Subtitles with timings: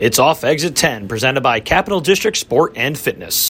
[0.00, 3.49] It's off exit 10, presented by Capital District Sport and Fitness.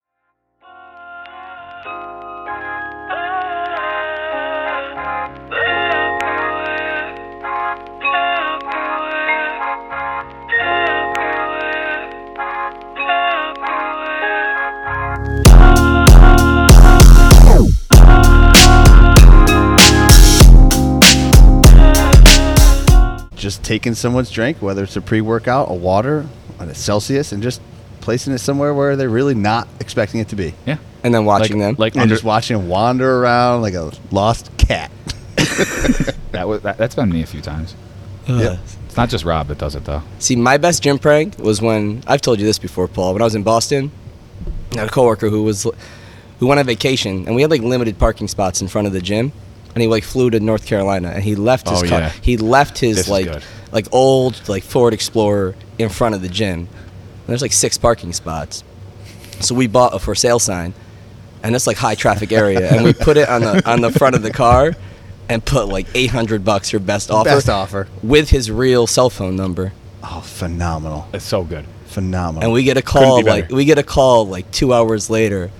[23.69, 26.25] Taking someone's drink, whether it's a pre-workout, a water,
[26.57, 27.61] a Celsius, and just
[28.01, 30.77] placing it somewhere where they're really not expecting it to be, Yeah.
[31.03, 31.75] and then watching like, them.
[31.77, 34.89] Like and under, just watching them wander around like a lost cat.
[36.31, 36.79] that, was, that.
[36.79, 37.75] That's been me a few times.
[38.27, 38.59] Uh, yep.
[38.87, 40.01] It's not just Rob that does it though.
[40.17, 43.13] See, my best gym prank was when I've told you this before, Paul.
[43.13, 43.91] When I was in Boston,
[44.71, 45.67] I had a coworker who was
[46.39, 49.01] who went on vacation, and we had like limited parking spots in front of the
[49.01, 49.31] gym,
[49.75, 51.99] and he like flew to North Carolina, and he left his Oh, car.
[51.99, 52.11] yeah.
[52.21, 53.41] He left his This like
[53.71, 56.59] like old like Ford Explorer in front of the gym.
[56.59, 56.67] And
[57.27, 58.63] there's like six parking spots,
[59.39, 60.73] so we bought a for sale sign,
[61.43, 64.15] and it's like high traffic area, and we put it on the on the front
[64.15, 64.73] of the car.
[65.31, 67.87] And put like 800 bucks your best offer Best offer.
[68.01, 69.73] with his real cell phone number.
[70.03, 71.65] Oh, phenomenal, It's so good.
[71.85, 72.45] phenomenal.
[72.45, 75.51] and we get a call be like we get a call like two hours later,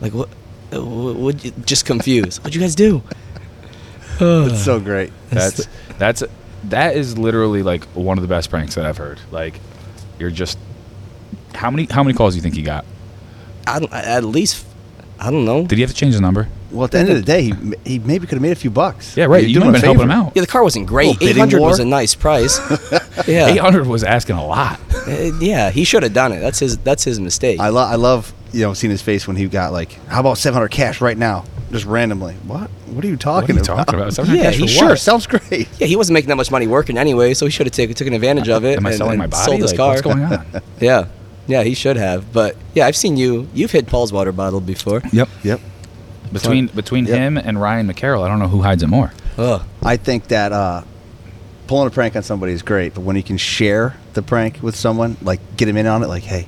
[0.00, 0.28] like what?
[0.72, 1.14] What?
[1.14, 2.40] what you, just confused.
[2.42, 3.04] What'd you guys do?
[4.20, 5.12] It's so great.
[5.30, 6.22] That's that's
[6.64, 9.20] that is literally like one of the best pranks that I've heard.
[9.30, 9.60] Like,
[10.18, 10.58] you're just
[11.54, 12.84] how many how many calls do you think he got?
[13.66, 14.66] I don't, at least
[15.18, 15.66] I don't know.
[15.66, 16.48] Did he have to change the number?
[16.70, 17.54] Well, at the end of the day, he,
[17.84, 19.16] he maybe could have made a few bucks.
[19.16, 19.42] Yeah, right.
[19.42, 20.32] You're You doing might have been helping him out.
[20.34, 21.22] Yeah, the car wasn't great.
[21.22, 22.58] Eight hundred was a nice price.
[23.28, 24.80] Yeah, eight hundred was asking a lot.
[25.04, 25.70] Uh, yeah.
[25.70, 26.40] He should have done it.
[26.40, 26.78] That's his.
[26.78, 27.60] That's his mistake.
[27.60, 30.38] I love, I love, you know, seeing his face when he got like, how about
[30.38, 31.44] 700 cash right now,
[31.74, 32.34] just randomly.
[32.46, 32.70] What?
[32.86, 33.76] What are you What are talking you about?
[33.86, 34.14] talking about?
[34.14, 34.98] 700 Yeah, he Sure, what?
[34.98, 35.68] sounds great.
[35.78, 38.14] yeah, he wasn't making that much money working anyway, so he should have taken taken
[38.14, 38.76] advantage of it.
[38.78, 39.44] Am I and, selling and my body?
[39.44, 39.88] Sold his Like, car.
[39.90, 40.46] What's going on?
[40.80, 41.06] Yeah,
[41.46, 42.32] yeah, he should have.
[42.32, 43.48] But yeah, I've seen you.
[43.54, 45.02] You've hit Paul's water bottle before.
[45.12, 45.28] yep.
[45.42, 45.60] Yep.
[46.32, 47.18] Between between Yep.
[47.18, 49.12] him and Ryan McCarroll, I don't know who hides it more.
[49.38, 49.62] Ugh.
[49.82, 50.82] I think that uh,
[51.66, 54.74] pulling a prank on somebody is great, but when you can share the prank with
[54.76, 56.46] someone, like get him in on it, like, hey,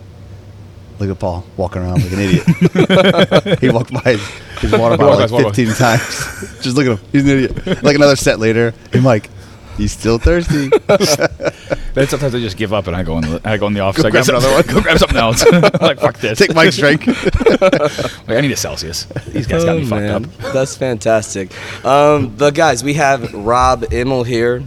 [0.98, 3.58] look at Paul walking around like an idiot.
[3.60, 4.28] he walked by his,
[4.60, 6.02] his water bottle like by his water 15 times.
[6.62, 7.06] Just look at him.
[7.12, 7.82] He's an idiot.
[7.82, 9.30] Like another set later, I'm like,
[9.76, 10.70] he's still thirsty.
[11.96, 13.80] Then sometimes I just give up and I go in the I go in the
[13.80, 14.02] office.
[14.02, 14.66] Go I grab grab another one.
[14.66, 15.50] Go grab something else.
[15.80, 16.38] like fuck this.
[16.38, 17.06] Take Mike's drink.
[17.06, 19.04] Like, I need a Celsius.
[19.28, 20.04] These guys got me Oh, fucked
[20.44, 20.52] up.
[20.52, 21.52] That's fantastic.
[21.86, 24.62] Um, but guys, we have Rob Immel here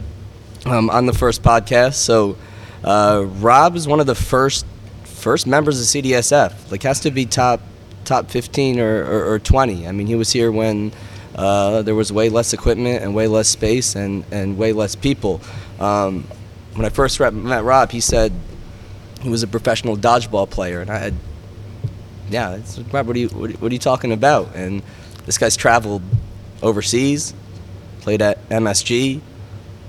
[0.65, 1.93] um, on the first podcast.
[1.93, 2.35] So
[2.83, 4.65] uh, Rob is one of the first
[5.19, 6.71] first members of CDSF.
[6.71, 7.61] Like has to be top
[8.05, 9.87] top 15 or, or, or 20.
[9.87, 10.91] I mean, he was here when
[11.35, 15.41] uh, there was way less equipment and way less space and, and way less people.
[15.79, 16.23] Um,
[16.73, 18.33] when I first met Rob, he said
[19.21, 21.13] he was a professional dodgeball player, and I had
[22.29, 22.59] yeah,
[22.91, 24.55] Rob, what are you what, what are you talking about?
[24.55, 24.81] And
[25.25, 26.01] this guy's traveled
[26.61, 27.33] overseas,
[28.01, 29.21] played at MSG,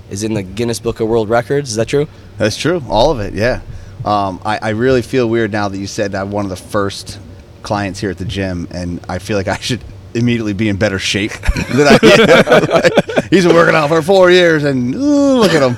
[0.09, 1.69] is in the Guinness Book of World Records.
[1.69, 2.07] Is that true?
[2.37, 2.83] That's true.
[2.89, 3.61] All of it, yeah.
[4.05, 7.19] Um, I, I really feel weird now that you said I'm one of the first
[7.61, 9.81] clients here at the gym, and I feel like I should
[10.13, 11.31] immediately be in better shape
[11.73, 12.63] than I am.
[12.65, 15.77] Like, he's been working out for four years, and ooh, look at him.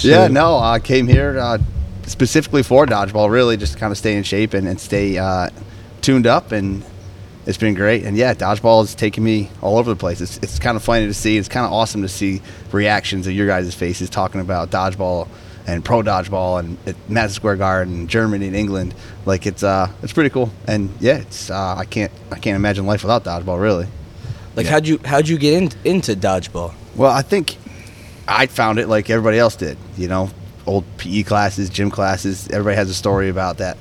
[0.02, 1.58] yeah, no, I came here uh,
[2.06, 5.50] specifically for dodgeball, really, just to kind of stay in shape and, and stay uh,
[6.00, 6.84] tuned up, and
[7.46, 8.04] it's been great.
[8.04, 10.20] And yeah, dodgeball has taken me all over the place.
[10.20, 11.36] It's, it's kind of funny to see.
[11.38, 12.42] It's kind of awesome to see
[12.72, 15.28] reactions of your guys' faces talking about dodgeball
[15.66, 18.94] and pro dodgeball and at Madison Square Garden, Germany and England.
[19.24, 20.50] Like it's uh, it's pretty cool.
[20.66, 23.60] And yeah, it's uh, I can't I can't imagine life without dodgeball.
[23.60, 23.86] Really.
[24.54, 24.72] Like Yeah.
[24.72, 26.72] how'd you how'd you get in, into dodgeball?
[26.94, 27.56] Well, I think
[28.28, 29.76] I found it like everybody else did.
[29.96, 30.30] You know,
[30.66, 32.48] old PE classes, gym classes.
[32.48, 33.76] Everybody has a story about that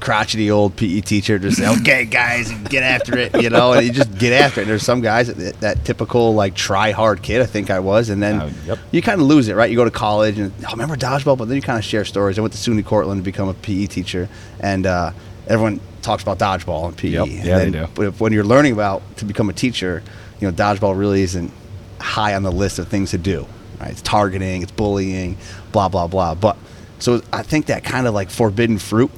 [0.00, 3.92] crotchety old PE teacher just say, "Okay, guys, get after it," you know, and you
[3.92, 4.64] just get after it.
[4.64, 7.40] And there's some guys that, that typical like try hard kid.
[7.40, 8.78] I think I was, and then Uh, yep.
[8.90, 9.70] you kind of lose it, right?
[9.70, 12.38] You go to college and oh, remember dodgeball, but then you kind of share stories.
[12.38, 14.28] I went to SUNY Cortland to become a PE teacher,
[14.60, 15.12] and uh,
[15.46, 17.08] everyone talks about dodgeball and PE.
[17.10, 17.26] Yep.
[17.26, 17.86] And Yeah, they do.
[17.94, 20.02] But if, when you're learning about to become a teacher,
[20.40, 21.50] you know, dodgeball really isn't
[21.98, 23.46] high on the list of things to do.
[23.80, 23.90] Right?
[23.90, 25.36] It's targeting, it's bullying,
[25.72, 26.34] blah blah blah.
[26.34, 26.56] But
[26.98, 29.10] so I think that kind of like forbidden fruit,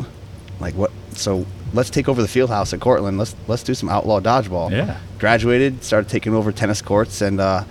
[0.61, 0.91] like what?
[1.13, 3.19] So let's take over the field house at Cortland.
[3.19, 4.71] Let's let's do some outlaw dodgeball.
[4.71, 4.99] Yeah.
[5.19, 7.65] Graduated, started taking over tennis courts and uh,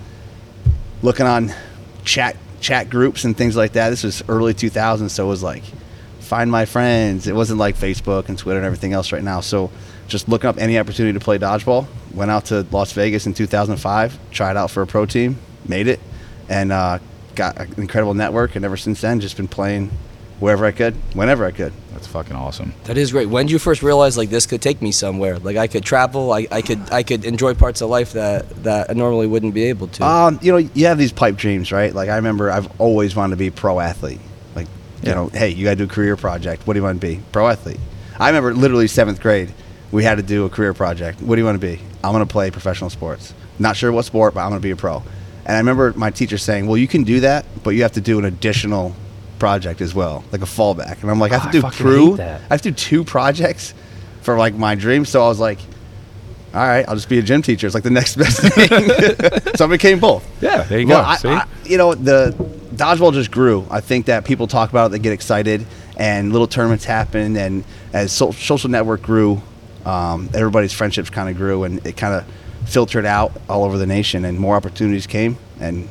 [1.01, 1.53] looking on
[2.03, 3.89] chat chat groups and things like that.
[3.89, 5.63] This was early 2000s, so it was like
[6.19, 7.27] find my friends.
[7.27, 9.39] It wasn't like Facebook and Twitter and everything else right now.
[9.39, 9.71] So
[10.07, 11.87] just looking up any opportunity to play dodgeball.
[12.13, 15.37] Went out to Las Vegas in 2005, tried out for a pro team,
[15.67, 15.99] made it,
[16.49, 16.99] and uh,
[17.35, 18.55] got an incredible network.
[18.55, 19.91] And ever since then, just been playing
[20.39, 21.73] wherever I could, whenever I could.
[21.97, 22.73] That's fucking awesome.
[22.83, 23.27] That is great.
[23.27, 25.39] When did you first realize like this could take me somewhere?
[25.39, 28.91] Like I could travel, I, I could I could enjoy parts of life that that
[28.91, 30.05] I normally wouldn't be able to.
[30.05, 31.91] Um, you know, you have these pipe dreams, right?
[31.95, 34.19] Like I remember, I've always wanted to be a pro athlete.
[34.55, 34.67] Like,
[35.01, 35.15] you Yeah.
[35.15, 36.67] know, hey, you got to do a career project.
[36.67, 37.19] What do you want to be?
[37.31, 37.79] Pro athlete.
[38.19, 39.51] I remember literally seventh grade,
[39.91, 41.19] we had to do a career project.
[41.23, 41.81] What do you want to be?
[42.03, 43.33] I'm going to play professional sports.
[43.57, 44.97] Not sure what sport, but I'm going to be a pro.
[45.47, 48.01] And I remember my teacher saying, "Well, you can do that, but you have to
[48.01, 48.95] do an additional
[49.39, 51.77] project as well, like a fallback." And I'm like, "I Oh, have to do fucking
[51.85, 52.19] crew.
[52.19, 53.73] I have to do two projects
[54.21, 55.59] for like my dream." So I was like,
[56.53, 57.67] "All right, I'll just be a gym teacher.
[57.67, 58.67] It's like the next best thing."
[59.55, 60.25] so I became both.
[60.41, 61.07] Yeah, there you Well, go.
[61.09, 61.29] I- See?
[61.29, 62.33] I- you know, the
[62.75, 63.65] dodgeball just grew.
[63.69, 65.65] I think that people talk about it, they get excited,
[65.97, 67.35] and little tournaments happen.
[67.35, 67.63] And
[67.93, 69.41] as so- social network grew,
[69.85, 72.23] um, everybody's friendships kind of grew, and it kind of
[72.69, 75.37] filtered out all over the nation, and more opportunities came.
[75.59, 75.87] And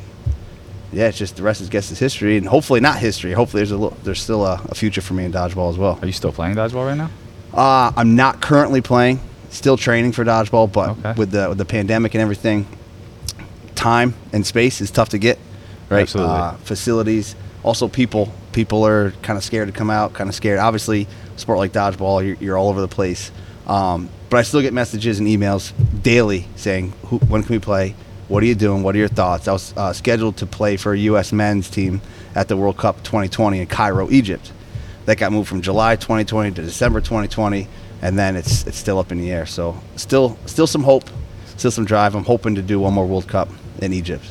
[0.93, 3.33] yeah, it's just the rest is guess is history, and hopefully not history.
[3.33, 5.99] Hopefully there's a little, there's still a, a future for me in dodgeball as well.
[6.01, 7.11] Are you still playing dodgeball right now?
[7.53, 11.13] Uh, I'm not currently playing, still training for dodgeball, but Okay.
[11.17, 12.67] with the with the pandemic and everything,
[13.75, 15.39] time and space is tough to get.
[15.89, 16.35] Right, Absolutely.
[16.35, 18.33] Uh, facilities, also people.
[18.53, 20.59] People are kind of scared to come out, kind of scared.
[20.59, 21.07] Obviously,
[21.37, 23.31] sport like dodgeball, you're, you're all over the place.
[23.67, 25.73] Um, but I still get messages and emails
[26.03, 27.95] daily saying, Who, "When can we play?
[28.29, 28.83] What are you doing?
[28.83, 31.33] What are your thoughts?" I was uh, scheduled to play for a U.S.
[31.33, 32.01] men's team
[32.35, 34.53] at the World Cup 2020 in Cairo, Egypt
[35.07, 37.67] that got moved from July 2020 to December 2020,
[38.03, 39.47] and then it's it's still up in the air.
[39.47, 41.09] So still still some hope,
[41.57, 42.15] still some drive.
[42.15, 43.49] I'm hoping to do one more World Cup
[43.81, 44.25] in Egypt.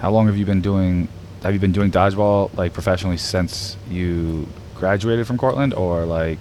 [0.00, 1.08] How long have you been doing?
[1.42, 6.38] Have you been doing dodgeball like professionally since you graduated from Cortland, or like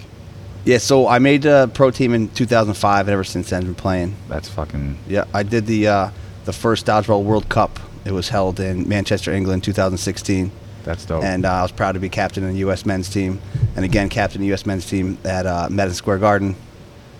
[0.65, 4.15] Yeah, so I made a pro team in 2005, and ever since then been playing.
[4.27, 6.09] that's fucking Yeah, I did the uh,
[6.45, 7.79] the first dodgeball World Cup.
[8.05, 10.51] It was held in Manchester, England, 2016.
[10.83, 11.23] that's dope.
[11.23, 12.85] And uh, I was proud to be captain of the U.S.
[12.85, 13.41] men's team,
[13.75, 14.65] and again captain of the U.S.
[14.65, 16.55] men's team at uh, Madison Square Garden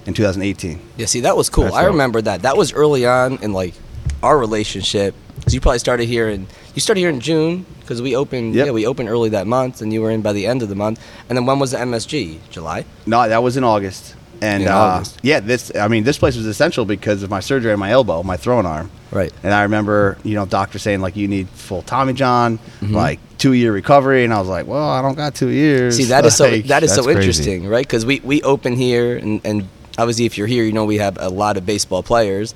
[0.06, 0.80] in 2018.
[0.98, 1.66] Yeah, see, that was cool.
[1.66, 1.92] That's I dope.
[1.92, 2.44] remember that.
[2.44, 3.74] That was early on in like
[4.22, 8.16] our relationship because you probably started here in you started here in June because we
[8.16, 8.54] opened.
[8.54, 8.66] Yep.
[8.68, 10.76] Yeah, we opened early that month, and you were in by the end of the
[10.76, 11.04] month.
[11.30, 12.38] And then when was the MSG?
[12.52, 12.86] July.
[13.08, 14.16] No, that was in August.
[14.42, 17.80] And uh, yeah, this I mean this place was essential because of my surgery on
[17.80, 18.92] my elbow, my throwing arm.
[19.12, 19.32] Right.
[19.44, 22.96] And I remember, you know, doctor saying like you need full Tommy John, Mm-hmm.
[22.96, 25.98] like two year recovery, and I was like, well, I don't got two years.
[25.98, 27.20] See, that is so Like, that is so that's crazy.
[27.22, 27.86] interesting, right?
[27.86, 29.68] Because we we open here, and and
[29.98, 32.54] obviously if you're here, you know we have a lot of baseball players,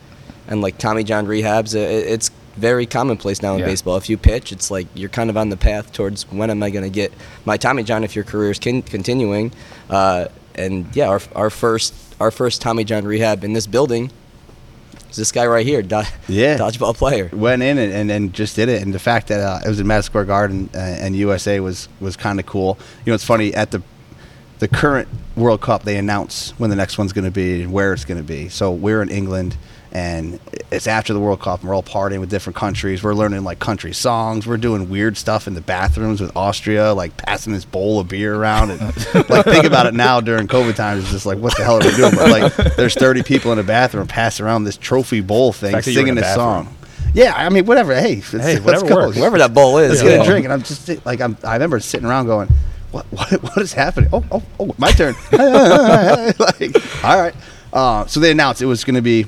[0.47, 3.67] and like Tommy John rehabs, uh, it, it's very commonplace now in Yeah.
[3.67, 3.95] baseball.
[3.95, 6.69] If you pitch, it's like you're kind of on the path towards when am I
[6.71, 7.13] going to get
[7.45, 9.53] my Tommy John if your career is con- continuing.
[9.89, 10.25] Uh,
[10.59, 14.11] and yeah, our our first our first Tommy John rehab in this building
[15.09, 16.57] is this guy right here, do- Yeah.
[16.57, 17.29] dodgeball player.
[17.33, 18.81] went in and, and, and just did it.
[18.83, 21.87] And the fact that uh, it was in Madison Square Garden uh, and USA was
[21.99, 22.77] was kind of cool.
[23.05, 23.81] You know, it's funny at the
[24.59, 25.07] the current
[25.37, 28.17] World Cup they announce when the next one's going to be and where it's going
[28.19, 28.49] to be.
[28.49, 29.55] So we're in England
[29.91, 30.39] and
[30.71, 33.01] it's after the World Cup and we're all partying with different countries.
[33.03, 34.45] We're learning like country songs.
[34.45, 38.35] We're doing weird stuff in the bathrooms with Austria, like passing this bowl of beer
[38.35, 38.71] around.
[38.71, 38.81] And
[39.29, 41.85] like think about it now during COVID times, it's just like what the hell are
[41.85, 42.13] we doing?
[42.15, 45.85] But like there's 30 people in a bathroom passing around this trophy bowl thing, fact
[45.85, 46.75] that you were in singing this song.
[47.13, 47.95] Yeah, I mean, whatever.
[47.95, 48.95] Hey, let's, Hey, let's whatever go.
[48.95, 49.17] works.
[49.17, 50.17] Wherever that bowl is, Let's yeah.
[50.17, 50.45] get a drink.
[50.45, 52.49] And I'm just like, I'm, I remember sitting around going,
[52.91, 54.09] what, what, what is happening?
[54.13, 55.15] Oh, oh, oh, my turn.
[55.31, 57.33] like, all right.
[57.71, 59.25] Uh, so they announced it was going to be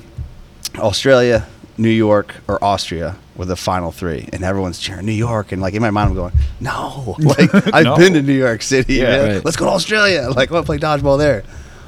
[0.78, 1.48] Australia,
[1.78, 5.52] New York, or Austria with the final three, and everyone's cheering New York.
[5.52, 7.98] And like in my mind, I'm going, no, like I've No.
[7.98, 8.96] been to New York City.
[8.96, 9.46] Yeah, right.
[9.46, 10.30] Let's go to Australia.
[10.36, 11.44] Like, I want to play dodgeball there.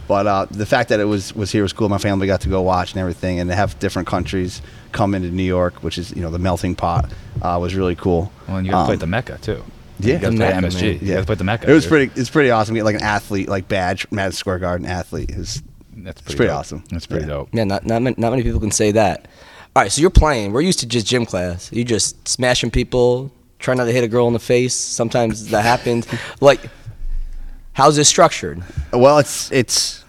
[0.08, 1.88] But uh, the fact that it was was here was cool.
[1.88, 4.62] My family got to go watch and everything, and to have different countries
[4.92, 7.10] come into New York, which is you know the melting pot,
[7.42, 8.32] uh, was really cool.
[8.48, 9.64] well, and you got to Um, play at the Mecca too.
[10.00, 10.16] yeah.
[10.16, 10.82] you got to The play MSG.
[10.82, 11.08] man.
[11.08, 11.70] You got to play the Mecca.
[11.70, 11.90] It was dude.
[11.90, 12.20] pretty.
[12.20, 12.76] It's pretty awesome.
[12.76, 15.30] Get like an athlete, like badge, Madison Square Garden athlete.
[15.30, 15.64] It was
[16.04, 16.84] That's it's pretty awesome.
[16.92, 17.30] That's pretty Yeah.
[17.34, 17.50] dope.
[17.54, 19.28] Yeah, not not many, not many people can say that.
[19.76, 20.52] All right, so you're playing.
[20.52, 21.72] We're used to just gym class.
[21.74, 24.76] You just smashing people, trying not to hit a girl in the face.
[24.76, 26.06] Sometimes that happens.
[26.42, 26.60] Like,
[27.74, 28.62] how's this structured?
[28.92, 30.04] Well, it's it's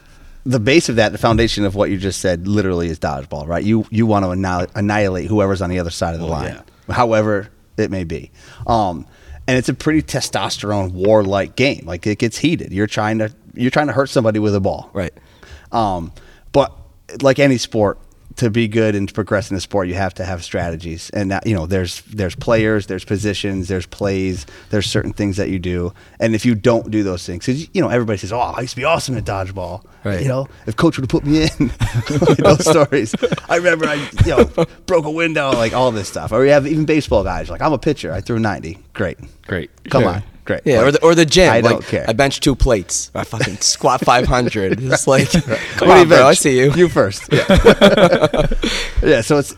[0.45, 3.65] the base of that, the foundation of what you just said, literally is dodgeball, right?
[3.65, 6.61] You you want to annihilate, annihilate whoever's on the other side of the Well, line,
[6.89, 6.95] yeah.
[6.95, 8.31] however it may be.
[8.67, 9.07] Um,
[9.47, 11.85] and it's a pretty testosterone war-like game.
[11.87, 12.73] Like it gets heated.
[12.73, 15.13] You're trying to you're trying to hurt somebody with a ball, Right.
[15.75, 16.13] Um,
[16.53, 16.73] but
[17.21, 17.99] like any sport,
[18.37, 21.09] to be good and to progress in the sport, you have to have strategies.
[21.11, 25.51] And that, you know, there's there's players, there's positions, there's plays, there's certain things that
[25.51, 25.93] you do.
[26.19, 28.71] And if you don't do those things, because you know everybody says, "Oh, I used
[28.75, 30.21] to be awesome at dodgeball." Right.
[30.23, 31.71] You know, if coach would have put me in,
[32.39, 33.15] those stories.
[33.49, 33.95] I remember I,
[34.27, 36.33] you know, broke a window, like all this stuff.
[36.33, 38.79] Or you have even baseball guys, like I'm a pitcher, I threw 90.
[38.95, 39.19] Great.
[39.47, 39.71] Great.
[39.91, 40.09] Come Yeah.
[40.11, 40.23] on.
[40.45, 40.61] Great.
[40.65, 41.53] Yeah, or the, or the gym.
[41.53, 42.05] I like, don't care.
[42.09, 43.11] I bench two plates.
[43.15, 44.81] I fucking squat 500.
[44.81, 46.27] It's like, come on, bro.
[46.27, 46.73] I see you.
[46.73, 47.33] You first.
[47.33, 47.47] Yeah.
[49.03, 49.21] yeah.
[49.21, 49.55] So it's,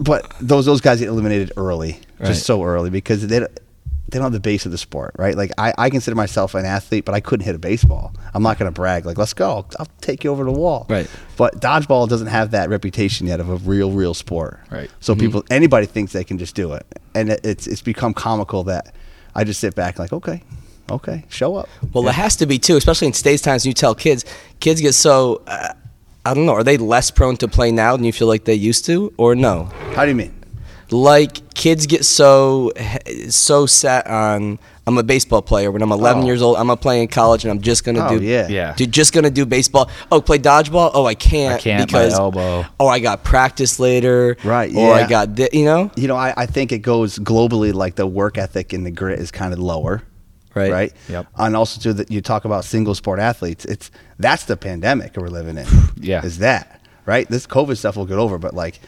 [0.00, 2.28] but those those guys get eliminated early, Right.
[2.28, 3.58] just so early because they don't-
[4.12, 5.34] they don't have the base of the sport, right?
[5.34, 8.14] Like I, I consider myself an athlete, but I couldn't hit a baseball.
[8.34, 9.06] I'm not going to brag.
[9.06, 10.86] Like let's go, I'll take you over the wall.
[10.88, 11.08] Right.
[11.38, 14.60] But dodgeball doesn't have that reputation yet of a real, real sport.
[14.70, 14.90] Right.
[15.00, 15.20] So mm-hmm.
[15.20, 18.94] people, anybody thinks they can just do it, and it, it's it's become comical that
[19.34, 20.42] I just sit back like, okay,
[20.90, 21.68] okay, show up.
[21.92, 23.64] Well, it has to be too, especially in today's times.
[23.66, 24.24] You tell kids,
[24.60, 25.72] kids get so, uh,
[26.24, 28.54] I don't know, are they less prone to play now than you feel like they
[28.54, 29.64] used to, or no?
[29.94, 30.41] How do you mean?
[30.92, 32.72] Like kids get so
[33.30, 36.26] so set on I'm a baseball player when I'm 11 Oh.
[36.26, 36.56] years old.
[36.56, 38.48] I'm gonna play in college and I'm just gonna Oh, do yeah.
[38.48, 38.74] Yeah.
[38.74, 39.88] Dude, just gonna do baseball.
[40.10, 40.90] Oh, play dodgeball.
[40.92, 41.54] Oh, I can't.
[41.54, 42.64] I can't, my because elbow.
[42.80, 44.36] Oh, I got practice later.
[44.42, 45.90] Right, Or I got thi- you know.
[45.94, 47.72] you know, I, I think it goes globally.
[47.72, 50.02] Like the work ethic and the grit is kind of lower,
[50.54, 50.72] Right.
[50.72, 50.92] Right.
[51.08, 51.26] Yep.
[51.38, 53.64] And also too that you talk about single sport athletes.
[53.64, 55.66] It's that's the pandemic we're living in.
[55.96, 56.24] Yeah.
[56.26, 57.28] Is that right?
[57.28, 58.80] This COVID stuff will get over, but like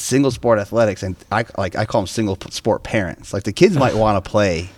[0.00, 3.32] single sport athletics and I like I call them single sport parents.
[3.32, 4.70] Like the kids might want to play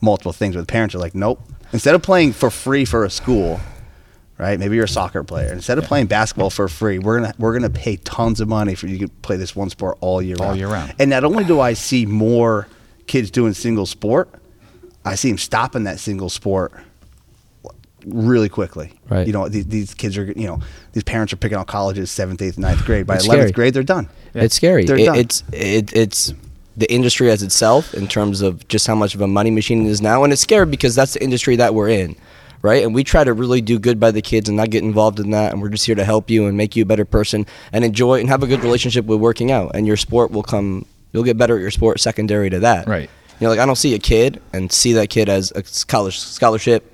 [0.00, 1.40] multiple things, but the parents are like, nope.
[1.72, 3.60] Instead of playing for free for a school.
[4.38, 5.52] Right, maybe you're a soccer player.
[5.52, 8.86] Instead of playing basketball for free, we're gonna we're gonna pay tons of money for
[8.86, 10.58] you to play this one sport all year All round.
[10.58, 10.94] year round.
[10.98, 12.66] And not only do I see more
[13.06, 14.30] kids doing single sport,
[15.04, 16.72] I see them stopping that single sport
[18.06, 18.92] really quickly.
[19.08, 19.26] Right.
[19.26, 20.60] You know, these, these kids are, you know,
[20.92, 23.06] these parents are picking out colleges seventh, eighth, ninth grade.
[23.06, 23.52] By It's eleventh scary.
[23.52, 24.08] grade, they're done.
[24.34, 24.84] It's scary.
[24.84, 25.16] They're It- done.
[25.16, 26.34] it's it, it's
[26.76, 29.90] the industry as itself in terms of just how much of a money machine it
[29.90, 32.16] is now, and it's scary because that's the industry that we're in,
[32.62, 32.82] right?
[32.84, 35.30] And we try to really do good by the kids and not get involved in
[35.32, 37.84] that, and we're just here to help you and make you a better person and
[37.84, 40.86] enjoy and have a good relationship with working out, and your sport will come.
[41.12, 42.86] You'll get better at your sport secondary to that.
[42.86, 43.10] Right.
[43.40, 46.18] You know, like I don't see a kid and see that kid as a college
[46.18, 46.89] scholarship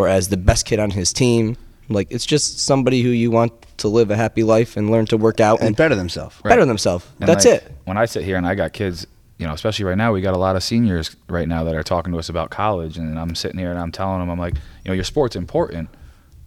[0.00, 1.56] or as the best kid on his team.
[1.88, 5.16] Like it's just somebody who you want to live a happy life and learn to
[5.16, 6.36] work out and better themselves.
[6.42, 7.06] better themselves.
[7.18, 7.72] That's like, it.
[7.84, 9.06] When I sit here and I got kids,
[9.38, 11.82] you know, especially right now, we got a lot of seniors right now that are
[11.82, 14.54] talking to us about college, and I'm sitting here and I'm telling them, I'm like,
[14.54, 15.88] you know, your sport's important,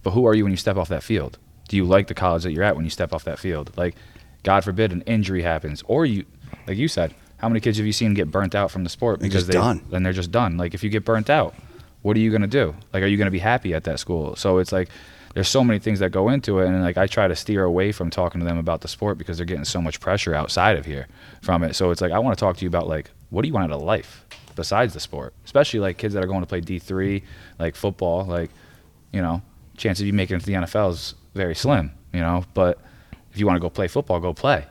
[0.02, 1.38] but who are you when you step off that field?
[1.68, 3.76] Do you like the college that you're at when you step off that field?
[3.76, 3.96] Like,
[4.44, 6.24] God forbid an injury happens, or you,
[6.66, 9.18] like you said, how many kids have you seen get burnt out from the sport
[9.18, 9.90] because They're because just they done.
[9.90, 10.56] then they're just done.
[10.56, 11.54] Like, if you get burnt out,
[12.04, 12.74] what are you gonna do?
[12.92, 14.36] Like, are you gonna be happy at that school?
[14.36, 14.88] So it's like.
[15.34, 17.90] There's so many things that go into it, and like I try to steer away
[17.90, 20.86] from talking to them about the sport because they're getting so much pressure outside of
[20.86, 21.08] here
[21.42, 21.74] from it.
[21.74, 23.64] So it's like I want to talk to you about like what do you want
[23.64, 26.78] out of life besides the sport, especially like kids that are going to play D
[26.78, 27.24] three,
[27.58, 28.24] like football.
[28.24, 28.52] Like
[29.12, 29.42] you know,
[29.76, 31.90] chance of you making it to the NFL is very slim.
[32.12, 32.78] You know, but
[33.32, 34.64] if you want to go play football, go play.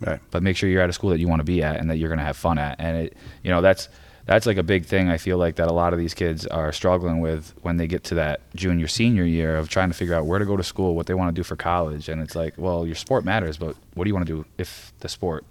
[0.00, 0.20] Right.
[0.30, 1.96] But make sure you're at a school that you want to be at and that
[1.96, 2.78] you're going to have fun at.
[2.78, 3.88] And it, you know, that's
[4.30, 5.08] that's like a big thing.
[5.08, 8.04] I feel like that a lot of these kids are struggling with when they get
[8.04, 10.94] to that junior senior year of trying to figure out where to go to school,
[10.94, 12.08] what they want to do for college.
[12.08, 14.92] And it's like, well, your sport matters, but what do you want to do if
[15.00, 15.44] the sport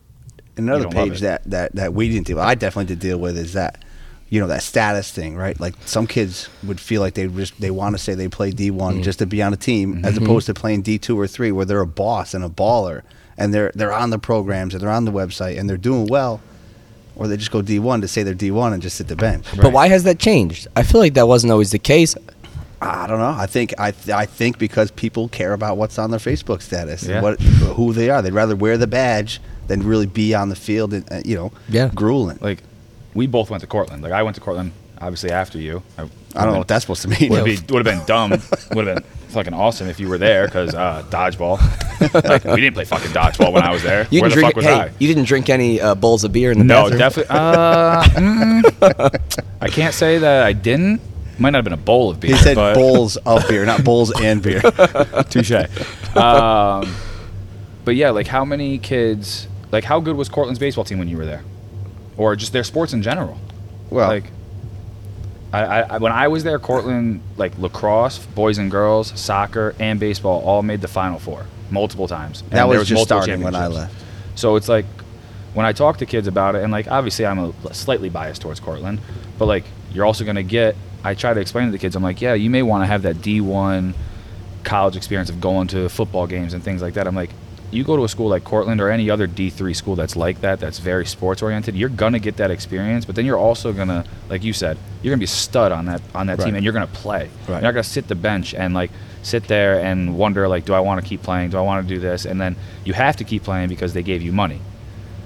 [0.56, 3.84] Another page that, that, that we didn't deal I definitely did deal with is that,
[4.30, 5.60] you know, that status thing, right?
[5.60, 8.72] Like some kids would feel like they just they want to say they play D
[8.72, 9.04] one mm-hmm.
[9.04, 10.06] just to be on a team, mm-hmm.
[10.06, 13.02] as opposed to playing D two or three where they're a boss and a baller
[13.38, 16.40] and they're they're on the programs and they're on the website and they're doing well,
[17.20, 19.16] or they just go D one to say they're D one and just sit the
[19.16, 19.46] bench.
[19.62, 20.68] But why has that changed?
[20.76, 22.16] I feel like that wasn't always the case.
[22.82, 23.36] I don't know.
[23.38, 27.04] I think I th- I think because people care about what's on their Facebook status
[27.04, 27.16] Yeah.
[27.16, 28.22] and what who they are.
[28.22, 31.52] They'd rather wear the badge than really be on the field and uh, you know
[31.68, 31.92] Yeah.
[31.94, 32.40] grueling.
[32.42, 32.64] like
[33.14, 34.02] we both went to Cortland.
[34.02, 35.82] Like I went to Cortland obviously after you.
[35.98, 36.04] I,
[36.36, 37.30] I don't know what that's supposed to mean.
[37.30, 38.32] would have been, would have been dumb.
[38.74, 41.60] would have been fucking awesome if you were there because uh, dodgeball.
[42.24, 44.08] like we didn't play fucking dodgeball when I was there.
[44.12, 44.48] You Where didn't the drink.
[44.48, 44.92] fuck was hey, I?
[45.00, 47.00] you didn't drink any uh, bowls of beer in the No, bathroom.
[47.00, 47.36] definitely.
[47.36, 51.02] Uh, mm, I can't say that I didn't.
[51.40, 52.36] Might not have been a bowl of beer.
[52.36, 54.60] He said but bowls of beer, not bowls and beer.
[55.30, 55.52] Touche.
[56.16, 56.94] Um,
[57.86, 59.48] but yeah, like how many kids?
[59.72, 61.44] Like how good was Cortland's baseball team when you were there,
[62.18, 63.38] or just their sports in general?
[63.90, 64.26] Well, like
[65.52, 70.42] I, I, when I was there, Cortland like lacrosse, boys and girls, soccer, and baseball
[70.42, 72.42] all made the Final Four multiple times.
[72.42, 73.96] And that there was, was just starting when I left.
[74.36, 74.86] So it's like
[75.54, 78.60] when I talk to kids about it, and like obviously I'm a slightly biased towards
[78.60, 79.00] Cortland,
[79.38, 80.76] but like you're also gonna get.
[81.04, 83.04] I try to explain to the kids, I'm like, yeah, you may want to have
[83.04, 83.94] that D1
[84.66, 87.08] college experience of going to football games and things like that.
[87.08, 87.30] I'm like,
[87.72, 90.60] you go to a school like Cortland or any other D3 school that's like that,
[90.60, 94.44] that's very sports oriented, you're gonna get that experience, but then you're also gonna, like
[94.44, 96.46] you said, you're gonna be a stud on that on that Right.
[96.46, 97.30] team, and you're gonna play.
[97.48, 97.56] Right.
[97.56, 100.80] You're not gonna sit the bench and like sit there and wonder like, do I
[100.80, 101.50] want to keep playing?
[101.52, 102.26] Do I want to do this?
[102.26, 104.62] And then you have to keep playing because they gave you money.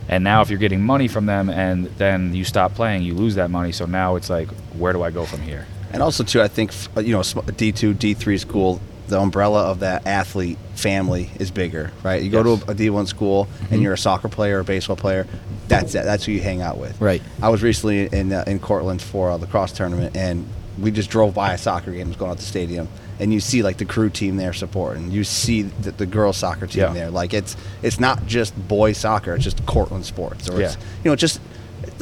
[0.09, 3.35] And now if you're getting money from them and then you stop playing, you lose
[3.35, 3.71] that money.
[3.71, 5.65] So now it's like, where do I go from here?
[5.91, 7.23] And also too, I think you know
[7.55, 12.21] D two D three school, the umbrella of that athlete family is bigger, right?
[12.21, 12.63] You go Yes.
[12.65, 15.25] to a D one school and you're a soccer player or a baseball player.
[15.69, 16.03] That's it.
[16.03, 16.99] That's who you hang out with.
[17.01, 17.21] Right.
[17.41, 20.45] I was recently in uh, in Cortland for a lacrosse tournament, and
[20.79, 22.07] we just drove by a soccer game.
[22.09, 22.87] Was going out the stadium,
[23.19, 25.09] and you see like the crew team there supporting.
[25.11, 26.93] You see the, the girls soccer team Yeah.
[26.93, 27.09] there.
[27.09, 29.33] Like it's it's not just boys soccer.
[29.35, 30.81] It's just Cortland sports, or it's Yeah.
[31.03, 31.39] you know just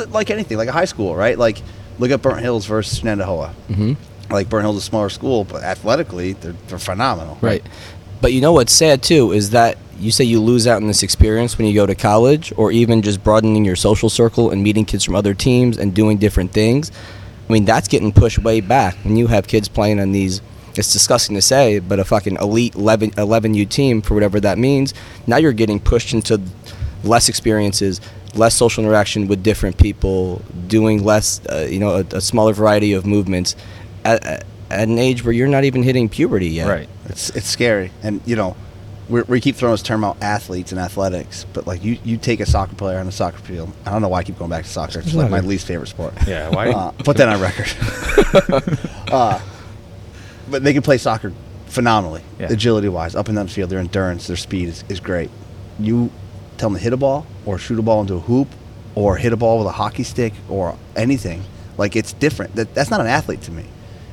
[0.10, 1.38] like anything, like a high school, right?
[1.38, 1.62] Like
[2.00, 3.54] look at Burnt Hills versus Shenendehowa.
[3.70, 3.94] Mm-hmm.
[4.34, 7.38] Like Burnt Hills is a smaller school, but athletically they're, they're phenomenal.
[7.42, 7.64] Right.
[8.22, 11.04] But you know what's sad too is that you say you lose out in this
[11.04, 14.86] experience when you go to college or even just broadening your social circle and meeting
[14.86, 16.92] kids from other teams and doing different things.
[17.50, 20.42] I mean, that's getting pushed way back when you have kids playing on these
[20.78, 24.94] it's disgusting to say, but a fucking elite 11, 11U team for whatever that means.
[25.28, 26.42] Now you're getting pushed into
[27.04, 28.00] less experiences,
[28.36, 32.94] less social interaction with different people, doing less, uh, you know, a, a smaller variety
[32.94, 33.56] of movements
[34.06, 36.68] at at an age where you're not even hitting puberty yet.
[36.68, 36.90] Right.
[37.12, 38.56] It's it's scary, and you know,
[39.10, 41.46] we we keep throwing this term out, athletes and athletics.
[41.52, 43.72] But like you, you take a soccer player on a soccer field.
[43.86, 45.00] I don't know why I keep going back to soccer.
[45.00, 46.14] It's like my least favorite sport.
[46.26, 46.50] Yeah.
[46.50, 46.70] Why?
[46.70, 47.68] Uh, put that on record.
[49.12, 49.40] uh,
[50.50, 51.34] but they can play soccer
[51.66, 52.48] phenomenally, Yeah.
[52.50, 53.70] agility wise, up and down the field.
[53.70, 55.30] Their endurance, their speed is, is great.
[55.80, 56.12] You
[56.58, 58.48] tell them to hit a ball or shoot a ball into a hoop
[58.96, 61.44] or hit a ball with a hockey stick or anything.
[61.78, 62.56] Like it's different.
[62.56, 63.66] That, that's not an athlete to me.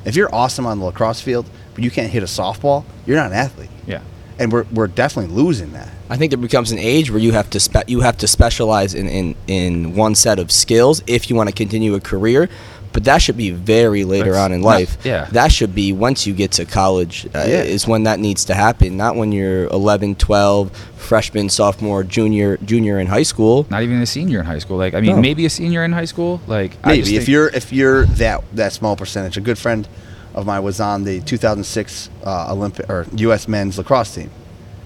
[0.05, 3.27] If you're awesome on the lacrosse field, but you can't hit a softball, you're not
[3.27, 3.69] an athlete.
[3.87, 4.01] yeah.
[4.37, 5.89] And we're, we're definitely losing that.
[6.09, 8.93] I think there becomes an age where you have to spe- you have to specialize
[8.93, 12.49] in, in, in one set of skills if you want to continue a career.
[12.93, 14.97] But that should be very later That's on in not- life.
[15.05, 15.25] yeah.
[15.31, 17.63] That should be once you get to college uh, Yeah.
[17.63, 22.97] is when that needs to happen, not when you're 11, 12, freshman, sophomore, junior, junior
[22.99, 23.67] in high school.
[23.69, 24.77] Not even a senior in high school.
[24.77, 25.21] Like I mean, No.
[25.21, 26.39] maybe a senior in high school.
[26.47, 29.35] Like I Maybe just if think- you're if you're that that small percentage.
[29.37, 29.85] A good friend
[30.33, 33.47] of mine was on the 2006 uh, Olympic or U.S.
[33.47, 34.29] men's lacrosse team,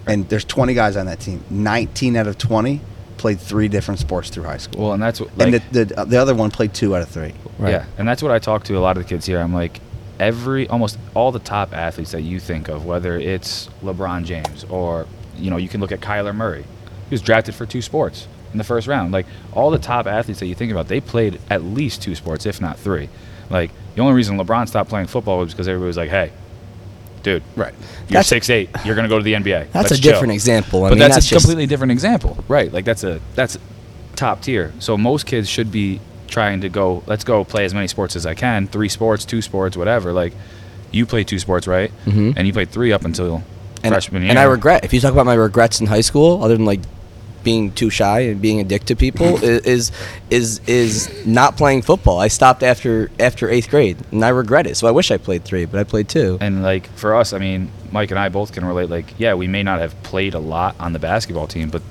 [0.08, 1.44] and there's 20 guys on that team.
[1.50, 2.82] 19 out of 20
[3.18, 5.38] played three different sports through high school, Well, and that's what.
[5.38, 7.34] Like, and the, the the other one played two out of three.
[7.58, 7.72] Right.
[7.72, 9.40] Yeah, and that's what I talk to a lot of the kids here.
[9.40, 9.80] I'm like,
[10.20, 15.08] every almost all the top athletes that you think of, whether it's LeBron James or
[15.38, 16.64] you know, you can look at Kyler Murray.
[17.10, 19.12] He was drafted for two sports in the first round.
[19.12, 22.46] Like all the top athletes that you think about, they played at least two sports,
[22.46, 23.10] if not three.
[23.50, 26.32] Like the only reason LeBron stopped playing football was because everybody was like, "Hey,
[27.24, 27.74] dude, Right.
[27.74, 28.70] you're That's- six eight.
[28.86, 30.84] You're gonna go to the NBA." That's Let's a chill." different example.
[30.86, 32.72] I but mean, that's, that's a just- completely different example, right?
[32.74, 33.58] Like that's a that's
[34.16, 34.72] top tier.
[34.80, 37.04] So most kids should be trying to go.
[37.08, 38.68] Let's go play as many sports as I can.
[38.68, 40.12] Three sports, two sports, whatever.
[40.14, 40.34] Like
[40.92, 41.92] you played two sports, right?
[42.06, 42.34] Mhm.
[42.36, 43.44] And you played three up until
[43.84, 44.30] and, freshman year.
[44.32, 46.80] and I regret if you talk about my regrets in high school, other than like
[47.44, 49.92] being too shy and being a dick to people, is
[50.30, 52.20] is is not playing football.
[52.20, 54.76] I stopped after after eighth grade, and I regret it.
[54.76, 56.38] So I wish I played three, but I played two.
[56.42, 58.90] And like for us, I mean, Mike and I both can relate.
[58.90, 61.82] Like, yeah, we may not have played a lot on the basketball team, but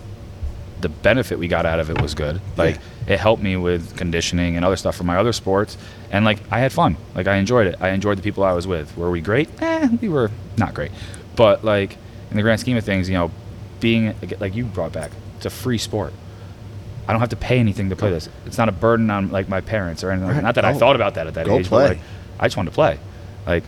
[0.81, 2.41] the benefit we got out of it was good.
[2.57, 5.79] Like, it helped me with conditioning and other stuff for my other sports.
[6.11, 6.97] And like, I had fun.
[7.15, 7.77] Like, I enjoyed it.
[7.81, 8.97] I enjoyed the people I was with.
[8.97, 9.49] Were we great?
[9.62, 10.91] Eh, we were not great.
[11.37, 11.97] But like,
[12.31, 13.31] in the grand scheme of things, you know,
[13.79, 15.11] being like you brought back,
[15.45, 16.13] it's a free sport.
[17.09, 18.29] I don't have to pay anything to play this.
[18.47, 20.31] It's not a burden on like my parents or anything.
[20.31, 20.43] Right.
[20.43, 21.89] Not that I thought about that at that go age, play.
[21.89, 22.05] but like,
[22.39, 23.01] I just wanted to play.
[23.45, 23.65] Like,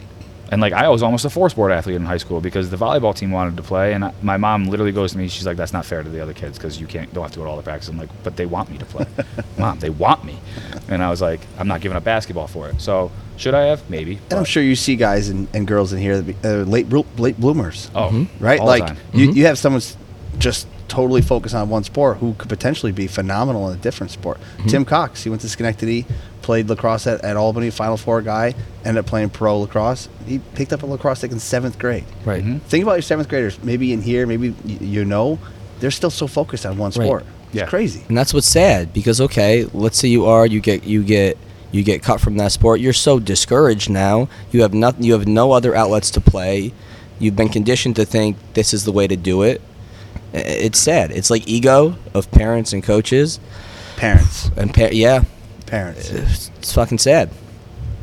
[0.52, 3.12] and like I was almost a four sport athlete in high school because the volleyball
[3.12, 5.26] team wanted to play, and I, my mom literally goes to me.
[5.26, 7.38] She's like, "That's not fair to the other kids because you can't don't have to
[7.38, 9.06] go to all the practice." I'm like, "But they want me to play,
[9.58, 9.80] mom.
[9.80, 10.38] They want me,"
[10.88, 13.90] and I was like, "I'm not giving up basketball for it." So should I have?
[13.90, 14.20] Maybe.
[14.30, 16.88] And I'm sure you see guys and, and girls in here that be, uh, late
[17.18, 17.90] late bloomers.
[17.96, 18.60] Oh, right?
[18.60, 19.82] all like you, you have someone
[20.38, 24.38] just totally focused on one sport who could potentially be phenomenal in a different sport.
[24.68, 26.06] Tim Cox, he went to Schenectady,
[26.42, 30.08] played lacrosse at, at Albany, Final Four guy, ended up playing pro lacrosse.
[30.26, 32.04] He picked up a lacrosse stick in seventh grade.
[32.24, 32.44] Right.
[32.44, 32.60] Mhm.
[32.62, 33.58] Think about your seventh graders.
[33.62, 35.38] Maybe in here, maybe y- you know,
[35.80, 37.04] they're still so focused on one Right.
[37.06, 37.24] sport.
[37.46, 37.66] It's Yeah.
[37.66, 38.02] crazy.
[38.08, 41.38] And that's what's sad because okay, let's say you are you get you get
[41.72, 42.78] you get cut from that sport.
[42.80, 44.28] You're so discouraged now.
[44.52, 45.02] You have nothing.
[45.04, 46.72] You have no other outlets to play.
[47.18, 49.60] You've been conditioned to think this is the way to do it.
[50.34, 51.10] I- It's sad.
[51.12, 53.38] It's like ego of parents and coaches.
[53.96, 55.22] Parents, And pa- yeah,
[55.66, 56.10] parents.
[56.10, 57.30] it's, it's fucking sad.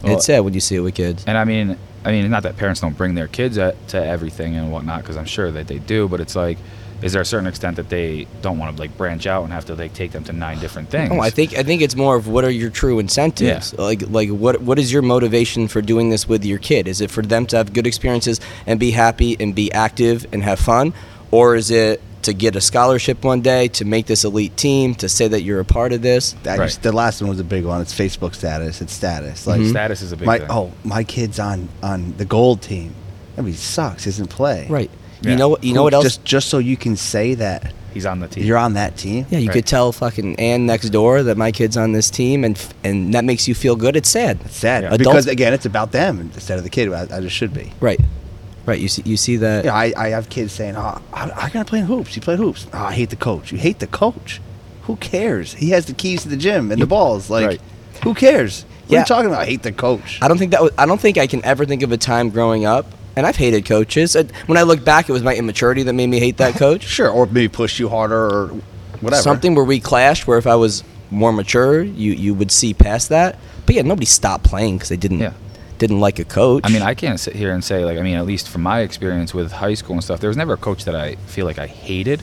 [0.03, 1.23] Well- it's sad when you see it with kids.
[1.27, 4.55] And I mean, I mean, not that parents don't bring their kids at, to everything
[4.55, 6.07] and whatnot, because I'm sure that they do.
[6.07, 6.57] But it's like,
[7.03, 9.65] is there a certain extent that they don't want to like branch out and have
[9.65, 11.11] to like take them to nine different things?
[11.11, 13.73] No, I think I think it's more of what are your true incentives?
[13.77, 16.87] Like like what what is your motivation for doing this with your kid?
[16.87, 20.41] Is it for them to have good experiences and be happy and be active and
[20.43, 20.93] have fun,
[21.31, 25.09] or is it to get a scholarship one day, to make this elite team, to
[25.09, 26.35] say that you're a part of this.
[26.43, 26.65] That Right.
[26.67, 27.81] just- the last one was a big one.
[27.81, 28.81] It's Facebook status.
[28.81, 29.43] It's status.
[29.43, 29.47] Mhm.
[29.47, 30.47] Like Status is a big my thing.
[30.49, 32.93] oh my kid's on on the gold team.
[33.37, 34.03] I mean, he sucks.
[34.05, 34.65] He doesn't play.
[34.69, 34.89] Right.
[35.21, 35.31] Yeah.
[35.31, 35.63] You know what?
[35.63, 36.03] You know what else?
[36.03, 38.43] Just just so you can say that He's on the team.
[38.45, 39.25] you're on that team.
[39.29, 39.53] yeah, you Right.
[39.55, 43.23] could tell fucking Ann next door that my kid's on this team, and and that
[43.25, 43.95] makes you feel good.
[43.95, 44.39] It's sad.
[44.45, 44.97] It's sad Yeah.
[44.97, 46.91] because again, it's about them instead of the kid.
[46.91, 47.71] As as it should be.
[47.79, 47.99] Right.
[48.65, 48.79] Right.
[48.79, 49.01] You see.
[49.05, 49.65] You see that.
[49.65, 52.15] Yeah, I, I have kids saying, "Oh, I, I gotta play in hoops.
[52.15, 52.67] You play hoops.
[52.73, 53.51] Oh, I hate the coach.
[53.51, 54.39] You hate the coach.
[54.83, 55.53] Who cares?
[55.53, 57.29] He has the keys to the gym and the balls.
[57.29, 57.61] Like, Right.
[58.03, 58.63] who cares?
[58.63, 58.99] What are Yeah.
[58.99, 59.41] you talking about?
[59.41, 60.19] I hate the coach.
[60.21, 62.29] I don't think that was, I don't think I can ever think of a time
[62.29, 64.15] growing up, and I've hated coaches.
[64.15, 66.83] And When I look back, it was my immaturity that made me hate that coach.
[66.87, 68.47] Sure, or maybe push you harder or
[69.01, 69.21] whatever.
[69.21, 73.09] Something where we clashed, where if I was more mature, you you would see past
[73.09, 73.37] that.
[73.65, 75.33] But yeah, nobody stopped playing because they didn't Yeah.
[75.81, 76.61] Didn't like a coach.
[76.63, 78.81] I mean, I can't sit here and say like I mean, at least from my
[78.81, 81.57] experience with high school and stuff, there was never a coach that I feel like
[81.57, 82.21] I hated.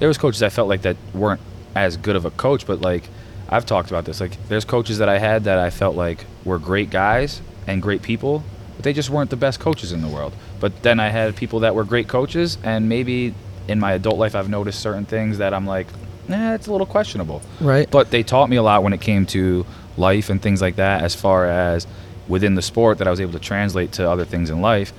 [0.00, 1.40] There was coaches I felt like that weren't
[1.74, 3.08] as good of a coach, but like
[3.48, 4.20] I've talked about this.
[4.20, 8.02] Like there's coaches that I had that I felt like were great guys and great
[8.02, 8.44] people,
[8.76, 10.34] but they just weren't the best coaches in the world.
[10.60, 13.34] But then I had people that were great coaches, and maybe
[13.66, 15.86] in my adult life I've noticed certain things that I'm like,
[16.28, 17.40] nah, it's a little questionable.
[17.60, 17.90] Right.
[17.90, 19.64] But they taught me a lot when it came to
[19.96, 21.86] life and things like that, as far as
[22.28, 24.92] within the sport that I was able to translate to other things in life.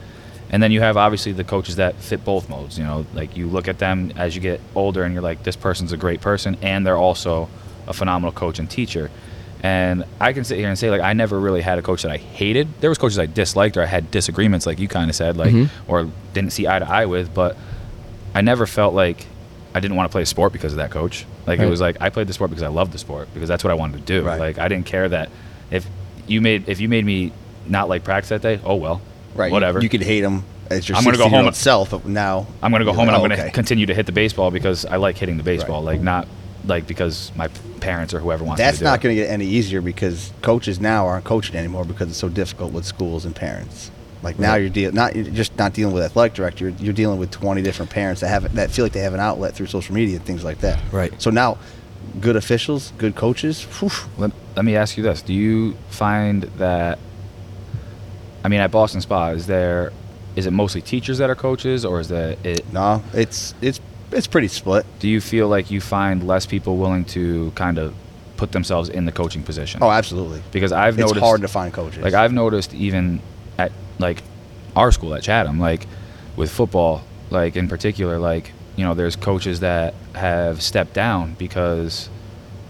[0.51, 2.77] And then you have obviously the coaches that fit both modes.
[2.77, 5.55] You know, like you look at them as you get older and you're like, this
[5.55, 7.49] person's a great person, and they're also
[7.87, 9.09] a phenomenal coach and teacher.
[9.63, 12.11] And I can sit here and say, like, I never really had a coach that
[12.11, 12.67] I hated.
[12.81, 15.51] There was coaches I disliked or I had disagreements, like you kind of said, like,
[15.53, 15.69] Mhm.
[15.87, 17.33] or didn't see eye to eye with.
[17.33, 17.57] But
[18.35, 19.25] I never felt like
[19.73, 21.25] I didn't want to play a sport because of that coach.
[21.47, 23.63] Like it was like I played the sport because I loved the sport because that's
[23.63, 24.25] what I wanted to do.
[24.25, 24.39] Right.
[24.39, 25.29] Like I didn't care that
[25.71, 25.85] if
[26.27, 27.31] you made if you made me
[27.67, 29.01] not like practice that day, oh well,
[29.35, 29.51] right?
[29.51, 29.81] whatever.
[29.81, 32.91] You, could hate him as your I'm gonna go home- self, now I'm gonna go
[32.91, 33.51] you're home and I'm oh, gonna okay.
[33.51, 35.83] continue to hit the baseball because I like hitting the baseball.
[35.83, 35.93] Right.
[35.93, 36.27] Like not
[36.67, 37.47] like because my
[37.79, 38.59] parents or whoever wants.
[38.59, 41.85] me That's to not going to get any easier because coaches now aren't coaching anymore
[41.85, 43.91] because it's so difficult with schools and parents.
[44.23, 44.61] Like now Right.
[44.61, 46.69] you're dealing not you're just not dealing with athletic director.
[46.69, 49.19] You're, you're dealing with 20 different parents that have that feel like they have an
[49.19, 50.79] outlet through social media and things like that.
[50.91, 51.13] Right.
[51.21, 51.59] So now,
[52.21, 53.63] good officials, good coaches.
[53.79, 56.99] whew, Let, let me ask you this: Do you find that?
[58.43, 59.91] I mean, at Ballston Spa, is there
[60.35, 62.71] is it mostly teachers that are coaches, or is that it?
[62.71, 63.79] no, it's it's
[64.11, 64.85] it's pretty split.
[64.99, 67.93] Do you feel like you find less people willing to kind of
[68.37, 69.79] put themselves in the coaching position?
[69.81, 70.41] Oh, absolutely.
[70.51, 72.03] because I've It's noticed hard to find coaches.
[72.03, 73.21] Like I've noticed even
[73.57, 74.21] at like
[74.75, 75.87] our school at Chatham, like
[76.35, 82.09] with football, like in particular, like you know, there's coaches that have stepped down because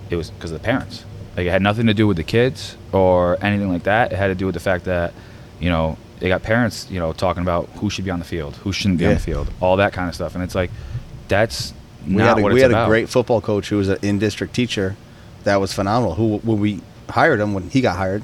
[0.10, 1.06] it was because of the parents.
[1.36, 4.14] Like it had nothing to do with the kids or anything like that.
[4.14, 5.14] It had to do with the fact that
[5.60, 8.56] you know they got parents, you know, talking about who should be on the field,
[8.58, 10.72] who shouldn't be on the field, all that kind of stuff, and it's like
[11.28, 11.74] that's
[12.08, 12.86] we not had a, what we had about.
[12.86, 14.96] a great football coach who was an in-district teacher
[15.44, 18.24] that was phenomenal who when we hired him when he got hired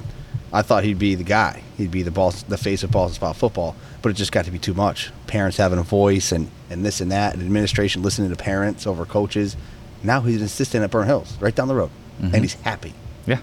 [0.54, 3.34] i thought he'd be the guy he'd be the ball the face of Ballston Spa
[3.34, 6.86] football but it just got to be too much parents having a voice and, and
[6.86, 9.58] this and that and administration listening to parents over coaches
[10.04, 11.92] now he's an assistant at Burnt Hills right down the road
[12.22, 12.34] Mhm.
[12.34, 12.94] and he's happy
[13.26, 13.40] yeah,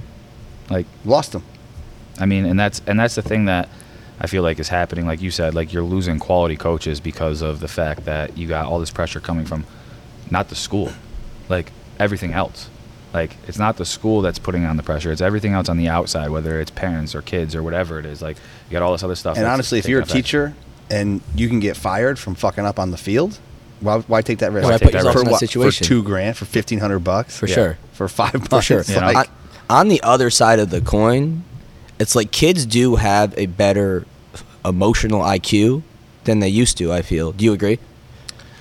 [0.71, 1.43] like lost him
[2.21, 3.69] I mean, and that's and that's the thing that
[4.21, 5.07] I feel like is happening.
[5.07, 8.67] Like you said, like you're losing quality coaches because of the fact that you got
[8.67, 9.65] all this pressure coming from
[10.29, 10.91] not the school,
[11.49, 11.71] like
[12.01, 12.69] everything else.
[13.15, 15.89] Like it's not the school that's putting on the pressure; it's everything else on the
[15.89, 18.21] outside, whether it's parents or kids or whatever it is.
[18.21, 18.37] Like
[18.69, 19.37] you got all this other stuff.
[19.37, 20.15] and honestly if you're a effect.
[20.15, 20.55] teacher
[20.91, 23.39] and you can get fired from fucking up on the field
[23.81, 25.85] why, why take that risk Why put for yourself in that what situation?
[25.85, 27.55] for two grand for 1500 bucks for Yeah.
[27.55, 27.79] sure.
[27.93, 28.83] for five months For sure.
[28.83, 29.07] You know?
[29.07, 29.27] like, on,
[29.71, 31.45] on the other side of the coin,
[31.99, 34.07] it's like kids do have a better
[34.65, 35.83] emotional IQ
[36.25, 36.93] than they used to.
[36.93, 37.33] I feel.
[37.33, 37.79] Do you agree?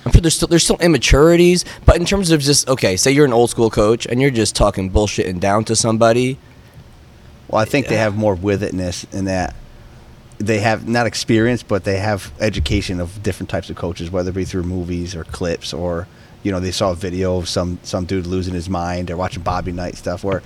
[0.08, 3.26] I'm sure there's still there's still immaturities, but in terms of just okay, say you're
[3.26, 6.38] an old school coach and you're just talking bullshit and down to somebody.
[7.48, 9.54] Well, I think they have more with itness in that
[10.38, 14.34] they have not experience, but they have education of different types of coaches, whether it
[14.34, 16.06] be through movies or clips or
[16.42, 19.42] you know they saw a video of some some dude losing his mind or watching
[19.42, 20.24] Bobby Knight stuff.
[20.24, 20.42] Where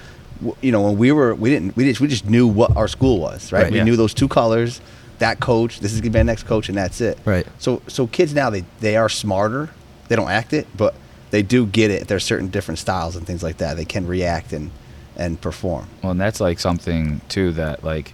[0.61, 3.21] you know when we were we didn't we just we just knew what our school
[3.21, 3.63] was right.
[3.65, 3.73] Right.
[3.73, 3.85] we Yeah.
[3.85, 4.81] knew those two colors,
[5.23, 5.79] that coach.
[5.79, 7.17] This is gonna be our next coach, and that's it.
[7.25, 7.47] Right.
[7.61, 9.71] So so kids now they they are smarter.
[10.09, 10.95] They don't act it, but
[11.31, 12.09] they do get it.
[12.09, 13.77] There's certain different styles and things like that.
[13.77, 14.73] They can react and
[15.17, 15.87] and perform.
[16.03, 18.13] Well, and that's like something too that like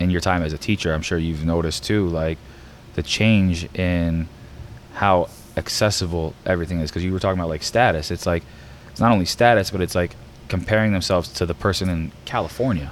[0.00, 2.38] in your time as a teacher, I'm sure you've noticed too, like
[2.94, 4.28] the change in
[4.94, 6.90] how accessible everything is.
[6.90, 8.10] Because you were talking about like status.
[8.10, 8.42] It's like
[8.90, 10.16] it's not only status, but it's like
[10.48, 12.90] comparing themselves to the person in California.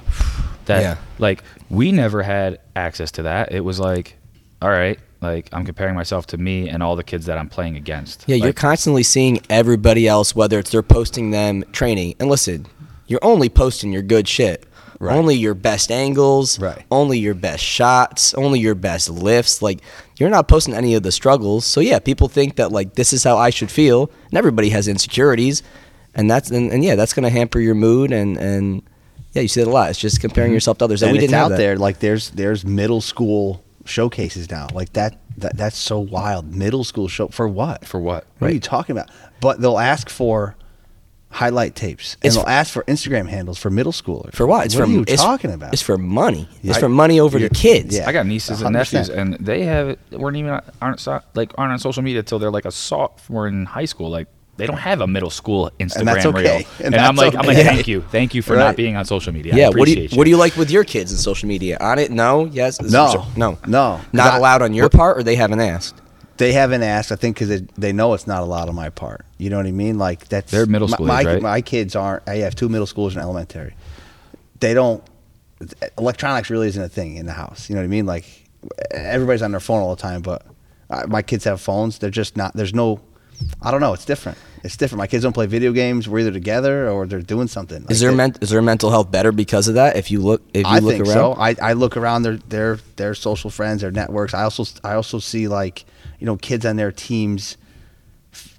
[0.67, 0.95] That Yeah.
[1.19, 3.51] like we never had access to that.
[3.51, 4.15] It was like,
[4.61, 7.75] all right, like I'm comparing myself to me and all the kids that I'm playing
[7.75, 8.23] against.
[8.27, 12.15] Yeah, you're constantly seeing everybody else, whether it's they're posting them training.
[12.19, 12.67] And listen,
[13.07, 14.65] you're only posting your good shit.
[14.99, 15.15] Right.
[15.15, 16.59] Only your best angles.
[16.59, 16.83] Right.
[16.89, 18.33] Only your best shots.
[18.33, 19.61] Only your best lifts.
[19.61, 19.81] Like
[20.17, 21.65] you're not posting any of the struggles.
[21.65, 24.87] So yeah, people think that like this is how I should feel, and everybody has
[24.87, 25.61] insecurities,
[26.15, 28.81] and that's and, and yeah, that's gonna hamper your mood and and
[29.37, 29.89] yeah, you see it a lot.
[29.91, 30.55] It's just comparing mm-hmm.
[30.55, 31.03] yourself to others.
[31.03, 31.57] And, and we didn't have out that.
[31.57, 31.77] there.
[31.77, 34.67] Like there's there's middle school showcases now.
[34.73, 36.53] Like that, that that's so wild.
[36.53, 37.85] Middle school show for what?
[37.85, 38.25] For what?
[38.39, 39.09] What are you talking about?
[39.39, 40.55] But they'll ask for
[41.29, 44.33] highlight tapes and It's they'll for- ask for Instagram handles for middle schoolers.
[44.33, 44.65] For what?
[44.65, 45.73] It's what for are you it's, talking about?
[45.73, 46.47] It's for money.
[46.63, 47.95] It's I- for money over the you're- kids.
[47.95, 48.07] yeah.
[48.09, 48.73] I got nieces and 100%.
[48.73, 52.65] nephews, and they have weren't even aren't like aren't on social media till they're like
[52.65, 54.09] a sophomore in high school.
[54.09, 56.41] Like they don't have a middle school Instagram that's okay.
[56.57, 56.67] reel.
[56.83, 58.65] And And, I'm that's like, I'm like, thank you, thank you for Right.
[58.65, 59.53] not being on social media.
[59.53, 61.47] I Yeah, what do you appreciate what do you like with your kids in social
[61.47, 61.77] media?
[61.79, 62.11] On it?
[62.11, 63.25] No, yes, No.
[63.35, 64.01] no, No.
[64.13, 65.95] Not I- allowed on your part, or they haven't asked.
[66.37, 69.25] They haven't asked, I think, because they, they know it's not allowed on my part.
[69.39, 69.97] You know what I mean?
[69.97, 71.41] Like that's They're middle my- schoolers, My, right?
[71.41, 72.27] my kids aren't.
[72.29, 73.75] I have two middle schoolers and elementary.
[74.59, 75.03] They don't.
[75.97, 77.69] Electronics really isn't a thing in the house.
[77.69, 78.05] You know what I mean?
[78.05, 78.25] Like
[78.91, 80.45] everybody's on their phone all the time, but
[80.89, 81.97] uh, my kids have phones.
[81.99, 82.53] They're just not.
[82.53, 82.99] There's no.
[83.61, 83.93] I don't know.
[83.93, 84.37] It's different.
[84.63, 84.99] It's different.
[84.99, 86.09] My kids don't play video games.
[86.09, 87.83] We're either together or they're doing something.
[87.83, 89.95] Is Like, their they- men- is their mental health better because of that?
[89.95, 91.33] If you look, if you I look think around, so.
[91.33, 94.33] I, I look around their their their social friends, their networks.
[94.33, 95.85] I also I also see like
[96.19, 97.57] you know kids on their teams,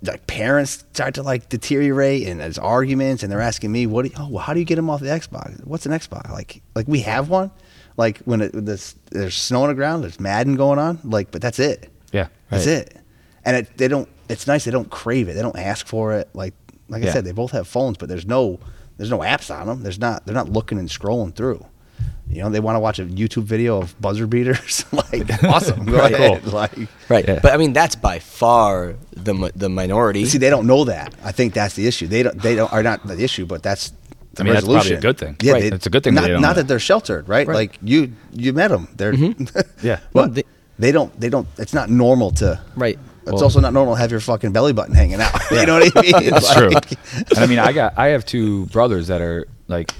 [0.02, 4.10] like parents start to like deteriorate and there's arguments and they're asking me what do
[4.10, 5.64] you, oh well, how do you get them off the Xbox?
[5.66, 6.62] What's an Xbox like?
[6.74, 7.50] Like we have one.
[7.96, 11.00] Like when it, this, there's snow on the ground, there's Madden going on.
[11.02, 11.90] Like but that's it.
[12.12, 12.96] Yeah, That's it.
[13.44, 14.08] And it, they don't.
[14.28, 15.34] It's nice they don't crave it.
[15.34, 16.28] They don't ask for it.
[16.34, 16.54] Like
[16.88, 18.58] like I said, they both have phones, but there's no
[18.96, 19.82] there's no apps on them.
[19.82, 20.24] There's not.
[20.26, 21.64] They're not looking and scrolling through.
[22.30, 24.84] You know, they want to watch a YouTube video of buzzer beaters.
[24.92, 26.12] like awesome, go Right.
[26.12, 26.42] ahead.
[26.42, 26.52] Cool.
[26.52, 26.72] Like
[27.08, 27.26] right?
[27.26, 27.38] Yeah.
[27.42, 30.24] But I mean, that's by far the the minority.
[30.26, 31.14] see, they don't know that.
[31.24, 32.06] I think that's the issue.
[32.06, 32.40] They don't.
[32.40, 33.92] They don't are not the issue, but that's.
[34.34, 35.36] The I mean, that's probably a good thing.
[35.42, 35.62] Yeah, Right.
[35.70, 37.46] they- It's a good thing that Not, they don't that they're sheltered, right?
[37.48, 37.54] Right.
[37.54, 38.86] Like you, you met them.
[38.94, 39.86] They're mm-hmm.
[39.86, 40.00] Yeah.
[40.12, 40.44] Well, No, they-
[40.78, 41.18] they, don't.
[41.18, 41.48] They don't.
[41.56, 42.60] It's not normal to.
[42.76, 42.98] Right.
[43.28, 45.32] It's Well- also not normal to have your fucking belly button hanging out.
[45.50, 46.30] you know what I mean?
[46.30, 46.96] That's Like- true.
[47.30, 49.92] And I mean, I got I have two brothers that are like,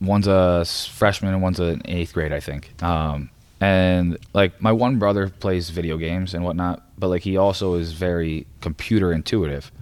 [0.00, 2.80] one's a freshman and one's an eighth grade, I think.
[2.82, 3.30] Um,
[3.60, 7.92] and like my one brother plays video games and whatnot, but like he also is
[7.92, 9.72] very computer intuitive,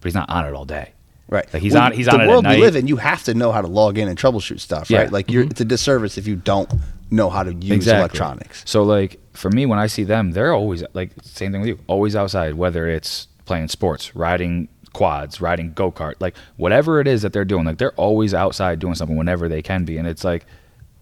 [0.00, 0.92] but he's not on it all day.
[1.28, 1.46] Right.
[1.52, 2.86] Like he's Well, on he's the on it world we live in.
[2.86, 4.98] You have to know how to log in and troubleshoot stuff, Yeah.
[5.02, 5.12] right?
[5.12, 5.50] Like you're, Mhm.
[5.50, 6.70] it's a disservice if you don't
[7.10, 7.98] know how to use Exactly.
[8.00, 8.62] electronics.
[8.64, 11.78] So like for me, when I see them, they're always like same thing with you,
[11.88, 12.54] always outside.
[12.54, 17.44] Whether it's playing sports, riding quads, riding go kart, like whatever it is that they're
[17.44, 20.46] doing, like they're always outside doing something whenever they can be, and it's like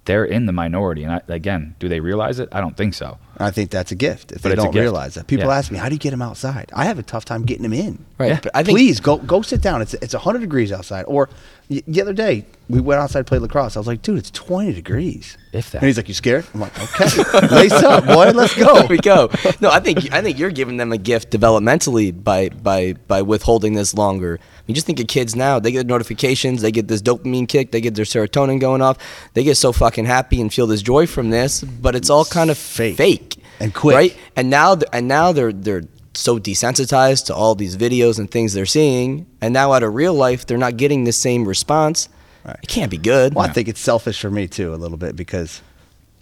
[0.07, 1.03] they're in the minority.
[1.05, 2.49] And I, again, do they realize it?
[2.53, 3.19] I don't think so.
[3.39, 5.27] I think that's a gift if But they don't realize that.
[5.27, 5.57] People Yeah.
[5.57, 7.73] ask me, "How do you get them outside?" I have a tough time getting them
[7.73, 7.99] in.
[8.17, 8.29] Right.
[8.31, 8.41] Yeah.
[8.43, 9.83] But I think Please go go sit down.
[9.83, 11.05] It's it's 100 degrees outside.
[11.09, 11.29] Or
[11.69, 13.77] y- the other day we went outside to play lacrosse.
[13.77, 15.79] I was like, "Dude, it's 20 degrees." If that.
[15.79, 18.31] And he's like, "You scared?" I'm like, "Okay, lace up, boy.
[18.31, 19.31] Let's go." there we go.
[19.61, 23.75] No, I think I think you're giving them a gift developmentally by by by withholding
[23.75, 24.39] this longer.
[24.67, 25.59] Mean, just think of kids now.
[25.59, 26.63] They get notifications.
[26.63, 27.71] They get this dopamine kick.
[27.71, 28.97] They get their serotonin going off.
[29.35, 31.63] They get so fucking happy and feel this joy from this.
[31.63, 32.97] But it's all kind of Fake.
[32.97, 33.95] fake And quick.
[33.95, 34.17] right?
[34.37, 35.83] And now and now they're they're
[36.15, 39.27] so desensitized to all these videos and things they're seeing.
[39.41, 42.09] And now out of real life, they're not getting the same response.
[42.45, 42.57] Right.
[42.63, 43.35] It can't be good.
[43.35, 45.61] Well, I think it's selfish for me too, a little bit, because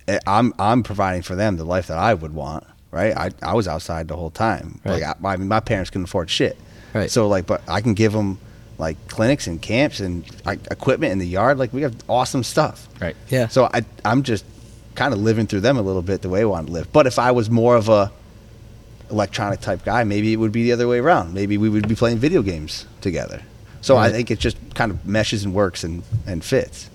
[0.09, 2.65] eh, I'm I'm providing for them the life that I would want.
[2.91, 3.17] Right?
[3.17, 4.81] I, I was outside the whole time.
[4.85, 5.01] Right.
[5.01, 6.59] Like I, I mean, my parents couldn't afford shit.
[6.95, 7.11] Right.
[7.11, 8.39] So like, but I can give them
[8.79, 11.59] like clinics and camps and like, equipment in the yard.
[11.59, 12.89] Like we have awesome stuff.
[13.01, 13.17] Right.
[13.29, 13.49] Yeah.
[13.49, 14.45] So I I'm just
[14.95, 16.93] kind of living through them a little bit the way I want to live.
[16.93, 18.13] But if I was more of a
[19.11, 21.35] electronic type guy, maybe it would be the other way around.
[21.35, 23.43] Maybe we would be playing video games together.
[23.83, 26.89] So I think it just kind of meshes and works and, and fits.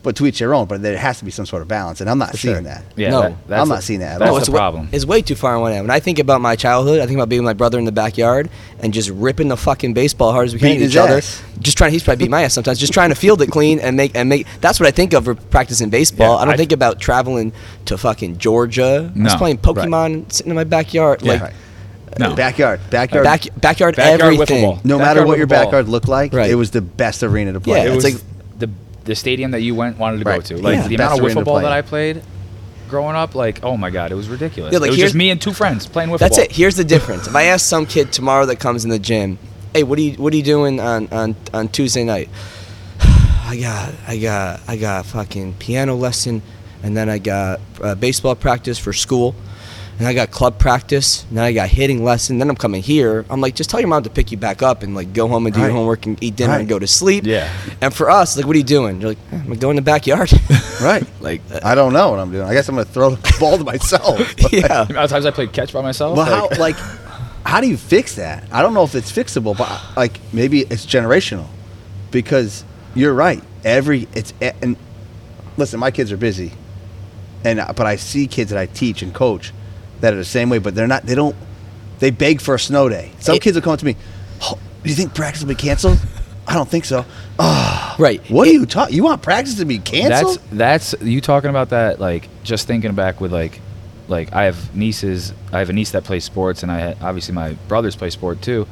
[0.00, 0.66] But to each their own.
[0.66, 2.62] But there has to be some sort of balance, and I'm not seeing sure.
[2.62, 2.84] that.
[2.96, 3.22] Yeah, No.
[3.22, 4.36] that- that's I'm the- not seeing that at That's all.
[4.36, 4.88] the it's wa- problem.
[4.92, 5.82] It's way too far on one end.
[5.82, 7.90] When I think about my childhood, I think about being with my brother in the
[7.92, 8.48] backyard
[8.80, 11.16] and just ripping the fucking baseball hard as we can Beating at each other.
[11.16, 11.42] ass.
[11.60, 11.90] Just trying.
[11.92, 12.78] He's probably beat my ass sometimes.
[12.78, 14.46] Just trying to field it clean and make and make.
[14.60, 16.36] That's what I think of for practicing baseball.
[16.36, 17.52] Yeah, I don't I- think about traveling
[17.86, 19.10] to fucking Georgia.
[19.14, 19.38] I was No.
[19.38, 21.22] playing Pokemon sitting in my backyard.
[21.22, 21.32] Yeah.
[21.32, 21.52] like Right.
[22.20, 22.34] No.
[22.34, 23.24] Backyard, backyard.
[23.24, 24.62] back, backyard, Backyard everything.
[24.64, 24.78] ball.
[24.84, 25.64] no matter what your ball.
[25.64, 26.50] backyard looked like, Right.
[26.50, 27.78] it was the best arena to play.
[27.78, 28.22] Yeah, it it's was like-
[28.58, 28.70] the
[29.08, 30.56] the stadium that you went wanted to go to.
[30.58, 30.86] Like Yeah.
[30.88, 31.72] the amount of wiffle ball that.
[31.72, 32.22] I played
[32.88, 34.72] growing up, like oh my god, it was ridiculous.
[34.72, 36.44] Yeah, like it was just me and two friends playing wiffle That's ball.
[36.44, 36.52] it.
[36.52, 37.26] Here's the difference.
[37.26, 39.38] if I ask some kid tomorrow that comes in the gym,
[39.74, 42.28] "Hey, what are you what are you doing on on, on Tuesday night?"
[43.00, 46.42] I got I got I got fucking piano lesson,
[46.82, 49.34] and then I got uh, baseball practice for school,
[49.98, 53.24] and I got club practice, and then I got hitting lesson, then I'm coming here.
[53.28, 55.46] I'm like, just tell your mom to pick you back up and like go home
[55.46, 57.26] and do your homework and eat dinner and go to sleep.
[57.26, 57.52] Yeah.
[57.80, 59.00] And for us, like, what are you doing?
[59.00, 60.30] You're like, eh, I'm gonna in the backyard.
[60.80, 61.04] Right.
[61.20, 62.46] like, uh, I don't know what I'm doing.
[62.46, 64.20] I guess I'm gonna throw the ball to myself.
[64.52, 64.84] yeah.
[64.84, 66.16] The amount of times I played catch by myself.
[66.16, 66.98] Well, like- how like
[67.44, 68.44] how do you fix that?
[68.52, 71.46] I don't know if it's fixable, but like maybe it's generational,
[72.12, 73.42] because you're right.
[73.64, 74.76] Every it's and
[75.56, 76.52] listen, my kids are busy,
[77.44, 79.52] and but I see kids that I teach and coach
[80.00, 81.04] that are the same way, but they're not.
[81.04, 81.36] They don't.
[81.98, 83.10] They beg for a snow day.
[83.18, 83.96] Some It- kids will come up to me.
[84.42, 85.98] Oh, do you think practice will be canceled?
[86.46, 87.04] I don't think so.
[87.38, 88.22] Oh, Right.
[88.30, 88.94] What It- are you talking?
[88.94, 90.38] You want practice to be canceled?
[90.52, 93.60] That's that's you talking about that like just thinking back with like
[94.06, 95.32] like I have nieces.
[95.52, 98.66] I have a niece that plays sports, and I obviously my brothers play sport too,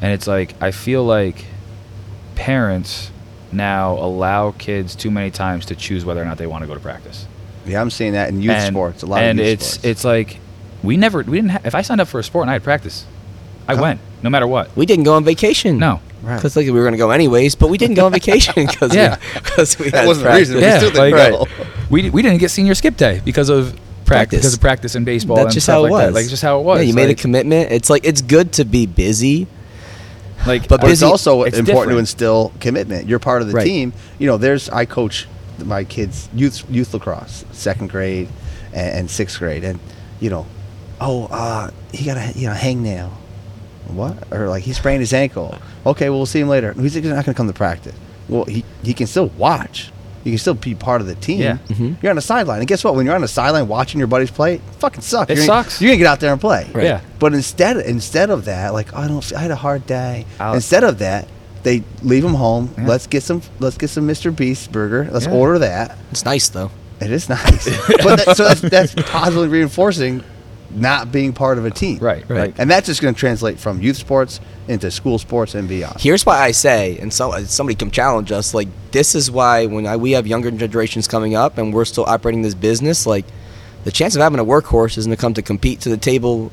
[0.00, 1.44] and it's like I feel like
[2.36, 3.10] parents
[3.50, 6.74] now allow kids too many times to choose whether or not they want to go
[6.74, 7.26] to practice.
[7.66, 9.02] yeah, I'm seeing that in youth and, sports.
[9.02, 9.84] A lot and it's sports.
[9.84, 10.38] it's like
[10.82, 12.62] we never we didn't ha- if I signed up for a sport and I had
[12.64, 13.04] practice,
[13.66, 13.82] I Huh.
[13.82, 14.74] went no matter what.
[14.76, 15.78] We didn't go on vacation.
[15.78, 16.00] No.
[16.22, 16.34] Right.
[16.36, 19.16] Because like we were gonna go anyways, but we didn't go on vacation because Yeah.
[19.34, 20.48] because we That had wasn't the practice.
[20.48, 20.56] reason.
[20.56, 21.46] We Yeah, still didn't like- go.
[21.90, 24.38] We, we didn't get senior skip day because of practice, Practice.
[24.40, 25.36] because of practice in baseball.
[25.36, 26.00] That's and just stuff how it like was.
[26.02, 26.14] That.
[26.20, 26.78] Like just how it was.
[26.80, 27.72] Yeah, you made a commitment.
[27.72, 29.46] It's like it's good to be busy.
[30.46, 33.08] like but But it's also it's important to instill commitment.
[33.08, 33.64] You're part of the Right.
[33.64, 33.92] team.
[34.18, 35.26] You know, there's I coach
[35.64, 38.28] my kids youth youth lacrosse, second grade
[38.74, 39.80] and, and sixth grade, and
[40.20, 40.44] you know,
[41.00, 43.10] oh, uh, he got a you know hangnail,
[43.88, 44.30] what?
[44.32, 45.58] Or like he sprained his ankle.
[45.86, 46.72] Okay, well we'll see him later.
[46.74, 47.94] He's not going to come to practice.
[48.28, 49.90] Well, he he can still watch.
[50.24, 51.40] You can still be part of the team.
[51.40, 51.58] Yeah.
[51.68, 52.02] Mhm.
[52.02, 52.94] You're on the sideline, and guess what?
[52.94, 55.30] When you're on the sideline watching your buddies play, it fucking sucks.
[55.30, 55.80] It you're gonna- sucks.
[55.80, 56.68] You're gonna get out there and play.
[56.74, 56.84] Right.
[56.84, 57.00] Yeah.
[57.18, 60.26] But instead, instead of that, like I don't, I had a hard day.
[60.38, 61.28] I'll- instead of that,
[61.62, 62.68] they leave him home.
[62.76, 62.86] Yeah.
[62.88, 63.40] Let's get some.
[63.60, 64.34] Let's get some Mr.
[64.34, 65.08] Beast burger.
[65.10, 65.32] Let's Yeah.
[65.32, 65.96] order that.
[66.10, 66.70] It's nice though.
[67.00, 67.64] It is nice,
[68.02, 70.24] but that, so that's, that's positively reinforcing
[70.70, 71.98] not being part of a team.
[71.98, 72.38] Right, Right.
[72.38, 72.54] right.
[72.58, 76.00] And that's just going to translate from youth sports into school sports and beyond.
[76.00, 78.52] Here's why I say, and so, uh, somebody can challenge us.
[78.52, 82.04] Like this is why when I, we have younger generations coming up and we're still
[82.04, 83.24] operating this business, like
[83.84, 86.52] the chance of having a workhorse is going to come to compete to the table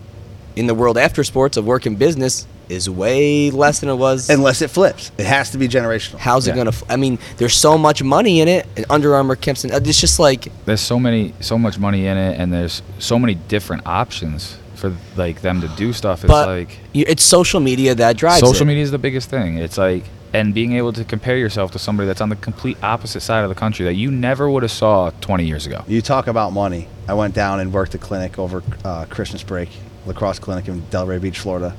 [0.55, 4.29] in the world after sports of work and business is way less than it was.
[4.29, 6.17] Unless it flips, it has to be generational.
[6.17, 6.57] How's it Yeah.
[6.57, 6.69] gonna?
[6.69, 8.65] F- I mean, there's so much money in it.
[8.77, 9.71] And Under Armour, Kempson.
[9.71, 13.17] uh, It's just like There's so many, so much money in it, and there's so
[13.19, 16.23] many different options for like them to do stuff.
[16.23, 18.67] It's but like you, it's social media that drives social it.
[18.67, 19.57] media is the biggest thing.
[19.57, 23.21] It's like and being able to compare yourself to somebody that's on the complete opposite
[23.21, 25.81] side of the country that you never would have saw 20 years ago.
[25.87, 26.89] You talk about money.
[27.07, 29.69] I went down and worked a clinic over uh, Christmas break,
[30.05, 31.73] lacrosse clinic in Delray Beach, Florida.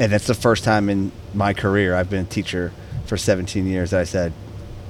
[0.00, 2.72] And it's the first time in my career, I've been a teacher
[3.04, 4.32] for 17 years, that I said,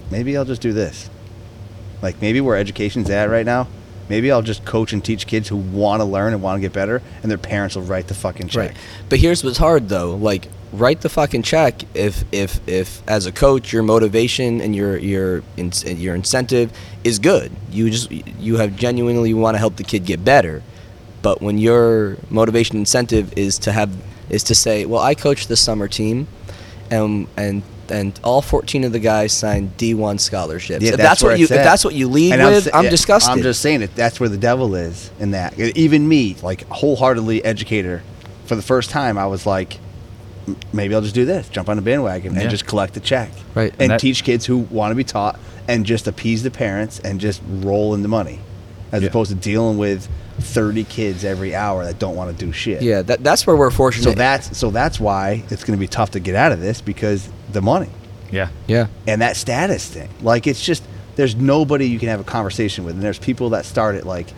[0.08, 1.10] maybe I'll just do this.
[2.00, 3.66] Like maybe where education's at right now,
[4.08, 6.72] maybe I'll just coach and teach kids who want to learn and want to get
[6.72, 8.68] better, and their parents will write the fucking check.
[8.68, 8.76] Right.
[9.08, 10.14] But here's what's hard though.
[10.14, 14.96] Like write the fucking check if if if as a coach your motivation and your
[14.96, 17.50] your your incentive is good.
[17.70, 20.62] You just you have genuinely want to help the kid get better.
[21.22, 23.90] But when your motivation incentive is to have
[24.30, 26.26] is to say, well, I coach the summer team,
[26.90, 30.84] and and and all 14 of the guys signed D1 scholarships.
[30.84, 31.64] Yeah, if that's that's, where what you it's if at.
[31.64, 33.32] that's what you lead And with, sa- I'm yeah, disgusted.
[33.32, 33.96] I'm just saying it.
[33.96, 35.58] That's where the devil is in that.
[35.58, 38.04] Even me, like wholeheartedly educator,
[38.44, 39.78] for the first time, I was like,
[40.72, 42.42] maybe I'll just do this, jump on the bandwagon, Yeah.
[42.42, 43.72] and just collect the check, Right.
[43.72, 47.00] And, And that- teach kids who want to be taught, and just appease the parents,
[47.00, 48.38] and just roll in the money,
[48.92, 49.08] as Yeah.
[49.08, 50.08] opposed to dealing with
[50.40, 52.82] 30 kids every hour that don't want to do shit.
[52.82, 54.04] yeah, that, that's where we're fortunate.
[54.04, 56.80] So that's so that's why it's going to be tough to get out of this
[56.80, 57.88] because the money
[58.30, 58.48] Yeah.
[58.66, 58.86] yeah.
[59.06, 60.08] and that status thing.
[60.22, 60.82] Like it's just
[61.16, 64.28] there's nobody you can have a conversation with, and there's people that start it like,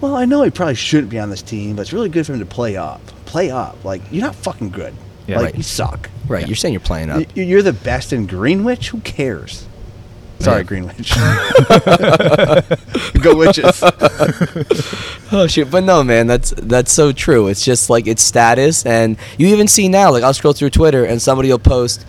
[0.00, 2.32] well, I know he probably shouldn't be on this team, but it's really good for
[2.32, 3.02] him to play up.
[3.26, 4.94] Play up, like you're not fucking good.
[5.26, 5.36] Yeah.
[5.36, 5.56] like Right.
[5.56, 6.08] you suck.
[6.26, 6.46] Right.
[6.48, 7.22] You're saying you're playing up.
[7.34, 8.88] You're the best in Greenwich.
[8.88, 9.66] Who cares?
[10.40, 10.62] Sorry, Yeah.
[10.64, 11.14] Greenwich.
[13.22, 13.82] Go witches.
[15.32, 15.70] Oh shit!
[15.70, 17.46] But no, man, that's that's so true.
[17.46, 20.10] It's just like it's status, and you even see now.
[20.10, 22.04] Like I'll scroll through Twitter, and somebody will post,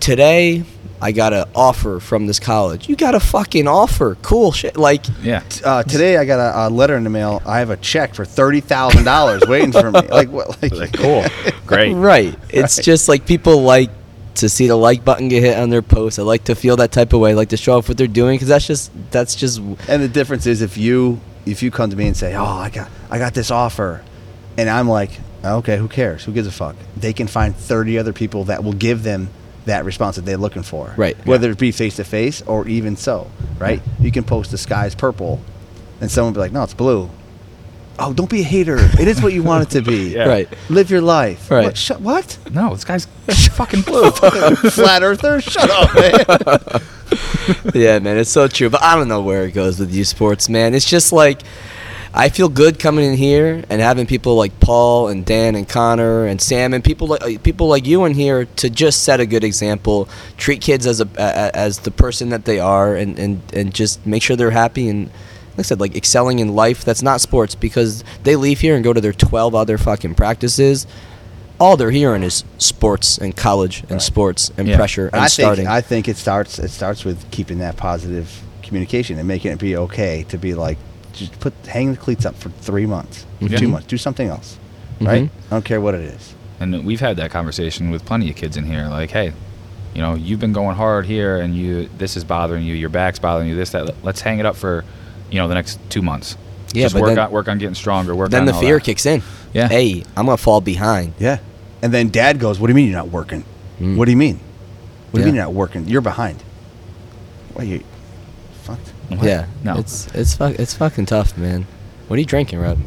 [0.00, 0.64] "Today,
[1.02, 2.88] I got an offer from this college.
[2.88, 4.16] You got a fucking offer?
[4.22, 4.78] Cool shit.
[4.78, 5.42] Like, Yeah.
[5.62, 7.42] Uh, today I got a, a letter in the mail.
[7.44, 10.00] I have a check for thirty thousand dollars waiting for me.
[10.08, 10.62] Like what?
[10.62, 11.26] Like, Like, cool.
[11.66, 11.92] Great.
[11.92, 12.34] right?
[12.48, 12.84] It's Right.
[12.86, 13.90] just like people like
[14.36, 16.18] to see the like button get hit on their post.
[16.18, 17.34] I like to feel that type of way.
[17.34, 19.58] like to show off what they're doing because that's just that's just
[19.88, 22.70] And the difference is if you if you come to me and say, "Oh, I
[22.70, 24.02] got I got this offer,"
[24.56, 25.10] and I'm like,
[25.44, 26.24] "Okay, who cares?
[26.24, 29.30] Who gives a fuck?" They can find 30 other people that will give them
[29.66, 30.94] that response that they're looking for.
[30.96, 31.16] Right.
[31.26, 33.82] Whether it be face to face or even so, right?
[34.00, 35.40] You can post the sky's purple,
[36.00, 37.10] and someone will be like, "No, it's blue."
[37.98, 38.76] Oh, don't be a hater.
[38.78, 39.96] It is what you want it to be.
[40.16, 40.28] Yeah.
[40.28, 40.48] Right.
[40.70, 41.50] Live your life.
[41.50, 41.64] Right.
[41.66, 41.76] What?
[41.76, 42.38] Shut, what?
[42.52, 43.06] No, this guy's
[43.50, 44.10] fucking blue.
[44.10, 45.40] Flat earther?
[45.40, 46.82] Shut up, man.
[47.74, 48.70] yeah, man, it's so true.
[48.70, 50.74] But I don't know where it goes with you sports, man.
[50.74, 51.42] It's just like
[52.14, 56.26] I feel good coming in here and having people like Paul and Dan and Connor
[56.26, 59.26] and Sam and people like uh, people like you in here to just set a
[59.26, 63.42] good example, treat kids as a a- as the person that they are, and and
[63.52, 65.10] and just make sure they're happy and.
[65.56, 68.84] Like I said, like excelling in life, that's not sports because they leave here and
[68.84, 70.86] go to their 12 other fucking practices.
[71.58, 74.76] All they're hearing is sports and college and sports and Yeah.
[74.76, 75.64] pressure and I starting.
[75.64, 79.58] think I think it starts it starts with keeping that positive communication and making it
[79.58, 80.76] be okay to be like
[81.14, 83.56] just put hang the cleats up for three months, Yeah.
[83.56, 84.58] two months, do something else,
[85.00, 85.24] right?
[85.24, 85.30] Mhm.
[85.50, 86.34] I don't care what it is.
[86.60, 88.88] And we've had that conversation with plenty of kids in here.
[88.90, 89.32] Like, hey,
[89.94, 92.74] you know, you've been going hard here, and you this is bothering you.
[92.74, 93.54] Your back's bothering you.
[93.54, 93.94] This that.
[94.02, 94.84] Let's hang it up for,
[95.30, 96.36] you know, the next two months.
[96.72, 98.14] Yeah, Just but work then- on work on getting stronger.
[98.14, 98.84] Work then on the all fear that.
[98.84, 99.22] kicks in.
[99.52, 99.68] Yeah.
[99.68, 101.14] Hey, I'm gonna fall behind.
[101.18, 101.38] Yeah,
[101.82, 103.44] and then Dad goes, "What do you mean you're not working?
[103.80, 103.96] Mm.
[103.96, 104.40] What do you mean?
[105.10, 105.88] What do you mean you're not working?
[105.88, 106.42] You're behind.
[107.54, 107.82] What you
[108.64, 108.88] fucked?
[109.08, 109.22] What?
[109.22, 109.46] Yeah.
[109.64, 109.76] No.
[109.78, 111.66] It's it's fuck, it's fucking tough, man.
[112.08, 112.78] What are you drinking, Rob?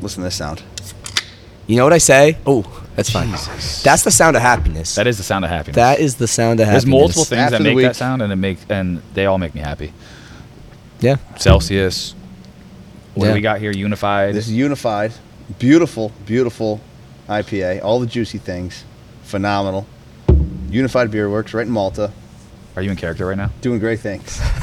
[0.00, 0.62] Listen to this sound.
[1.66, 2.36] You know what I say?
[2.46, 2.64] Oh,
[2.96, 3.30] that's fine.
[3.30, 4.96] That's the sound of happiness.
[4.96, 5.76] that is the sound of happiness.
[5.76, 6.84] that is the sound of happiness.
[6.84, 9.38] There's multiple things After that the make that sound, and it make and they all
[9.38, 9.92] make me happy.
[11.00, 11.16] Yeah.
[11.36, 12.14] Celsius.
[13.14, 13.30] What Yeah.
[13.32, 13.70] do we got here?
[13.72, 14.34] Unified.
[14.34, 15.12] This is unified,
[15.58, 16.80] beautiful, beautiful
[17.28, 17.80] IPA.
[17.82, 18.84] All the juicy things,
[19.24, 19.86] phenomenal.
[20.70, 22.12] Unified Beer Works, right in Malta,
[22.76, 23.50] Are you in character right now?
[23.60, 24.40] doing great things.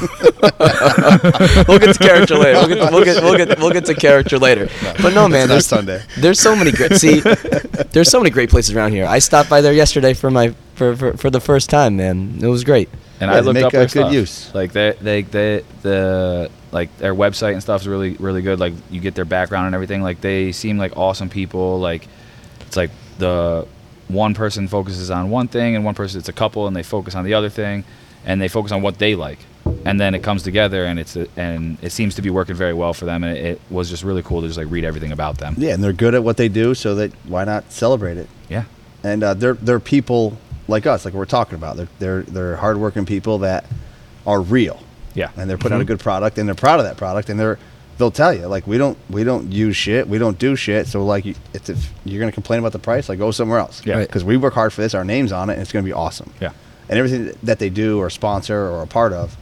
[1.68, 2.58] we'll get to character later.
[2.60, 4.68] We'll get, we'll get we'll get we'll get to character later.
[5.02, 6.02] But no, man, not there's Sunday.
[6.16, 6.92] There's so many great.
[6.94, 7.20] See,
[7.92, 9.06] there's so many great places around here.
[9.06, 12.38] I stopped by there yesterday for my for for, for the first time, man.
[12.40, 12.88] It was great.
[13.20, 14.12] And Yeah, I looked make, up their good stuff.
[14.12, 14.54] use.
[14.54, 18.60] Like they, they, they, the like their website and stuff is really, really good.
[18.60, 20.02] Like you get their background and everything.
[20.02, 21.80] Like they seem like awesome people.
[21.80, 22.06] Like
[22.60, 23.66] it's like the
[24.08, 27.14] one person focuses on one thing and one person it's a couple and they focus
[27.14, 27.84] on the other thing,
[28.24, 29.38] and they focus on what they like,
[29.84, 32.72] and then it comes together and it's a, and it seems to be working very
[32.74, 33.24] well for them.
[33.24, 35.54] And it, it was just really cool to just like read everything about them.
[35.58, 38.28] Yeah, and they're good at what they do, so that why not celebrate it?
[38.48, 38.64] Yeah.
[39.02, 40.36] And uh, they're they're people
[40.68, 41.76] like us, like we're talking about.
[41.76, 43.64] They're they're they're hardworking people that
[44.26, 44.80] are real,
[45.14, 45.30] Yeah.
[45.36, 45.88] and they're putting out a mm-hmm.
[45.94, 47.58] good product, and they're proud of that product, and they're
[47.96, 50.86] they'll tell you like we don't we don't use shit, we don't do shit.
[50.86, 53.84] So like you- it's if you're gonna complain about the price, like go somewhere else.
[53.84, 53.96] Yeah.
[53.96, 54.06] Right.
[54.06, 56.32] because we work hard for this, our names on it, and it's gonna be awesome.
[56.40, 56.52] Yeah.
[56.88, 59.36] and everything that they do or sponsor or a part of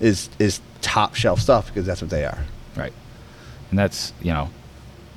[0.00, 2.38] is is top shelf stuff because that's what they are.
[2.76, 2.92] Right.
[3.70, 4.50] And that's, you know,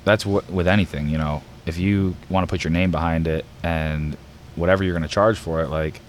[0.04, 3.44] that's what with anything, you know, if you want to put your name behind it
[3.62, 4.16] and
[4.56, 6.00] whatever you're going to charge for it, like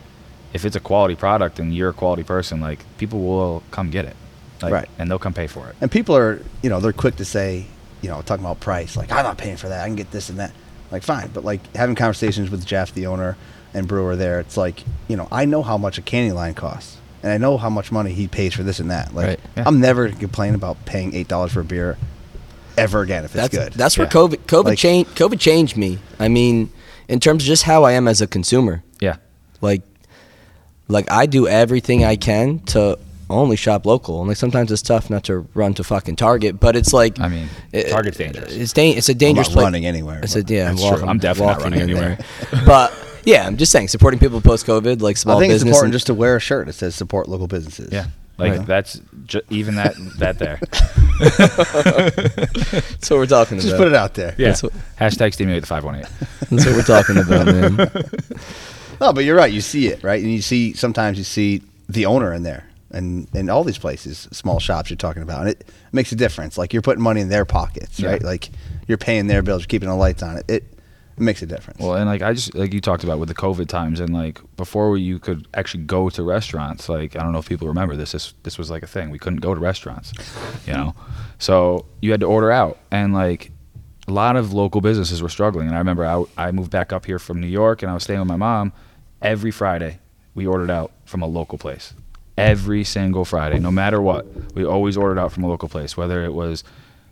[0.54, 4.06] if it's a quality product and you're a quality person, like people will come get
[4.06, 4.16] it.
[4.62, 4.90] Like, Right.
[5.00, 5.76] And they'll come pay for it.
[5.82, 7.66] And people are, you know, they're quick to say,
[8.02, 9.82] you know, talking about price, like I'm not paying for that.
[9.84, 10.52] I can get this and that.
[10.92, 13.38] Like fine, but like having conversations with Jeff, the owner,
[13.74, 16.98] and brewer there, it's like, you know, I know how much a canning line costs,
[17.24, 19.16] and I know how much money he pays for this and that.
[19.16, 19.40] Like Right.
[19.56, 19.64] Yeah.
[19.66, 21.98] I'm never gonna about paying eight dollars for a beer
[22.78, 23.74] ever again if it's That's good.
[23.74, 24.12] that's where Yeah.
[24.12, 26.00] COVID COVID Like- changed COVID changed me.
[26.20, 26.70] I mean,
[27.12, 28.84] in terms of just how I am as a consumer.
[29.00, 29.18] Yeah.
[29.62, 29.84] Like,
[30.88, 32.98] like I do everything I can to
[33.30, 34.20] only shop local.
[34.20, 37.28] And like sometimes it's tough not to run to fucking Target, but it's like I
[37.28, 38.54] mean, it- Target's dangerous.
[38.54, 39.64] It's da- It's a I'm not place.
[39.64, 40.20] running anywhere.
[40.24, 40.92] I said, yeah, I'm That's true.
[40.92, 41.10] walking.
[41.10, 42.18] I'm definitely not running anywhere.
[42.66, 42.94] but
[43.24, 45.94] yeah, I'm just saying, supporting people post COVID, like small I think it's important and-
[45.94, 47.92] just to wear a shirt that says support local businesses.
[47.94, 48.06] Yeah.
[48.42, 48.66] Like Right.
[48.68, 50.60] that's ju- even that, that there.
[51.22, 53.72] that's what we're talking Just about.
[53.72, 54.36] Just put it out there.
[54.38, 54.48] Yeah.
[54.48, 56.28] That's what- Hashtag stimulate the 518.
[56.50, 58.10] That's what we're talking about, man.
[59.00, 59.52] No, but you're right.
[59.52, 60.22] You see it, right?
[60.22, 64.28] And you see sometimes you see the owner in there, and in all these places,
[64.32, 66.56] small shops you're talking about, and it makes a difference.
[66.56, 68.12] Like you're putting money in their pockets, Yeah.
[68.12, 68.22] right?
[68.22, 68.52] Like
[68.88, 70.46] you're paying their bills, you're keeping the lights on it.
[70.48, 70.64] It,
[71.22, 71.80] it makes a difference.
[71.80, 74.42] Well, and like I just like you talked about with the COVID times, and like
[74.58, 76.90] before you could actually go to restaurants.
[76.90, 78.12] Like I don't know if people remember this.
[78.14, 79.12] This this was like a thing.
[79.12, 80.14] We couldn't go to restaurants,
[80.66, 80.96] you know.
[81.38, 83.52] So you had to order out, and like
[84.08, 85.68] a lot of local businesses were struggling.
[85.68, 88.04] And I remember I I moved back up here from New York, and I was
[88.04, 88.74] staying with my mom.
[89.22, 90.00] Every Friday,
[90.34, 91.94] we ordered out from a local place.
[92.36, 96.24] Every single Friday, no matter what, we always ordered out from a local place, whether
[96.24, 96.64] it was,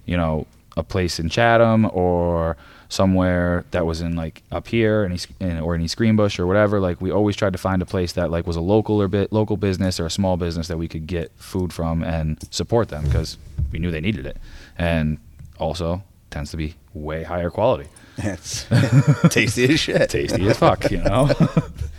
[0.06, 2.58] you know, a place in Chatham or
[2.90, 6.80] somewhere that was in like up here East, in, or in East Greenbush or whatever.
[6.80, 9.32] Like we always tried to find a place that like was a local or bit
[9.32, 13.04] local business or a small business that we could get food from and support them
[13.06, 13.38] because
[13.72, 14.38] we knew they needed it,
[14.78, 15.20] and
[15.60, 17.88] also tends to be way higher quality,
[18.18, 18.66] it's
[19.30, 20.10] tasty as shit.
[20.10, 21.30] tasty as fuck, you know.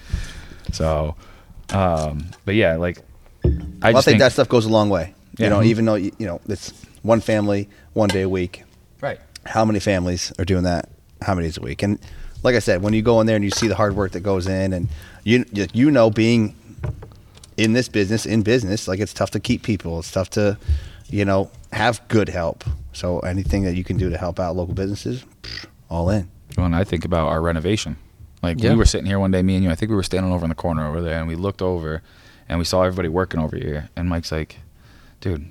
[0.72, 1.14] so,
[1.70, 2.98] um, but yeah, like
[3.44, 5.14] I Well, I just think, that stuff goes a long way.
[5.38, 5.46] Yeah.
[5.46, 5.66] You know, Mhm.
[5.66, 6.72] even though you know it's
[7.02, 8.64] one family, one day a week.
[9.44, 9.52] Right.
[9.52, 10.88] how many families are doing that
[11.22, 11.98] how many days a week and
[12.42, 14.20] like i said when you go in there and you see the hard work that
[14.20, 14.88] goes in and
[15.24, 16.54] you you- you know being
[17.56, 20.56] in this business in business like it's tough to keep people it's tough to
[21.10, 24.74] you know have good help so anything that you can do to help out local
[24.74, 25.24] businesses
[25.88, 27.96] all in When I think about our renovation,
[28.42, 28.70] like Yeah.
[28.70, 29.70] we were sitting here one day, me and you.
[29.70, 32.02] I think we were standing over in the corner over there, and we looked over,
[32.48, 33.88] and we saw everybody working over here.
[33.96, 34.58] And Mike's like,
[35.20, 35.46] "Dude,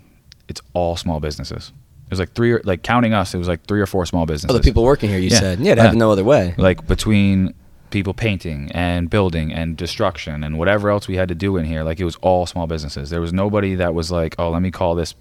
[0.48, 1.72] it's all small businesses."
[2.10, 4.26] There's like three, or, like counting us, it was like three or four small oh,
[4.26, 4.49] businesses.
[4.55, 5.39] Other people working here, you Yeah.
[5.39, 5.60] said.
[5.60, 5.99] Yeah, to have Yeah.
[5.99, 6.55] no other way.
[6.57, 7.53] like between
[7.91, 11.82] people painting and building and destruction and whatever else we had to do in here
[11.84, 14.70] like it was all small businesses there was nobody that was like oh let me
[14.70, 15.16] call this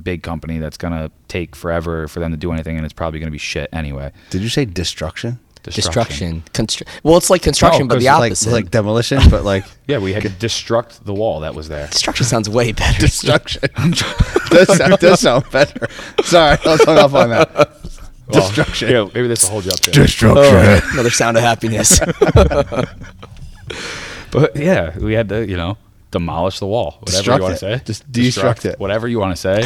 [0.00, 3.32] big company that's gonna take forever for them to do anything and it's probably gonna
[3.32, 5.40] be shit anyway did you say destruction
[5.70, 6.42] Destruction.
[6.52, 8.52] Constr- well, it's like construction, No, but the 'cause like opposite.
[8.52, 11.86] like demolition but like yeah we had to destruct the wall that was there.
[11.88, 13.00] Destruction sounds way better.
[13.00, 13.62] destruction.
[14.50, 15.88] Does, sound, does sound better.
[16.22, 17.70] Sorry i was hung up on that.
[18.26, 18.88] Well, destruction.
[18.90, 21.98] yeah maybe this will hold you up to destruction Oh, another sound of happiness.
[24.30, 25.76] but yeah we had to you know
[26.10, 27.82] demolish the wall whatever Destruct you want to say.
[27.84, 28.78] Just destruct it.
[28.80, 29.62] whatever you want to say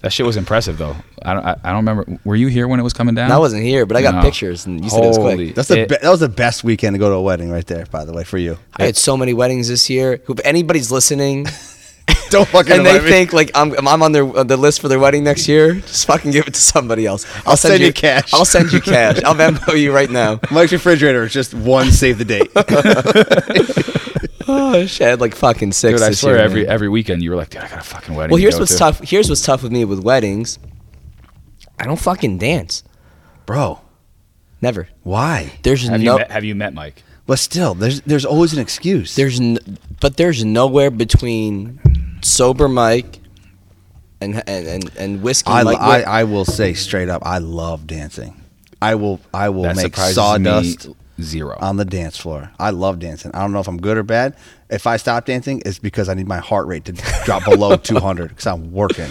[0.00, 2.78] that shit was impressive though I don't, I, I don't remember were you here when
[2.80, 4.22] it was coming down I wasn't here, but I got No.
[4.22, 5.54] pictures, and you said it was Holy- quick.
[5.56, 7.66] That's the It- be- that was the best weekend to go to a wedding right
[7.66, 7.84] there.
[7.86, 8.58] By the way, for you.
[8.76, 10.20] I had so many weddings this year.
[10.28, 11.46] If anybody's listening
[12.30, 13.10] Don't fucking and they invite me.
[13.10, 16.06] think like I'm, I'm on their on the list for their wedding next year, just
[16.06, 17.26] fucking give it to somebody else.
[17.46, 18.32] I'll, send you cash.
[18.32, 19.22] I'll send you cash.
[19.24, 20.38] I'll Venmo you right now.
[20.50, 22.50] Mike's refrigerator is just one save the date.
[24.50, 26.00] Oh shit, I had like fucking six.
[26.00, 26.70] Dude, I this swear year, every man.
[26.70, 28.30] every weekend you were like, dude, I got a fucking wedding.
[28.32, 29.00] Well, to here's go what's to." tough.
[29.00, 30.58] Here's what's tough with me with weddings.
[31.78, 32.82] I don't fucking dance.
[33.46, 33.80] Bro,
[34.60, 34.88] Never.
[35.04, 35.52] why?
[35.62, 36.14] There's Have no.
[36.14, 37.02] you met, have you met Mike?
[37.26, 39.14] But still, there's there's always an excuse.
[39.14, 39.58] There's n-
[40.00, 41.78] but there's nowhere between
[42.22, 43.20] sober Mike
[44.20, 45.78] and and and, and whiskey I, Mike.
[45.78, 48.42] I I will say straight up, I love dancing.
[48.80, 51.56] I will I will That make sawdust me zero.
[51.60, 52.50] on the dance floor.
[52.58, 53.30] I love dancing.
[53.34, 54.36] I don't know if I'm good or bad.
[54.70, 56.92] If I stop dancing, it's because I need my heart rate to
[57.24, 59.10] drop below 200 because I'm working.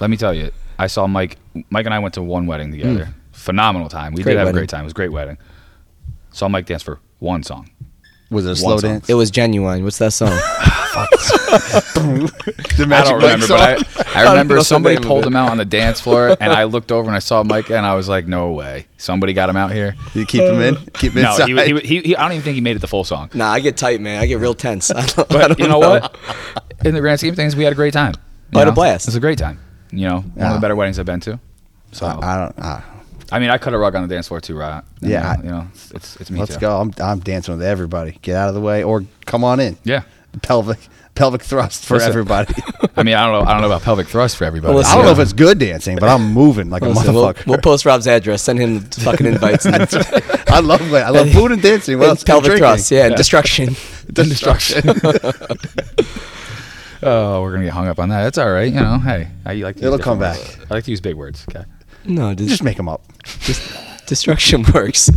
[0.00, 1.38] Let me tell you, I saw Mike.
[1.70, 3.06] Mike and I went to one wedding together.
[3.06, 3.14] Mm.
[3.32, 4.12] Phenomenal time.
[4.12, 4.56] We Great did have wedding.
[4.56, 4.80] a great time.
[4.80, 5.38] It was a great wedding.
[6.32, 7.70] Saw Mike dance for one song.
[8.30, 8.90] Was it a One slow song.
[8.90, 9.08] dance?
[9.08, 9.84] it was genuine.
[9.84, 10.28] What's that song?
[11.94, 13.58] the I don't remember, song?
[13.58, 16.64] but I, I remember the somebody pulled him out on the dance floor, and I
[16.64, 18.86] looked over and I saw Mike, and I was like, "No way!
[18.96, 20.76] Somebody got him out here." you keep him in.
[20.94, 21.48] Keep him No, inside.
[21.48, 23.30] he, he, he, he, I don't even think he made it the full song.
[23.34, 24.20] nah, I get tight, man.
[24.20, 24.90] I get real tense.
[24.90, 26.16] I don't, I But don't you know what?
[26.84, 28.14] In the grand scheme of things, we had a great time.
[28.52, 29.06] You I had a blast.
[29.06, 29.58] It was a great time.
[29.90, 30.48] You know, one Yeah.
[30.48, 31.38] of the better weddings I've been to.
[31.92, 32.58] So I, I don't.
[32.58, 32.80] Uh,
[33.32, 34.84] I mean, I cut a rug on the dance floor too, right?
[35.00, 36.60] You Yeah, I- you know, it's it's, it's me let's too.
[36.60, 36.80] go.
[36.80, 38.18] I'm I'm dancing with everybody.
[38.22, 39.76] Get out of the way or come on in.
[39.84, 40.02] Yeah.
[40.42, 40.78] Pelvic
[41.16, 42.10] pelvic thrust for Listen.
[42.10, 42.54] everybody.
[42.96, 43.50] I mean, I don't know.
[43.50, 44.74] I don't know about pelvic thrust for everybody.
[44.74, 47.24] Well, I don't know if it's good dancing, but I'm moving like a Listen, we'll,
[47.32, 47.46] motherfucker.
[47.46, 48.42] we'll post Rob's address.
[48.42, 49.66] Send him the fucking invites.
[49.66, 49.74] And,
[50.48, 50.94] I love it.
[50.94, 51.98] I love food and dancing.
[51.98, 52.18] What and?
[52.18, 53.74] And pelvic thrust, yeah, and destruction.
[54.12, 54.88] Destruction.
[57.02, 58.22] oh, we're gonna get hung up on that.
[58.22, 58.72] That's all right.
[58.72, 59.76] You know, hey, I like.
[59.76, 60.58] To It'll different come words.
[60.70, 61.44] I like to use big words.
[61.50, 61.64] Okay.
[62.04, 63.02] No, dis- Just make them up.
[63.40, 65.10] Just, destruction works.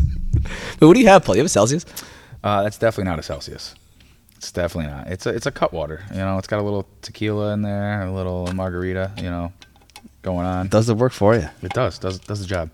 [0.79, 1.35] but what do you have, Paul?
[1.35, 1.85] You have a Celsius?
[2.43, 3.75] Uh, that's definitely not a Celsius.
[4.39, 5.07] It's definitely not.
[5.07, 6.01] It's a it's a Cutwater.
[6.11, 9.11] You know, it's got a little tequila in there, a little margarita.
[9.17, 9.51] You know,
[10.21, 10.69] going on.
[10.69, 11.49] Does it work for you?
[11.61, 11.99] It does.
[11.99, 12.69] Does does the job.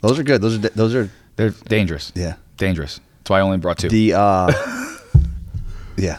[0.00, 0.40] Those are good.
[0.40, 2.12] Those are those are They're dangerous.
[2.14, 2.36] yeah.
[2.56, 3.00] Dangerous.
[3.18, 3.88] That's why I only brought two.
[3.88, 4.52] The uh,
[5.96, 6.18] yeah,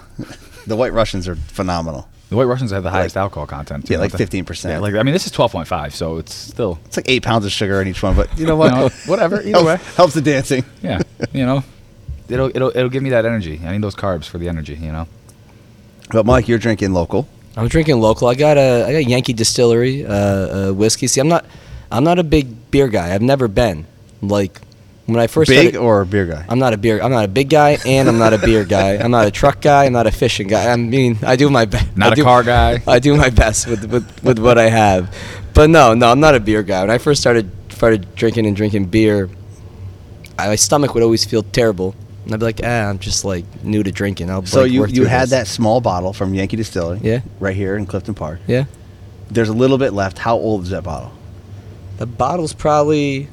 [0.68, 2.10] the White Russians are phenomenal.
[2.30, 3.88] the White Russians have the highest alcohol content.
[3.88, 4.70] too, Yeah, like 15%.
[4.70, 7.24] Yeah, like I mean, this is twelve point five, so it's still It's like eight
[7.24, 8.72] pounds of sugar in each one, but you know what?
[8.76, 9.78] You know, whatever, either helps, way.
[9.96, 10.66] helps the dancing.
[10.84, 11.02] yeah.
[11.32, 11.64] You know,
[12.30, 13.62] it'll it'll it'll give me that energy.
[13.64, 14.76] I need those carbs for the energy.
[14.76, 15.08] You know.
[16.12, 17.28] But Mike, you're drinking local.
[17.56, 18.28] I'm drinking local.
[18.28, 21.08] I got a I got Yankee Distillery uh, uh, whiskey.
[21.08, 21.46] See, I'm not
[21.92, 23.14] I'm not a big beer guy.
[23.14, 23.86] I've never been.
[24.22, 24.60] Like
[25.08, 26.46] when I first Big started, or a beer guy?
[26.50, 27.02] I'm not a beer.
[27.02, 28.98] I'm not a big guy, and I'm not a beer guy.
[28.98, 29.86] I'm not a truck guy.
[29.86, 30.70] I'm not a fishing guy.
[30.70, 31.96] I mean, I do my best.
[31.96, 32.82] Not a a car guy.
[32.88, 35.16] I do my best with, with with what I have,
[35.54, 36.82] but no, no, I'm not a beer guy.
[36.82, 39.30] When I first started started drinking and drinking beer,
[40.38, 41.96] I, my stomach would always feel terrible,
[42.28, 44.30] and I'd be like, ah, I'm just like new to drinking.
[44.30, 47.00] I'll so like, you work you through had this." that small bottle from Yankee Distillery.
[47.02, 47.22] Yeah.
[47.40, 48.40] Right here in Clifton Park.
[48.48, 48.66] Yeah,
[49.32, 50.18] There's a little bit left.
[50.20, 51.12] How old is that bottle?
[51.98, 53.28] the bottle's probably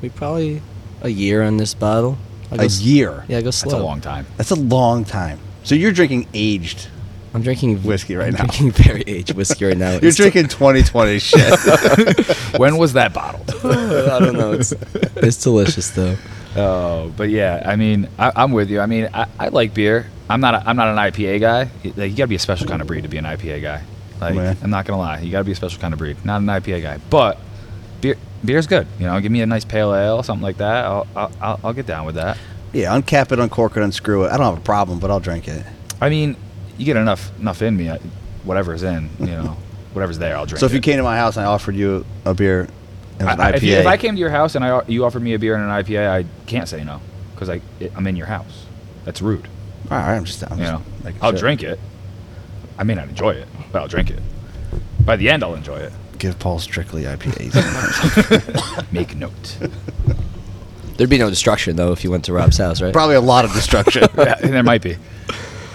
[0.00, 0.62] we probably
[1.02, 2.16] a year on this bottle.
[2.50, 3.24] I go A s- year.
[3.28, 3.70] Yeah, go slow.
[3.70, 3.82] That's slow.
[3.82, 4.26] a long time.
[4.38, 5.38] That's a long time.
[5.64, 6.88] So you're drinking aged.
[7.34, 8.44] I'm drinking Whiskey right I'm now.
[8.44, 9.90] Drinking very aged whiskey right now.
[10.02, 12.56] You're It's- drinking 2020 shit.
[12.58, 13.48] when was that bottled?
[13.64, 14.52] I don't know.
[14.52, 14.72] It's
[15.16, 16.16] it's delicious though.
[16.56, 18.80] Oh, but yeah, I mean, I, I'm with you.
[18.80, 20.10] I mean, I, I like beer.
[20.28, 20.54] I'm not.
[20.54, 21.70] A, I'm not an IPA guy.
[21.84, 23.82] Like, you got to be a special kind of breed to be an IPA guy.
[24.20, 24.56] Like, Man.
[24.62, 26.22] I'm not gonna lie, you got to be a special kind of breed.
[26.24, 27.38] Not an IPA guy, but
[28.00, 28.86] beer beer's good.
[28.98, 30.84] You know, give me a nice pale ale, something like that.
[30.84, 32.36] I'll I'll, I'll, get down with that.
[32.72, 34.28] Yeah, uncap it, uncork it, unscrew it.
[34.28, 35.64] I don't have a problem, but I'll drink it.
[36.00, 36.36] I mean,
[36.76, 37.90] you get enough enough in me.
[37.90, 37.98] I,
[38.44, 39.56] whatever's in, you know,
[39.94, 40.58] whatever's there, I'll drink.
[40.58, 40.60] It.
[40.60, 42.68] So if you came to my house and I offered you a beer
[43.20, 45.04] and an I, IPA, if, you, if I came to your house and I you
[45.04, 47.00] offered me a beer and an IPA, I can't say no
[47.34, 48.66] because I it, I'm in your house.
[49.04, 49.46] That's rude.
[49.90, 51.38] all right, I'm just, I'm You just know, making I'll sure.
[51.38, 51.78] drink it.
[52.78, 54.20] I may not enjoy it, but I'll drink it.
[55.04, 55.92] By the end, I'll enjoy it.
[56.18, 57.52] Give Paul strictly IPAs.
[58.92, 59.58] Make note.
[60.96, 62.92] There'd be no destruction though if you went to Rob's house, right?
[62.92, 64.02] Probably a lot of destruction.
[64.16, 64.96] Yeah, there might be.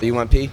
[0.02, 0.50] You went pee.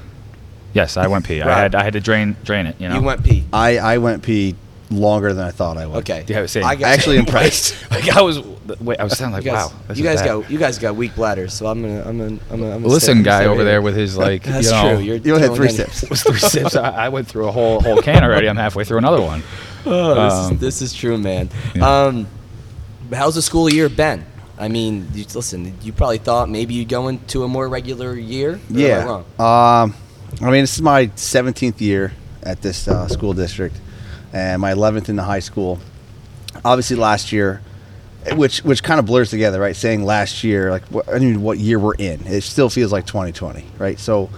[0.72, 1.42] Yes, I went pee.
[1.42, 2.80] I had I had to drain drain it.
[2.80, 2.96] You know.
[2.96, 3.44] You went pee.
[3.52, 4.56] I, I went pee
[4.92, 5.98] longer than I thought I would.
[5.98, 6.24] Okay.
[6.28, 6.64] Yeah, same.
[6.64, 7.74] I got- Actually impressed.
[7.90, 8.40] like I was.
[8.80, 9.78] Wait, I was sounding like you guys, wow.
[9.88, 10.40] this you is guys bad.
[10.42, 12.74] got you guys got weak bladders, so I'm gonna I'm gonna I'm gonna.
[12.74, 14.44] I'm gonna Listen, stay- guy stay over right there with his like.
[14.44, 15.04] That's you know, true.
[15.04, 16.10] You're You only had three throwing in- sips.
[16.10, 16.76] was three sips.
[16.76, 18.48] I, I went through a whole whole can already.
[18.48, 19.42] I'm halfway through another one.
[19.84, 21.50] Oh, this, Um, is, this is true, man.
[21.74, 22.04] yeah.
[22.04, 22.26] Um,
[23.10, 24.24] but how's the school year been?
[24.58, 28.50] I mean, you, listen, you probably thought maybe you'd go into a more regular year.
[28.50, 29.04] Or am I Yeah.
[29.04, 29.24] wrong?
[29.40, 29.94] Um,
[30.40, 32.12] I mean, this is my 17th year
[32.44, 33.80] at this uh, school district,
[34.32, 35.78] and my 11th in the high school.
[36.64, 37.60] Obviously, last year,
[38.32, 39.74] which which kind of blurs together, right?
[39.74, 43.06] Saying last year, like what, I mean, what year we're in, it still feels like
[43.06, 43.98] 2020, right?
[43.98, 44.30] So,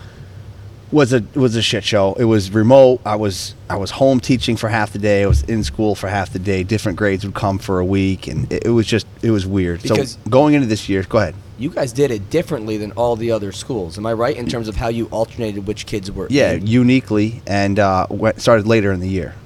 [0.91, 2.15] was a was a shit show.
[2.15, 3.01] It was remote.
[3.05, 5.25] I was I was home teaching for half the day.
[5.25, 6.63] I was in school for half the day.
[6.63, 9.83] Different grades would come for a week, and it, it was just it was weird.
[9.83, 11.35] Because- so going into this year, go ahead.
[11.57, 13.97] You guys did it differently than all the other schools.
[13.97, 16.27] Am I right in terms of how you alternated which kids were?
[16.29, 16.67] Yeah, in?
[16.67, 19.37] uniquely, and uh, went, started later in the year.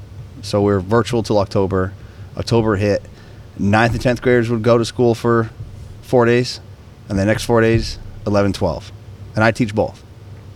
[0.42, 1.92] So we are virtual till October.
[2.36, 3.02] October hit.
[3.58, 5.50] Ninth and tenth graders would go to school for
[6.02, 6.60] four days,
[7.08, 8.92] and the next four days, 11, 12.
[9.34, 10.04] And I teach both.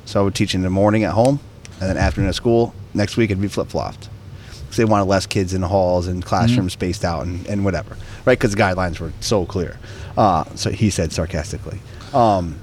[0.05, 1.41] So I would teach in the morning at home,
[1.81, 2.75] and then afternoon at school.
[2.95, 4.09] Next week it'd be flip flopped.
[4.49, 7.97] Because they wanted less kids in the halls and classrooms spaced out and, and whatever,
[8.25, 8.39] right?
[8.39, 9.79] Because the guidelines were so clear.
[10.17, 11.81] Uh, so he said sarcastically.
[12.15, 12.57] Um,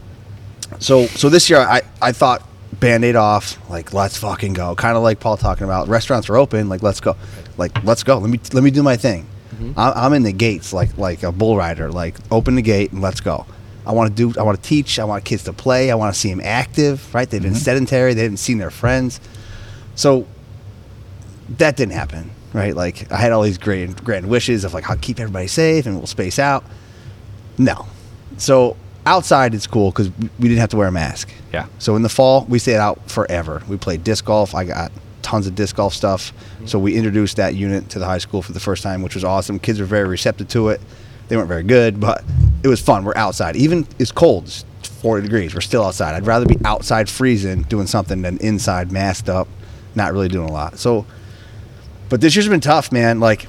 [0.80, 2.48] so so this year I, I thought
[2.80, 4.76] band-aid off like let's fucking go.
[4.76, 7.16] Kind of like paul talking about restaurants are open like let's go.
[7.58, 8.18] Like let's go.
[8.18, 9.26] Let me let me do my thing.
[9.54, 9.74] Mm-hmm.
[9.78, 11.92] I'm, I'm in the gates like like a bull rider.
[11.92, 13.46] Like open the gate and let's go.
[13.86, 15.00] I want to do i want to teach.
[15.00, 15.92] I want kids to play.
[15.92, 17.30] I want to see them active right?
[17.30, 17.60] They've been mm-hmm.
[17.60, 18.14] sedentary.
[18.14, 19.20] They haven't seen their friends.
[19.96, 20.28] So
[21.58, 22.76] that didn't happen right?
[22.76, 25.98] Like i had all these great grand wishes of like i'll keep everybody safe and
[25.98, 26.64] we'll space out.
[27.58, 27.86] No.
[28.38, 31.66] So outside it's cool because we didn't have to wear a mask Yeah.
[31.80, 33.62] so in the fall, we stayed out forever.
[33.68, 34.54] We played disc golf.
[34.54, 34.92] I got
[35.22, 36.32] tons of disc golf stuff.
[36.66, 39.24] So we introduced that unit to the high school for the first time, which was
[39.24, 39.60] awesome.
[39.60, 40.82] Kids were very receptive to it.
[41.28, 42.24] They weren't very good, but
[42.64, 43.04] it was fun.
[43.04, 43.56] We're outside.
[43.56, 45.54] Even it's cold, it's 40 degrees.
[45.54, 46.16] We're still outside.
[46.16, 49.48] I'd rather be outside freezing doing something than inside masked up,
[49.96, 50.78] not really doing a lot.
[50.80, 51.06] So,
[52.10, 53.20] but this year's been tough, man.
[53.20, 53.48] Like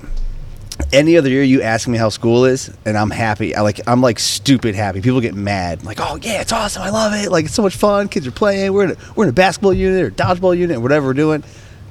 [0.92, 4.00] any other year you ask me how school is and i'm happy I like i'm
[4.00, 7.46] like stupid happy people get mad like oh yeah it's awesome i love it like
[7.46, 10.02] it's so much fun kids are playing we're in a, we're in a basketball unit
[10.02, 11.42] or dodgeball unit or whatever we're doing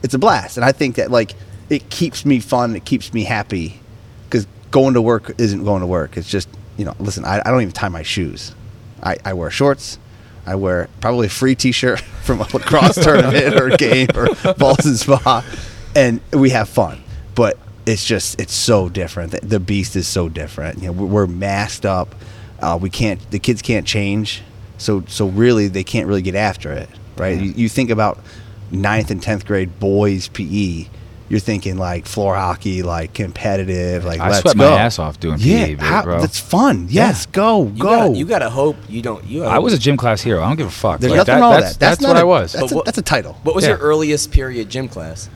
[0.03, 1.33] it's a blast and i think that like
[1.69, 3.79] it keeps me fun it keeps me happy
[4.25, 7.51] because going to work isn't going to work it's just you know listen i, I
[7.51, 8.53] don't even tie my shoes
[9.01, 9.97] I, I wear shorts
[10.45, 14.95] I wear probably a free T-shirt from a lacrosse tournament or a game or Ballston
[14.95, 15.45] Spa,
[15.95, 17.03] and we have fun.
[17.35, 19.31] But it's just it's so different.
[19.31, 20.79] The, the beast is so different.
[20.79, 22.15] You know, we're, we're masked up.
[22.59, 23.19] Uh, we can't.
[23.31, 24.41] The kids can't change.
[24.77, 27.39] So so really, they can't really get after it, right?
[27.39, 28.19] You, you think about
[28.71, 30.87] ninth and tenth grade boys PE.
[31.29, 34.71] You're thinking like floor hockey, like competitive, like I let's sweat go.
[34.71, 36.19] my ass off doing yeah, PE, how- bro.
[36.21, 36.87] that's fun.
[36.89, 37.83] Yes, go You go.
[37.89, 39.23] Gotta, you gotta hope you don't.
[39.25, 39.43] You.
[39.43, 40.41] I was a gym class hero.
[40.41, 40.99] I don't give a fuck.
[40.99, 41.79] There's Like, nothing that- wrong with that's, that.
[41.79, 42.53] That's, That's, not what a- I was.
[42.53, 43.33] That's, But a, that's a title.
[43.43, 43.71] What was Yeah.
[43.71, 45.29] your earliest period gym class?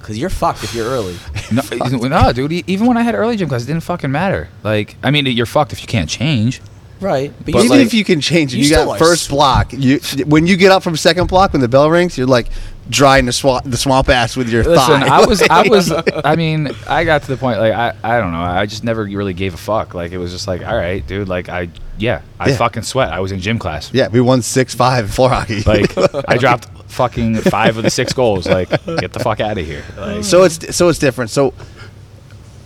[0.00, 1.16] Because you're fucked if you're early.
[1.52, 1.62] No,
[2.08, 2.52] no, dude.
[2.52, 4.48] e- Even when I had early gym class, it didn't fucking matter.
[4.62, 6.60] Like, I mean, you're fucked if you can't change.
[7.00, 7.32] Right.
[7.44, 9.72] But Even like- if you can change You you, got first block.
[9.72, 12.48] You when you get up from second block when the bell rings, you're like
[12.90, 15.06] drying the swamp the swamp ass with your Listen, thigh.
[15.22, 15.92] I was, I was,
[16.24, 18.40] I mean, I got to the point like I, I don't know.
[18.42, 19.94] I just never really gave a fuck.
[19.94, 21.28] Like it was just like, all right, dude.
[21.28, 22.56] Like I, yeah, I Yeah.
[22.56, 23.12] fucking sweat.
[23.12, 23.92] I was in gym class.
[23.94, 25.62] yeah, we won six five in floor hockey.
[25.62, 25.96] Like
[26.28, 28.46] I dropped fucking five of the six goals.
[28.46, 28.68] Like
[28.98, 29.84] get the fuck out of here.
[29.96, 31.30] Like, so it's so it's different.
[31.30, 31.54] So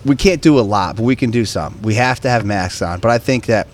[0.05, 1.81] we can't do a lot, but we can do some.
[1.83, 3.01] We have to have masks on.
[3.01, 3.69] But I think that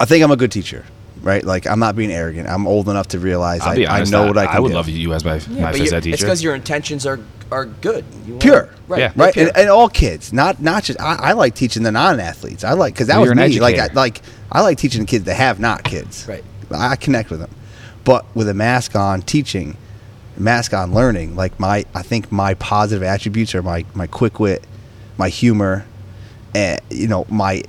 [0.00, 0.84] I think I'm a good teacher,
[1.24, 1.42] right?
[1.44, 2.48] Like I'm not being arrogant.
[2.48, 4.14] I'm old enough to realize I'll I, be honest.
[4.14, 4.74] I know what I can I would do.
[4.74, 7.18] love you as my Yeah, my but phys you're- ed it's because your intentions are
[7.50, 8.04] are good.
[8.26, 8.70] You want- Pure.
[8.88, 9.00] Right.
[9.00, 9.12] Yeah.
[9.16, 9.48] right pure.
[9.48, 12.92] and, and all kids not not just I, I like teaching the non-athletes i like
[12.94, 14.20] because that Well, was you're me like I, like
[14.52, 16.44] i like teaching the kids that have not kids Right.
[16.70, 17.50] i connect with them
[18.04, 19.76] but with a mask on teaching
[20.36, 24.66] mask on learning like my i think my positive attributes are my my quick wit
[25.16, 25.84] my humor
[26.54, 27.62] uh, you know, my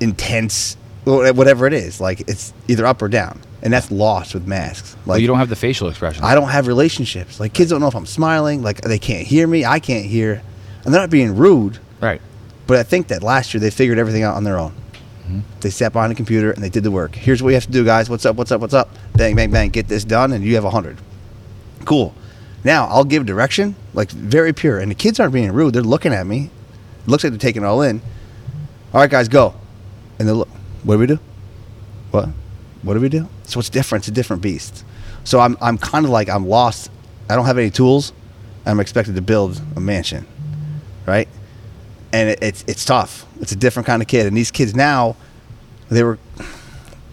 [0.00, 0.76] intense,
[1.06, 2.00] Eh, whatever it is.
[2.00, 4.94] Like it's either up or down, and that's lost with masks.
[5.00, 6.24] Like Well, you don't have the facial expression.
[6.24, 7.38] I don't have relationships.
[7.38, 8.62] Like kids don't know if I'm smiling.
[8.62, 9.64] Like they can't hear me.
[9.64, 10.42] I can't hear,
[10.84, 11.78] and they're not being rude.
[12.00, 12.20] right.
[12.66, 14.72] But I think that last year they figured everything out on their own.
[15.22, 15.38] Mm-hmm.
[15.60, 17.14] They sat behind a computer and they did the work.
[17.14, 18.10] Here's what you have to do, guys.
[18.10, 18.34] What's up?
[18.34, 18.60] What's up?
[18.60, 18.88] What's up?
[19.14, 19.70] Bang, bang, bang.
[19.70, 20.98] Get this done, and you have a hundred.
[21.84, 22.12] Cool.
[22.64, 25.74] Now I'll give direction, like very pure, and the kids aren't being rude.
[25.74, 26.50] They're looking at me.
[27.04, 28.00] It looks like they're taking it all in.
[28.92, 29.54] All right, guys, go.
[30.18, 30.48] And they look.
[30.86, 31.18] What do we do?
[32.12, 32.28] What?
[32.82, 33.28] What do we do?
[33.44, 34.02] So it's different.
[34.02, 34.84] It's a different beast.
[35.24, 36.90] So I'm I'm kind of like I'm lost.
[37.28, 38.12] I don't have any tools.
[38.64, 40.26] I'm expected to build a mansion,
[41.06, 41.28] right?
[42.12, 43.26] And it, it's it's tough.
[43.40, 44.26] It's a different kind of kid.
[44.26, 45.16] And these kids now,
[45.90, 46.18] they were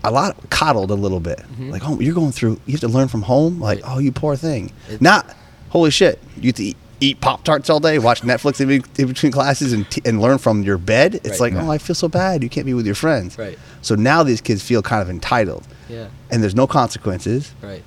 [0.04, 1.40] a lot coddled a little bit.
[1.40, 1.70] Mm-hmm.
[1.72, 2.60] Like, oh, you're going through.
[2.68, 3.60] You have to learn from home.
[3.60, 4.72] Like, oh, you poor thing.
[4.90, 5.36] It- Not
[5.70, 6.22] holy shit.
[6.38, 9.90] You have to eat, eat pop tarts all day, watch Netflix in, between classes, and
[9.90, 11.16] t- and learn from your bed.
[11.16, 11.54] It's Right.
[11.54, 12.42] like, oh, I feel so bad.
[12.44, 13.38] You can't be with your friends.
[13.38, 13.58] Right.
[13.82, 16.08] So now these kids feel kind of entitled, Yeah.
[16.32, 17.52] and there's no consequences.
[17.62, 17.84] Right.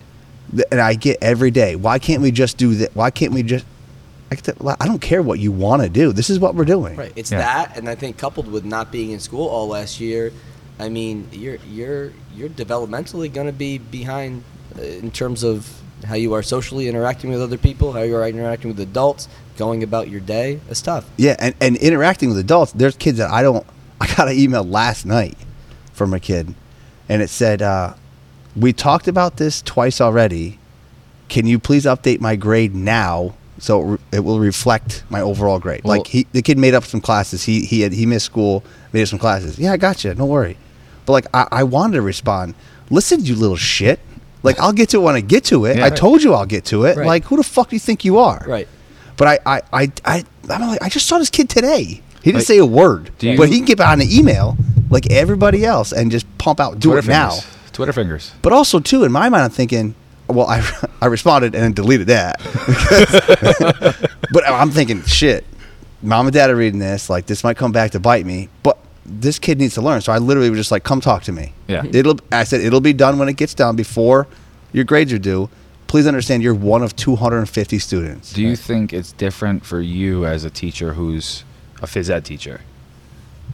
[0.71, 1.75] And I get every day.
[1.77, 2.95] Why can't we just do that?
[2.95, 3.65] Why can't we just?
[4.31, 6.13] I, get to- I don't care what you want to do.
[6.13, 6.97] This is what we're doing.
[6.97, 7.13] Right.
[7.17, 7.39] It's Yeah.
[7.39, 10.33] that, and I think coupled with not being in school all last year,
[10.79, 14.43] I mean, you're you're you're developmentally going to be behind
[14.79, 18.27] uh, in terms of how you are socially interacting with other people, how you are
[18.29, 20.61] interacting with adults, going about your day.
[20.71, 21.09] It's tough.
[21.17, 23.67] Yeah, and, and interacting with adults, there's kids that I don't.
[24.01, 25.37] I got an email last night
[25.93, 26.55] from a kid,
[27.09, 27.95] and it said, uh,
[28.55, 30.59] "We talked about this twice already.
[31.29, 35.59] Can you please update my grade now so it, re- it will reflect my overall
[35.59, 37.45] grade?" Well- like he, the kid made up some classes.
[37.45, 39.59] He he had he missed school, made up some classes.
[39.59, 40.15] Yeah, I got you.
[40.15, 40.57] Don't worry.
[41.07, 42.55] But like I, I wanted to respond.
[42.91, 43.99] Listen, you little shit.
[44.47, 45.77] Like I'll get to it when I get to it.
[45.77, 45.85] Yeah.
[45.85, 46.97] I told you I'll get to it.
[46.97, 47.07] Right.
[47.07, 48.43] Like who the fuck do you think you are?
[48.47, 48.69] Right.
[49.19, 51.83] But I, I, I, I, I'm like, I just saw this kid today.
[51.85, 54.57] He didn't Like, say a word, you- but he can get behind an email
[54.91, 57.31] like everybody else and just pump out, do Twitter it now.
[57.31, 57.57] fingers.
[57.73, 58.33] Twitter fingers.
[58.43, 59.95] But also too, in my mind, I'm thinking,
[60.29, 60.69] well, I,
[61.01, 62.41] I responded and then deleted that.
[64.33, 65.45] but I'm thinking, shit,
[66.03, 67.09] mom and dad are reading this.
[67.11, 68.49] Like this might come back to bite me.
[68.63, 68.79] But
[69.09, 70.01] this kid needs to learn.
[70.01, 71.53] So I literally was just like, come talk to me.
[71.69, 71.85] Yeah.
[71.93, 72.19] It'll.
[72.33, 74.27] I said it'll be done when it gets done before
[74.73, 75.49] your grades are due.
[75.87, 78.33] Please understand, you're one of 250 students.
[78.33, 81.45] Do you think it's different for you as a teacher who's
[81.81, 82.61] a phys ed teacher,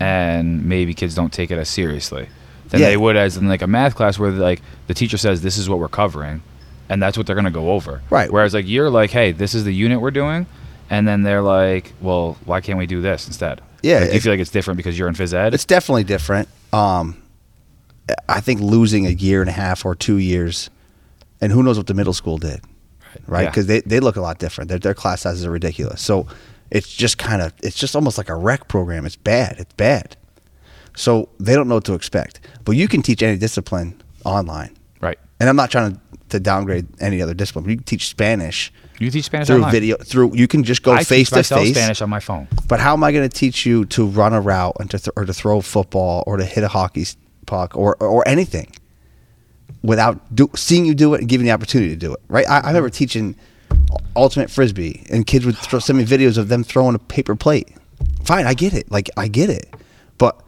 [0.01, 2.29] and maybe kids don't take it as seriously
[2.71, 2.89] than Yeah.
[2.89, 5.69] they would as in like a math class where like the teacher says this is
[5.69, 6.43] what we're covering,
[6.89, 8.01] and that's what they're gonna go over.
[8.11, 8.33] Right.
[8.33, 10.47] Whereas like you're like, hey, this is the unit we're doing,
[10.89, 13.61] and then they're like, well, why can't we do this instead?
[13.83, 15.55] Yeah, do you feel like it's different because you're in phys ed?
[15.55, 16.49] It's definitely different.
[16.73, 17.23] Um,
[18.29, 20.71] I think losing a year and a half or two years,
[21.41, 22.61] and who knows what the middle school did,
[23.27, 23.43] right?
[23.43, 23.51] Yeah.
[23.51, 24.69] Because they, they look a lot different.
[24.69, 26.01] Their, their class sizes are ridiculous.
[26.01, 26.27] So
[26.71, 29.05] it's just kind of it's just almost like a rec program.
[29.07, 29.57] It's bad.
[29.59, 30.17] It's bad.
[30.97, 32.41] So they don't know what to expect.
[32.65, 35.19] But you can teach any discipline online, right.
[35.41, 37.69] and I'm not trying to, to downgrade any other discipline.
[37.69, 39.73] You can teach Spanish You teach Spanish through online.
[39.73, 39.97] video.
[39.97, 41.75] Through you can just go I face teach to face.
[41.77, 42.47] Spanish on my phone.
[42.69, 45.13] But how am I going to teach you to run a route and to th-
[45.17, 47.07] or to throw football or to hit a hockey
[47.47, 48.71] puck or or anything
[49.83, 52.21] without do- seeing you do it and giving the opportunity to do it?
[52.29, 52.49] Right?
[52.49, 53.35] I, I remember teaching
[54.15, 57.69] ultimate frisbee, and kids would throw, send me videos of them throwing a paper plate.
[58.25, 58.91] Fine, I get it.
[58.91, 59.75] Like I get it,
[60.19, 60.41] but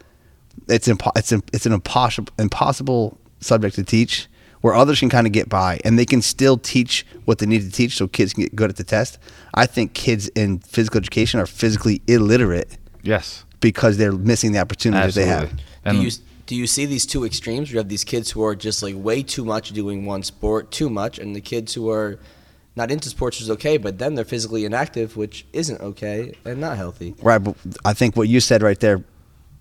[0.68, 4.28] it's impo- it's it's an impossible impossible subject to teach
[4.64, 7.60] where others can kind of get by and they can still teach what they need
[7.60, 9.18] to teach so kids can get good at the test.
[9.52, 13.44] I think kids in physical education are physically illiterate Yes.
[13.60, 15.42] because they're missing the opportunities that they have.
[15.42, 15.64] Absolutely.
[15.84, 16.10] And do you
[16.46, 17.70] do you see these two extremes?
[17.70, 20.88] You have these kids who are just like way too much doing one sport, too
[20.88, 22.18] much, and the kids who are
[22.74, 26.78] not into sports is okay, but then they're physically inactive, which isn't okay and not
[26.78, 27.14] healthy.
[27.20, 27.54] Right, but
[27.84, 29.04] I think what you said right there,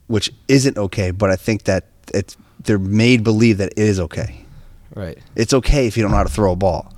[0.07, 4.42] which isn't okay, but I think that it's they're made believe that it is okay.
[4.95, 5.17] Right.
[5.35, 6.93] It's okay if you don't know how to throw a ball.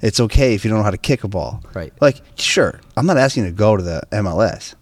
[0.00, 1.62] It's okay if you don't know how to kick a ball.
[1.72, 1.92] Right.
[2.00, 4.74] Like, sure, I'm not asking you to go to the MLS,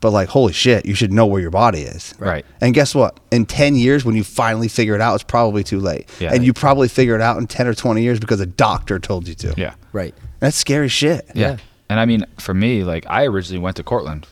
[0.00, 2.14] but like, holy shit, you should know where your body is.
[2.18, 2.46] Right.
[2.60, 3.18] And guess what?
[3.32, 6.08] In 10 years, when you finally figure it out, it's probably too late.
[6.20, 6.32] Yeah.
[6.32, 9.26] And you probably figure it out in 10 or 20 years because a doctor told
[9.26, 9.54] you to.
[9.56, 9.74] Yeah.
[9.92, 10.14] Right.
[10.38, 11.26] That's scary shit.
[11.34, 11.50] Yeah.
[11.50, 11.56] Yeah.
[11.90, 14.28] And I mean, for me, like I originally went to Cortland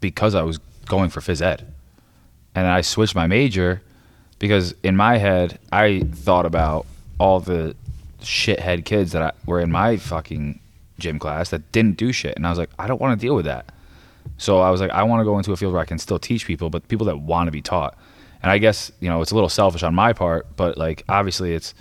[0.00, 1.72] because I was going for phys ed.
[2.54, 3.82] And I switched my major
[4.38, 6.86] because in my head, I thought about
[7.18, 7.74] all the
[8.20, 10.60] shithead kids that I, were in my fucking
[10.98, 12.36] gym class that didn't do shit.
[12.36, 13.72] And I was like, I don't want to deal with that.
[14.38, 16.18] So I was like, I want to go into a field where I can still
[16.18, 17.96] teach people, but people that want to be taught.
[18.42, 21.54] And I guess, you know, it's a little selfish on my part, but like obviously
[21.54, 21.74] it's,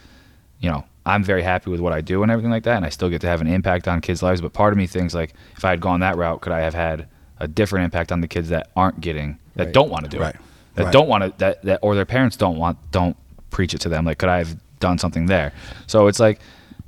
[0.60, 2.90] you know, I'm very happy with what I do and everything like that, and I
[2.90, 4.40] still get to have an impact on kids' lives.
[4.40, 6.74] But part of me thinks like, if I had gone that route, could I have
[6.74, 7.08] had
[7.40, 9.74] a different impact on the kids that aren't getting that Right.
[9.74, 10.36] don't want to do Right.
[10.36, 10.42] it,
[10.76, 10.94] that Right.
[10.94, 13.18] don't want to that, that or their parents don't want don't
[13.50, 14.06] preach it to them.
[14.06, 14.56] Like, could I have
[14.88, 15.50] done something there?
[15.88, 16.38] So it's like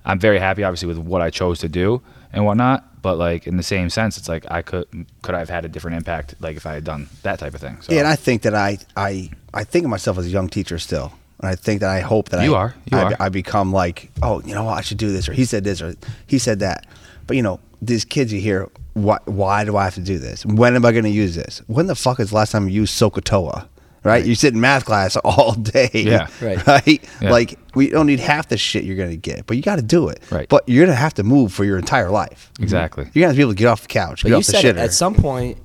[0.05, 2.79] I'm very happy, obviously, with what I chose to do and whatnot.
[3.01, 4.87] But like in the same sense, it's like I could
[5.21, 7.61] could I have had a different impact like if I had done that type of
[7.61, 7.77] thing.
[7.81, 8.79] So Yeah, and I think that I,
[9.09, 12.01] I, I think of myself as a young teacher still, and I think that I
[12.01, 12.75] hope that You I, are.
[12.91, 13.15] You I, are.
[13.19, 15.81] I become like, oh, you know what, I should do this, or he said this,
[15.81, 16.87] or he said that.
[17.27, 20.45] But you know, these kids you hear, why, why do I have to do this?
[20.45, 21.61] When am I going to use this?
[21.67, 23.67] When the fuck is the last time you used SOHCAHTOA?
[24.05, 24.25] Right?
[24.25, 25.89] You sit in math class all day.
[25.93, 26.27] Yeah.
[26.41, 26.65] Right.
[26.67, 27.03] Right?
[27.21, 27.31] Yeah.
[27.31, 29.81] Like we don't need half the shit you're going to get, but you got to
[29.81, 30.21] do it.
[30.31, 30.47] Right.
[30.47, 32.51] But you're going to have to move for your entire life.
[32.59, 33.05] exactly.
[33.13, 34.37] You're going to have to be able to get off the couch, But get you
[34.37, 34.79] off the said it, shitter.
[34.79, 35.57] at some point,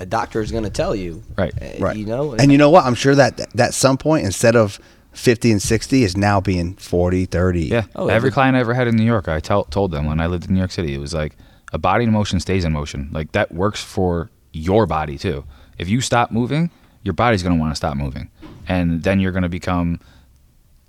[0.00, 1.22] a doctor is going to tell you.
[1.38, 1.52] Right.
[1.62, 1.96] uh, Right.
[1.96, 2.32] You know.
[2.34, 2.84] and you know what?
[2.84, 4.78] I'm sure that that some point, instead of
[5.12, 7.62] 50 and 60, is now being 40, 30.
[7.66, 7.84] Yeah.
[7.94, 8.34] Oh, Every yeah.
[8.34, 10.54] client I ever had in New York, I tell, told them when I lived in
[10.54, 11.36] New York City, it was like
[11.72, 13.08] a body in motion stays in motion.
[13.12, 15.44] Like that works for your body too.
[15.78, 16.70] If you stop moving,
[17.06, 18.28] your body's going to want to stop moving.
[18.68, 20.00] And then you're going to become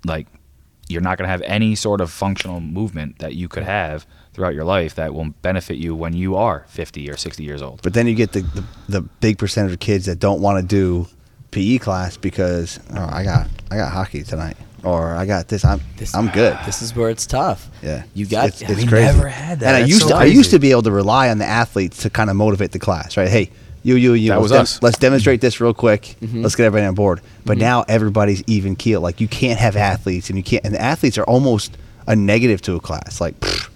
[0.04, 0.26] like,
[0.88, 4.54] you're not going to have any sort of functional movement that you could have throughout
[4.54, 7.80] your life that will benefit you when you are 50 or 60 years old.
[7.82, 10.66] But then you get the, the, the big percentage of kids that don't want to
[10.66, 11.06] do
[11.50, 15.64] PE class because oh, I got I got hockey tonight or I got this.
[15.64, 16.54] I'm This- I'm good.
[16.58, 17.70] Ah, this is where it's tough.
[17.82, 18.48] Yeah, You got.
[18.48, 19.06] It's, it's we crazy.
[19.16, 19.74] never had that.
[19.74, 21.98] And I used so to I used to be able to rely on the athletes
[22.02, 23.28] to kind of motivate the class, right?
[23.28, 23.50] Hey,
[23.82, 24.28] you, you, you.
[24.30, 24.82] That let's was dem- us.
[24.82, 26.16] Let's demonstrate this real quick.
[26.20, 26.42] Mm-hmm.
[26.42, 27.20] Let's get everybody on board.
[27.44, 29.00] But now everybody's even keel.
[29.00, 30.64] Like you can't have athletes, and you can't.
[30.64, 31.76] And the athletes are almost
[32.06, 33.20] a negative to a class.
[33.20, 33.68] Like, pfft,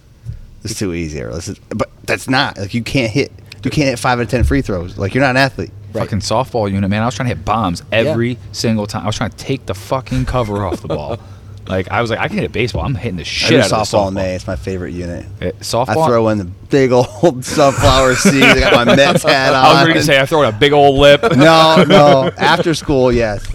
[0.65, 1.21] it's too easy.
[1.21, 2.59] Or this is, but that's not.
[2.59, 3.33] Like you can't hit.
[3.65, 4.99] You can't hit five out of ten free throws.
[4.99, 5.71] Like you're not an athlete.
[5.93, 6.03] Right.
[6.03, 7.03] Fucking softball unit, man.
[7.03, 9.03] I was trying to hit bombs every single time.
[9.05, 11.19] I was trying to take the fucking cover off the ball.
[11.67, 12.85] Like I was like, I can hit a baseball.
[12.85, 14.09] I'm hitting the I shit do out of the softball softball.
[14.09, 14.35] in May.
[14.35, 15.27] It's my favorite unit.
[15.41, 18.45] Eh, softball I throw in the big old sunflower seeds.
[18.45, 19.65] I got my Mets hat on.
[19.65, 21.23] I was going to say I throw in a big old lip.
[21.37, 22.31] no, no.
[22.37, 23.47] After school, yes.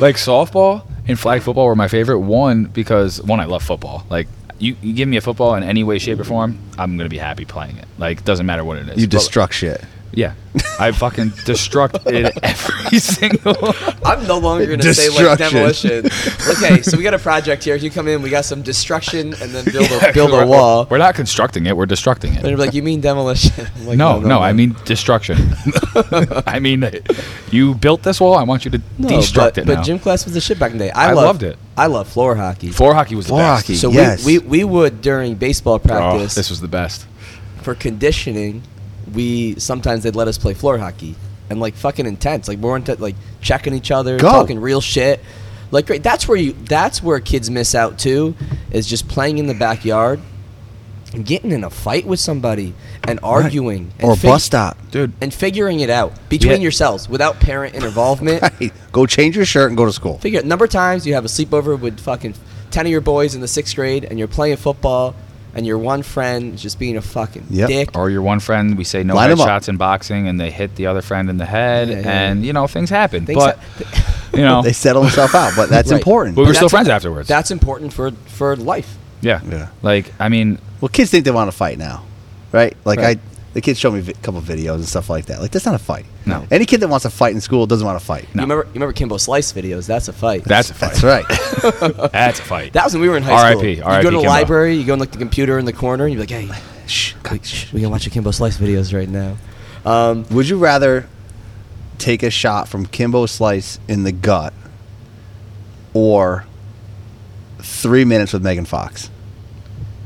[0.00, 2.18] like softball and flag football were my favorite.
[2.18, 4.04] One because one, I love football.
[4.10, 7.08] Like you, you give me a football in any way, shape, or form, I'm gonna
[7.08, 7.86] be happy playing it.
[7.98, 9.00] Like doesn't matter what it is.
[9.00, 9.82] You But- destruct shit.
[10.12, 10.32] Yeah,
[10.80, 13.54] I fucking destructed every single.
[14.04, 16.06] I'm no longer going to say like demolition.
[16.48, 17.76] okay, so we got a project here.
[17.76, 20.46] You come in, we got some destruction, and then build Yeah, a build a we're-
[20.46, 20.86] wall.
[20.90, 21.76] We're not constructing it.
[21.76, 22.48] We're destructing it.
[22.48, 23.66] you're like, you mean demolition?
[23.76, 25.36] I'm like, No, no, I mean destruction.
[26.46, 26.88] I mean,
[27.50, 28.34] you built this wall.
[28.34, 29.82] I want you to no, destruct but, it but now.
[29.82, 30.90] gym class was the shit back in the day.
[30.92, 31.58] I, I loved, loved it.
[31.76, 32.70] I love floor hockey.
[32.70, 33.66] Floor hockey was the Floor best.
[33.66, 33.74] hockey.
[33.76, 34.24] so Yes.
[34.24, 37.06] we, we we would during baseball Oh, practice this was the best.
[37.62, 38.62] for conditioning.
[39.14, 41.14] We sometimes they'd let us play floor hockey
[41.50, 42.48] and like fucking intense.
[42.48, 44.30] Like we're into like checking each other, Go.
[44.30, 45.20] talking real shit.
[45.70, 46.02] Like great.
[46.02, 46.52] That's where you.
[46.52, 48.34] That's where kids miss out too.
[48.70, 50.20] Is just playing in the backyard
[51.12, 52.74] and getting in a fight with somebody
[53.06, 54.76] and arguing and Or a fig- bus stop.
[54.90, 56.58] Dude, and figuring it out between Yeah.
[56.58, 58.42] yourselves without parent involvement.
[58.92, 60.18] Go change your shirt and go to school.
[60.18, 62.34] Figure number of times you have a sleepover with fucking
[62.70, 65.14] ten of your boys in the sixth grade, and you're playing football,
[65.56, 67.68] and your one friend just being a fucking Yep.
[67.68, 67.96] dick.
[67.98, 69.48] or your one friend, we say no Line 'em up.
[69.48, 72.44] headshots in boxing, and they hit the other friend in the head, Yeah, yeah, and
[72.44, 73.26] you know things happen.
[73.26, 75.96] Things but ha- you know, They settle themselves out, but that's Right.
[75.98, 76.36] important.
[76.36, 77.26] But we're still friends afterwards.
[77.28, 78.96] That's important for for life.
[79.22, 79.68] yeah, Yeah.
[79.82, 82.02] Like I mean, Well, kids think they want to fight now,
[82.52, 82.76] right?
[82.84, 83.18] Like Right.
[83.18, 85.40] I, the kids show me a couple videos and stuff like that.
[85.40, 86.04] Like that's not a fight.
[86.26, 86.46] No.
[86.50, 88.24] Any kid that wants to fight in school doesn't want to fight.
[88.34, 88.42] No.
[88.42, 89.86] You remember you remember Kimbo Slice videos?
[89.86, 90.44] That's a fight.
[90.44, 90.92] that's a fight.
[90.92, 91.24] That's right.
[92.12, 92.74] That's a fight.
[92.74, 93.60] that was when we were in high school.
[93.62, 94.28] R.I.P., You go to the Kimbo.
[94.28, 96.50] library, you go in like the computer in the corner, and you're like, hey,
[96.86, 99.36] shh, we, shh, we can watch your Kimbo Slice videos right now.
[99.86, 101.08] Um, Would you rather
[101.96, 104.52] take a shot from Kimbo Slice in the gut,
[105.94, 106.44] or
[107.60, 109.08] three minutes with Megan Fox?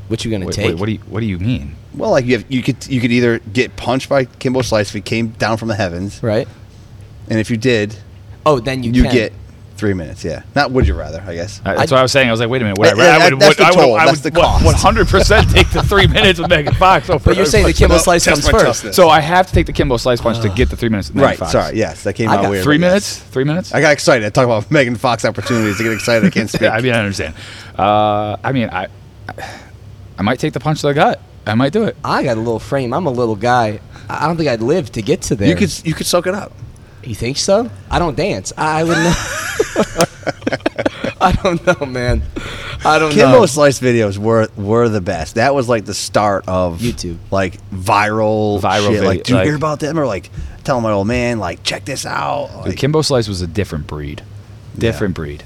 [0.07, 0.65] what you gonna wait, take?
[0.67, 1.75] wait, what do you What do you mean?
[1.93, 4.93] Well, like you, have, you could you could either get punched by Kimbo Slice if
[4.93, 6.47] he came down from the heavens, right?
[7.29, 7.95] and if you did,
[8.45, 9.11] Oh, then you you, can.
[9.13, 9.33] get
[9.77, 10.23] three minutes.
[10.23, 11.21] Yeah, not would you rather?
[11.27, 11.59] I guess.
[11.65, 12.27] Uh, That's I- what I was saying.
[12.27, 12.77] I was like, wait a minute.
[12.79, 13.95] Would I, That- that- I would, that's would, the I would, toll.
[13.95, 14.65] I That's would the cost.
[14.65, 17.09] One hundred percent take the three minutes with Megan Fox.
[17.09, 17.73] over But you're saying the.
[17.73, 18.65] Kimbo No, Slice test comes first.
[18.79, 18.95] toughness.
[18.95, 21.09] So I have to take the Kimbo Slice punch to get the three minutes.
[21.09, 21.37] With Megan right.
[21.39, 21.51] Fox.
[21.51, 21.77] Sorry.
[21.77, 22.63] Yes, that came I out got weird.
[22.63, 22.89] Three but yes.
[22.91, 23.19] minutes.
[23.19, 23.73] Three minutes.
[23.73, 24.25] I got excited.
[24.25, 25.79] I talk about Megan Fox opportunities.
[25.79, 26.25] I get excited.
[26.25, 26.61] I can't speak.
[26.61, 27.33] Yeah, I mean, I understand.
[27.77, 28.87] Uh, I mean, I,
[30.17, 31.21] I might take the punch to the gut.
[31.47, 31.95] I might do it.
[32.03, 32.93] I got a little frame.
[32.93, 33.79] I'm a little guy.
[34.09, 35.47] I I don't think I'd live to get to there.
[35.49, 36.53] you could you could soak it up.
[37.03, 37.69] You think so?
[37.89, 38.53] I don't dance.
[38.57, 39.13] I wouldn't know.
[41.21, 42.23] I don't know, man.
[42.83, 43.31] I don't Kimbo know.
[43.33, 45.35] Kimbo Slice videos were were the best.
[45.35, 47.17] That was like the start of YouTube.
[47.29, 48.91] like viral, Viral shit.
[48.93, 49.99] video, Like, do you like- hear about them?
[49.99, 50.29] Or like
[50.63, 52.49] telling my old oh, man, like, check this out.
[52.57, 54.23] Dude, Like, Kimbo Slice was a different breed.
[54.77, 55.43] Different breed.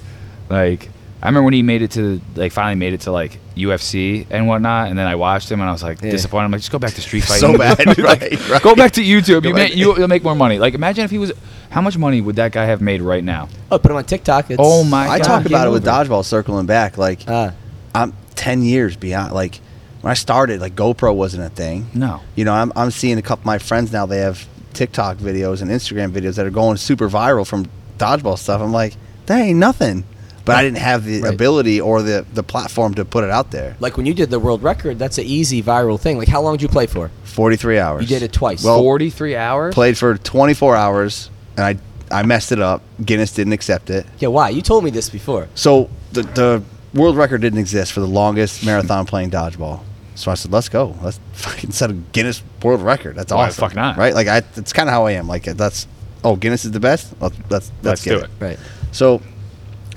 [0.49, 0.89] Like
[1.25, 4.47] I remember when he made it to like finally made it to like UFC and
[4.47, 6.11] whatnot, and then I watched him and I was like Yeah.
[6.11, 6.45] disappointed.
[6.45, 7.51] I'm like, just go back to street fighting.
[7.53, 8.61] So bad, Like, right, right.
[8.61, 9.41] Go back to YouTube.
[9.43, 10.59] Go You back- may, you, you'll make more money.
[10.59, 11.31] Like imagine if he was.
[11.71, 13.49] How much money would that guy have made right now?
[13.71, 14.49] Oh, put him on TikTok.
[14.51, 16.05] It's, Oh my I God, talk about it with over.
[16.05, 16.97] dodgeball circling back.
[16.97, 17.53] Like Ah.
[17.93, 19.33] I'm ten years beyond.
[19.33, 19.59] Like
[20.01, 21.87] when I started, like GoPro wasn't a thing.
[21.93, 22.21] No.
[22.35, 24.05] You know, I'm I'm seeing a couple of my friends now.
[24.05, 27.65] They have TikTok videos and Instagram videos that are going super viral from
[27.97, 28.61] dodgeball stuff.
[28.61, 28.93] I'm like,
[29.25, 30.03] that ain't nothing.
[30.45, 31.33] But I didn't have the Right.
[31.33, 33.75] ability or the the platform to put it out there.
[33.79, 36.17] Like when you did the world record, that's an easy viral thing.
[36.17, 37.09] Like how long did you play for?
[37.23, 38.01] 43 hours.
[38.03, 38.63] You did it twice.
[38.63, 39.73] Well, 43 hours.
[39.73, 41.77] played for 24 hours, and I
[42.19, 42.81] I messed it up.
[43.03, 44.05] Guinness didn't accept it.
[44.19, 44.49] Yeah, why?
[44.49, 45.47] You told me this before.
[45.55, 49.81] So the the world record didn't exist for the longest marathon playing dodgeball.
[50.13, 50.95] So I said, let's go.
[51.01, 53.15] Let's fucking set a Guinness world record.
[53.17, 53.97] That's Why the fuck not?
[53.97, 54.13] Right?
[54.13, 55.27] Like I, that's kind of how I am.
[55.27, 55.87] Like that's
[56.23, 57.13] oh Guinness is the best.
[57.19, 58.23] Let's let's, let's, Let's get do it.
[58.25, 58.29] it.
[58.39, 58.59] Right.
[58.93, 59.21] So,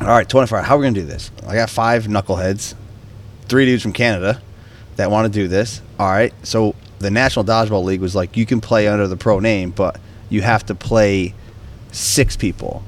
[0.01, 0.62] all right, 24.
[0.62, 1.30] How are we gonna do this?
[1.46, 2.74] I got five knuckleheads,
[3.49, 4.40] three dudes from Canada
[4.96, 5.80] that want to do this.
[5.99, 6.32] All right.
[6.42, 9.99] So the National Dodgeball League was like, you can play under the pro name, but
[10.28, 11.34] you have to play
[11.92, 12.82] six people.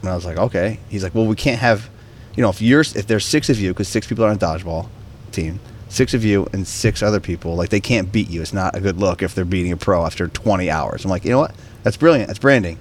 [0.00, 0.78] And I was like, okay.
[0.88, 1.88] He's like, well, we can't have,
[2.36, 4.38] you know, if you're if there's six of you, because six people are on a
[4.38, 4.88] dodgeball
[5.32, 8.40] team, six of you and six other people, like they can't beat you.
[8.42, 11.04] It's not a good look if they're beating a pro after 20 hours.
[11.04, 11.54] I'm like, you know what?
[11.82, 12.28] That's brilliant.
[12.28, 12.78] That's branding.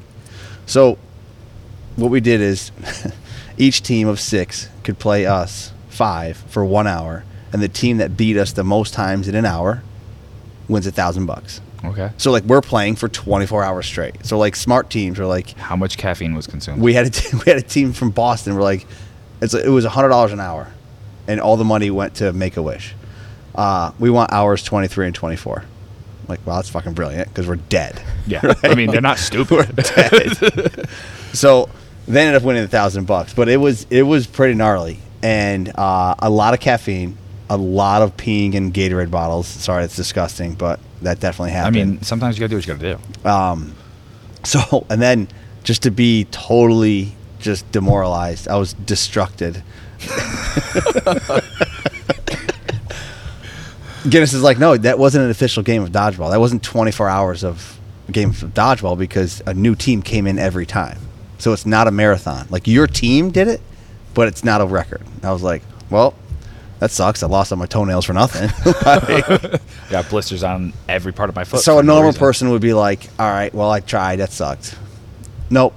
[0.65, 0.97] So
[1.95, 2.71] what we did is
[3.57, 8.17] each team of six could play us five for one hour, and the team that
[8.17, 9.83] beat us the most times in an hour
[10.67, 11.61] wins a thousand bucks.
[11.85, 12.11] Okay.
[12.17, 14.25] So like we're playing for 24 hours straight.
[14.25, 16.81] So like smart teams are like How much caffeine was consumed?
[16.81, 18.55] we had a t- we had a team from Boston.
[18.55, 18.87] We're like,
[19.41, 20.71] it's it was hundred dollars an hour,
[21.27, 22.95] and all the money went to Make a Wish.
[23.53, 25.63] Uh, we want hours 23 and 24.
[26.27, 28.01] Like, wow, that's fucking brilliant because we're dead.
[28.25, 28.41] yeah.
[28.63, 29.67] I mean, they're not stupid.
[31.33, 31.69] So
[32.07, 35.71] they ended up winning a thousand bucks, but it was it was pretty gnarly and
[35.75, 37.17] uh, a lot of caffeine,
[37.49, 39.47] a lot of peeing in Gatorade bottles.
[39.47, 41.77] Sorry, it's disgusting, but that definitely happened.
[41.77, 43.29] I mean, sometimes you gotta do what you gotta do.
[43.29, 43.73] Um,
[44.43, 45.29] so and then
[45.63, 49.63] just to be totally just demoralized, I was destructed.
[54.09, 56.31] Guinness is like, no, that wasn't an official game of dodgeball.
[56.31, 57.79] That wasn't 24 hours of
[58.11, 60.99] game of dodgeball because a new team came in every time.
[61.37, 62.47] So it's not a marathon.
[62.49, 63.61] Like your team did it,
[64.13, 65.01] but it's not a record.
[65.23, 66.13] I was like, well,
[66.79, 67.23] that sucks.
[67.23, 68.49] I lost all my toenails for nothing.
[68.85, 71.61] Like, Got blisters on every part of my foot.
[71.61, 72.19] so a normal reason.
[72.19, 74.17] person would be like, "All right, well, I tried.
[74.17, 74.77] That sucked."
[75.49, 75.73] Nope.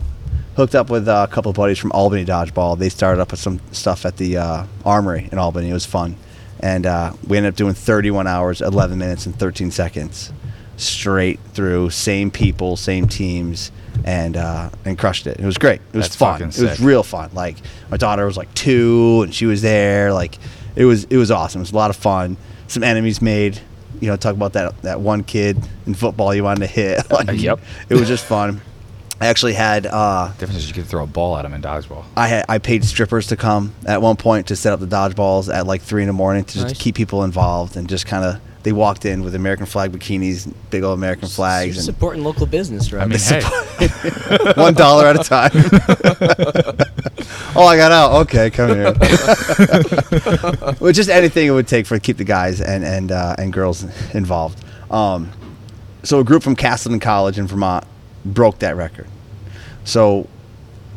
[0.57, 2.78] Hooked up with uh, a couple of buddies from Albany Dodgeball.
[2.78, 5.68] They started up with some stuff at the uh, Armory in Albany.
[5.70, 6.16] It was fun,
[6.61, 10.32] and uh, we ended up doing 31 hours, 11 minutes, and 13 seconds,
[10.78, 11.90] straight through.
[11.90, 13.70] Same people, same teams,
[14.05, 15.38] and uh, and crushed it.
[15.40, 15.80] It was great.
[15.92, 16.40] It was That's fun.
[16.51, 17.30] fucking It was real fun.
[17.34, 17.57] Like
[17.90, 20.12] my daughter was like two, and she was there.
[20.12, 20.38] Like
[20.74, 21.61] it was it was awesome.
[21.61, 22.36] It was a lot of fun.
[22.68, 23.61] Some enemies made.
[24.01, 27.11] You know, talk about that that one kid in football you wanted to hit.
[27.11, 27.61] like, Yep.
[27.88, 28.61] It was just fun.
[29.18, 32.05] I actually had uh, difference is you could throw a ball at him in dodgeball.
[32.14, 35.51] I had I paid strippers to come at one point to set up the dodgeballs
[35.53, 36.78] at like three in the morning to just Nice.
[36.78, 40.82] keep people involved and just kind of they walked in with American flag bikinis, big
[40.82, 43.04] old American You're flags, and supporting local business, right?
[43.04, 43.40] I mean, hey,
[44.60, 45.52] one dollar at a time.
[47.54, 48.22] oh, I got out.
[48.22, 48.92] Okay, come here.
[50.80, 53.52] well, just anything it would take for to keep the guys and and uh, and
[53.52, 53.84] girls
[54.16, 54.64] involved.
[54.90, 55.30] Um,
[56.02, 57.84] so a group from Castleton College in Vermont
[58.24, 59.06] broke that record.
[59.84, 60.28] So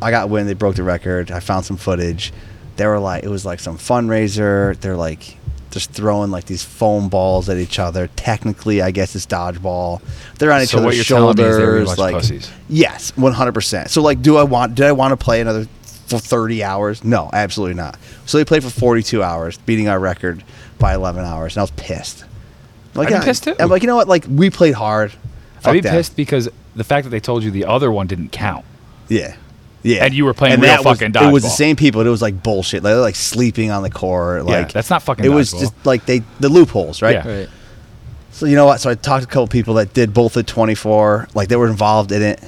[0.02, 1.30] I got wind they broke the record.
[1.30, 2.32] I found some footage.
[2.74, 4.76] They were like, it was like some fundraiser.
[4.80, 5.36] They're like
[5.70, 8.08] just throwing like these foam balls at each other.
[8.16, 10.02] Technically, I guess it's dodgeball.
[10.38, 11.98] They're on each So what other's you're telling me is they were a shoulders.
[11.98, 12.50] Like, pussies.
[12.68, 13.90] yes, one hundred percent.
[13.90, 14.74] So like, do I want?
[14.74, 17.04] Did I want to play another for thirty hours?
[17.04, 17.98] No, absolutely not.
[18.26, 20.42] So they played for forty-two hours, beating our record
[20.78, 22.24] by eleven hours, and I was pissed.
[22.94, 23.54] Like, yeah, pissed too.
[23.58, 24.08] I'm like, you know what?
[24.08, 25.12] Like, we played hard.
[25.64, 25.92] I'd be that.
[25.92, 28.64] pissed because the fact that they told you the other one didn't count.
[29.08, 29.36] Yeah.
[29.82, 30.04] Yeah.
[30.04, 32.00] And you were playing and real that was- fucking It was the same people.
[32.02, 32.82] It was like bullshit.
[32.82, 34.44] Like, they're like sleeping on the court.
[34.44, 37.14] Like that's not fucking It was just like they the loopholes, right?
[37.24, 37.28] Yeah.
[37.40, 37.48] right.
[38.32, 38.80] So you know what?
[38.80, 41.68] So I talked to a couple people that did both the 24, like they were
[41.68, 42.40] involved in it,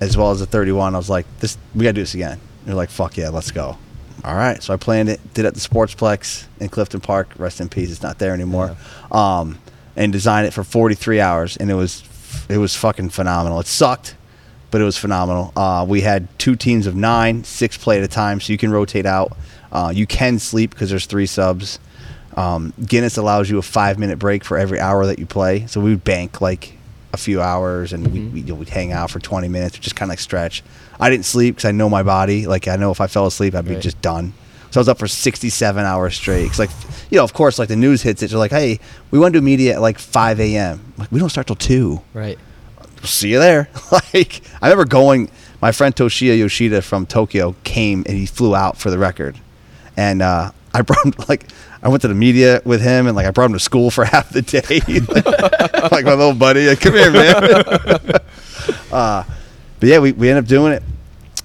[0.00, 0.94] as well as the 31.
[0.94, 2.38] I was like, this we gotta do this again.
[2.66, 3.78] They're like, fuck yeah, let's go.
[4.22, 4.62] All right.
[4.62, 7.32] So I planned it, did it at the Sportsplex in Clifton Park.
[7.38, 7.90] Rest in peace.
[7.90, 8.76] It's not there anymore.
[9.10, 9.58] Um,
[9.96, 12.04] and designed it for 43 hours, and it was
[12.48, 13.58] it was fucking phenomenal.
[13.60, 14.14] It sucked,
[14.70, 15.52] but it was phenomenal.
[15.56, 18.70] Uh, we had two teams of nine, six play at a time, so you can
[18.70, 19.36] rotate out.
[19.72, 21.78] Uh, you can sleep because there's three subs.
[22.36, 25.66] Um, Guinness allows you a five minute break for every hour that you play.
[25.66, 26.72] So we would bank like
[27.12, 29.96] a few hours and we, we, you know, we'd hang out for 20 minutes, just
[29.96, 30.62] kind of like stretch.
[31.00, 32.46] I didn't sleep because I know my body.
[32.46, 33.82] Like I know if I fell asleep, I'd be Right.
[33.82, 34.32] just done.
[34.70, 36.46] So I was up for 67 hours straight.
[36.46, 36.70] 'Cause, like,
[37.10, 38.30] you know, of course, like the news hits it.
[38.30, 38.78] They're like, hey,
[39.10, 40.80] we want to do media at like 5 a.m.
[40.96, 42.00] Like, we don't start till 2.
[42.14, 42.38] Right.
[43.02, 43.68] See you there.
[43.92, 45.30] like, I remember going,
[45.60, 49.38] my friend Toshiya Yoshida from Tokyo came and he flew out for the record.
[49.96, 51.46] And uh, I brought him, like,
[51.82, 54.04] I went to the media with him and, like, I brought him to school for
[54.06, 54.80] half the day.
[55.90, 57.34] like, my little buddy, like, come here, man.
[58.92, 59.24] uh,
[59.80, 60.82] but yeah, we, we ended up doing it.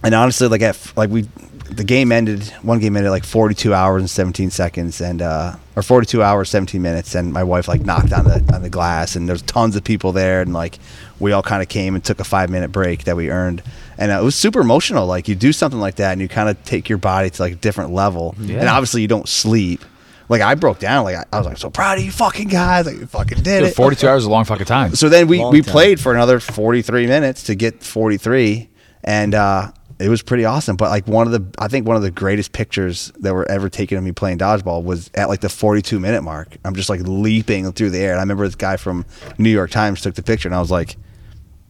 [0.03, 1.28] And honestly, like, at, like, we,
[1.72, 5.82] the game ended, one game ended like 42 hours and 17 seconds and, uh, or
[5.82, 7.16] 42 hours, 17 minutes.
[7.16, 10.12] And my wife, like, knocked on the, on the glass and there's tons of people
[10.12, 10.41] there.
[10.41, 10.80] And, like,
[11.20, 13.63] we all kind of came and took a five minute break that we earned.
[13.97, 15.05] And uh, it was super emotional.
[15.07, 17.53] Like, you do something like that and you kind of take your body to, like,
[17.53, 18.36] a different level.
[18.39, 18.59] Yeah.
[18.59, 19.86] And obviously, you don't sleep.
[20.28, 21.05] Like, I broke down.
[21.05, 22.86] Like, I, I was like, so proud of you fucking guys.
[22.88, 23.76] Like, you fucking did Dude, it.
[23.76, 24.95] 42 hours is a long fucking time.
[24.95, 25.72] So then we, Long we time.
[25.72, 28.70] played for another 43 minutes to get 43
[29.03, 32.01] and uh, it was pretty awesome but like one of the i think one of
[32.01, 35.47] the greatest pictures that were ever taken of me playing dodgeball was at like the
[35.47, 38.76] 42 minute mark i'm just like leaping through the air and i remember this guy
[38.76, 39.05] from
[39.38, 40.97] new york times took the picture and i was like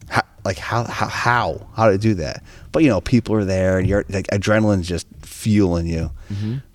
[0.10, 1.68] how, like how, how how?
[1.76, 2.44] How to do that?
[2.72, 6.12] But you know people are there and you're like adrenaline's just fueling you.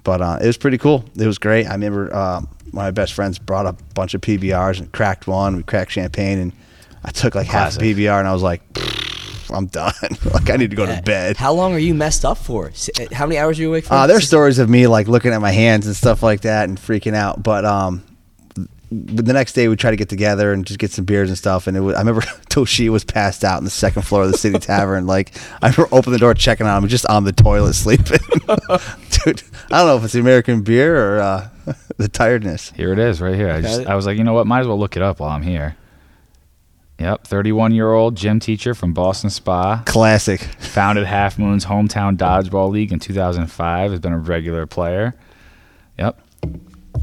[0.05, 1.05] But uh, it was pretty cool.
[1.17, 1.67] It was great.
[1.67, 2.41] I remember uh,
[2.73, 5.57] my best friends brought a bunch of pbrs and cracked one.
[5.57, 6.53] We cracked champagne and
[7.05, 7.81] i took like Classic.
[7.83, 8.61] half a pbr and i was like
[9.51, 9.93] i'm done.
[10.33, 11.37] Like i need to go to bed.
[11.37, 12.69] How long are you messed up for?
[13.01, 13.95] Uh, How many hours are you awake for?
[13.95, 16.79] uh, there's stories of me like looking at my hands and stuff like that and
[16.79, 17.43] freaking out.
[17.43, 18.05] But um,
[18.91, 21.67] the next day we tried to get together and just get some beers and stuff.
[21.67, 22.21] And it was, I remember
[22.51, 25.07] Toshi was passed out on the second floor of the city tavern.
[25.07, 25.33] Like
[25.63, 28.19] I remember opening the door, checking on him, just on the toilet sleeping.
[28.47, 31.49] Dude, I don't know if it's the American beer or uh,
[31.99, 32.71] the tiredness.
[32.73, 33.51] Here it is, right here.
[33.51, 33.87] I, just.
[33.87, 34.47] I was like, you know what?
[34.47, 35.77] Might as well look it up while I'm here.
[36.99, 39.83] Yep, 31 year old gym teacher from Ballston Spa.
[39.87, 40.41] Classic.
[40.41, 43.91] Founded Halfmoon's hometown dodgeball league in 2005.
[43.91, 45.15] Has been a regular player.
[45.99, 46.21] Yep.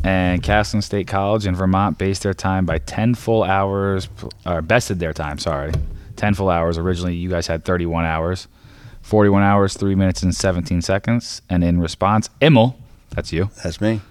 [0.04, 4.08] And Castleton State College in Vermont based their time by 10 full hours,
[4.46, 5.74] or bested their time, sorry.
[6.16, 6.78] 10 full hours.
[6.78, 8.48] Originally, you guys had 31 hours.
[9.02, 11.42] 41 hours, 3 minutes, and 17 seconds.
[11.50, 12.76] And in response, Immel,
[13.10, 14.02] that's you, That's me.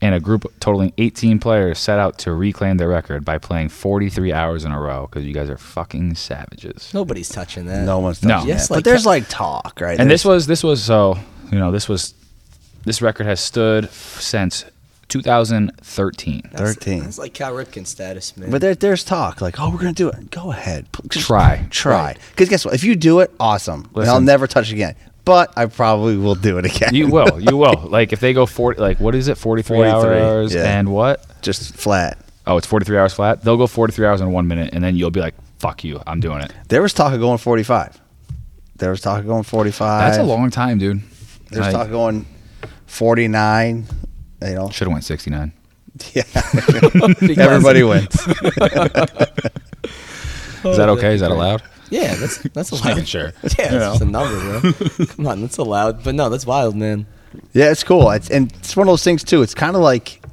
[0.00, 4.32] and a group totaling 18 players set out to reclaim their record by playing 43
[4.32, 6.90] hours in a row because you guys are fucking savages.
[6.94, 7.84] Nobody's touching that.
[7.84, 8.34] No one's No.
[8.36, 8.74] touching Yes, that.
[8.74, 9.98] like but there's like talk, right?
[9.98, 11.18] And this was this was so
[11.50, 12.14] you know this was
[12.84, 14.64] this record has stood since
[15.12, 16.42] 2013.
[16.52, 17.00] That's- 13.
[17.00, 18.50] That's like Cal Ripken status, man.
[18.50, 20.30] But there, there's talk like, oh, we're gonna do it.
[20.30, 21.66] Go ahead, just Try.
[21.70, 22.16] try.
[22.30, 22.74] Because guess what?
[22.74, 23.88] If you do it, awesome.
[23.94, 24.96] And I'll never touch it again.
[25.24, 26.94] But I probably will do it again.
[26.94, 27.86] You will, you will.
[27.92, 30.78] Like if they go 40, like what is it, 43, 43, hours yeah.
[30.78, 31.24] and what?
[31.42, 32.18] just flat.
[32.46, 33.42] Oh, it's 43 hours flat.
[33.42, 36.20] They'll go 43 hours in one minute, and then you'll be like, "Fuck you, I'm
[36.20, 38.00] doing it." There was talk of going 45.
[38.76, 40.00] There was talk of going 45.
[40.00, 41.02] That's a long time, dude.
[41.50, 42.26] There's talk of going
[42.86, 43.86] 49.
[44.48, 45.52] You know, Should have went 69.
[46.14, 46.22] yeah.
[47.44, 48.14] Everybody wins.
[50.64, 51.14] Is that oh, okay?
[51.14, 51.62] Is that allowed?
[51.90, 53.08] Yeah, that's that's Just making allowed.
[53.08, 53.32] sure.
[53.58, 55.06] Yeah, You it's just a number, bro.
[55.06, 56.04] Come on, that's allowed.
[56.04, 57.06] But no, that's wild, man.
[57.52, 58.10] Yeah, it's cool.
[58.10, 59.42] It's and it's one of those things too.
[59.42, 60.24] It's kind of like,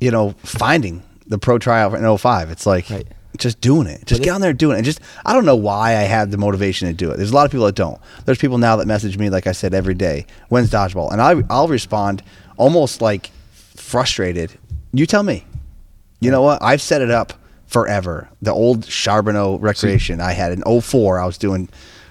[0.00, 2.50] you know, finding the pro tryout in 05.
[2.50, 3.06] It's like Right.
[3.38, 4.04] just doing it.
[4.04, 4.78] Just But get it- on there and doing it.
[4.78, 7.16] And just I don't know why I had the motivation to do it.
[7.16, 7.98] There's a lot of people that don't.
[8.24, 11.12] There's people now that message me like I said every day, when's dodgeball?
[11.12, 12.22] And I I'll respond
[12.56, 13.30] almost like
[13.78, 14.52] frustrated.
[14.92, 15.44] You tell me.
[16.20, 16.62] You know what?
[16.62, 17.32] I've set it up
[17.66, 18.28] forever.
[18.42, 21.68] The old Charbonneau recreation I had in 04, I was doing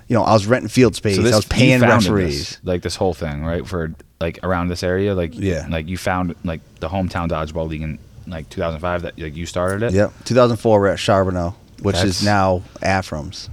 [0.07, 1.19] you know, I was renting field space.
[1.19, 2.49] I was you paying founded referees.
[2.51, 3.67] this, like this whole thing, right?
[3.67, 5.67] For like around this area, like Yeah.
[5.69, 9.83] like you found like the hometown dodgeball league in like 2005 that like you started
[9.83, 9.91] it.
[9.93, 10.13] Yep.
[10.23, 13.49] 2004, we're at Charbonneau, which That's- is now Afrim's,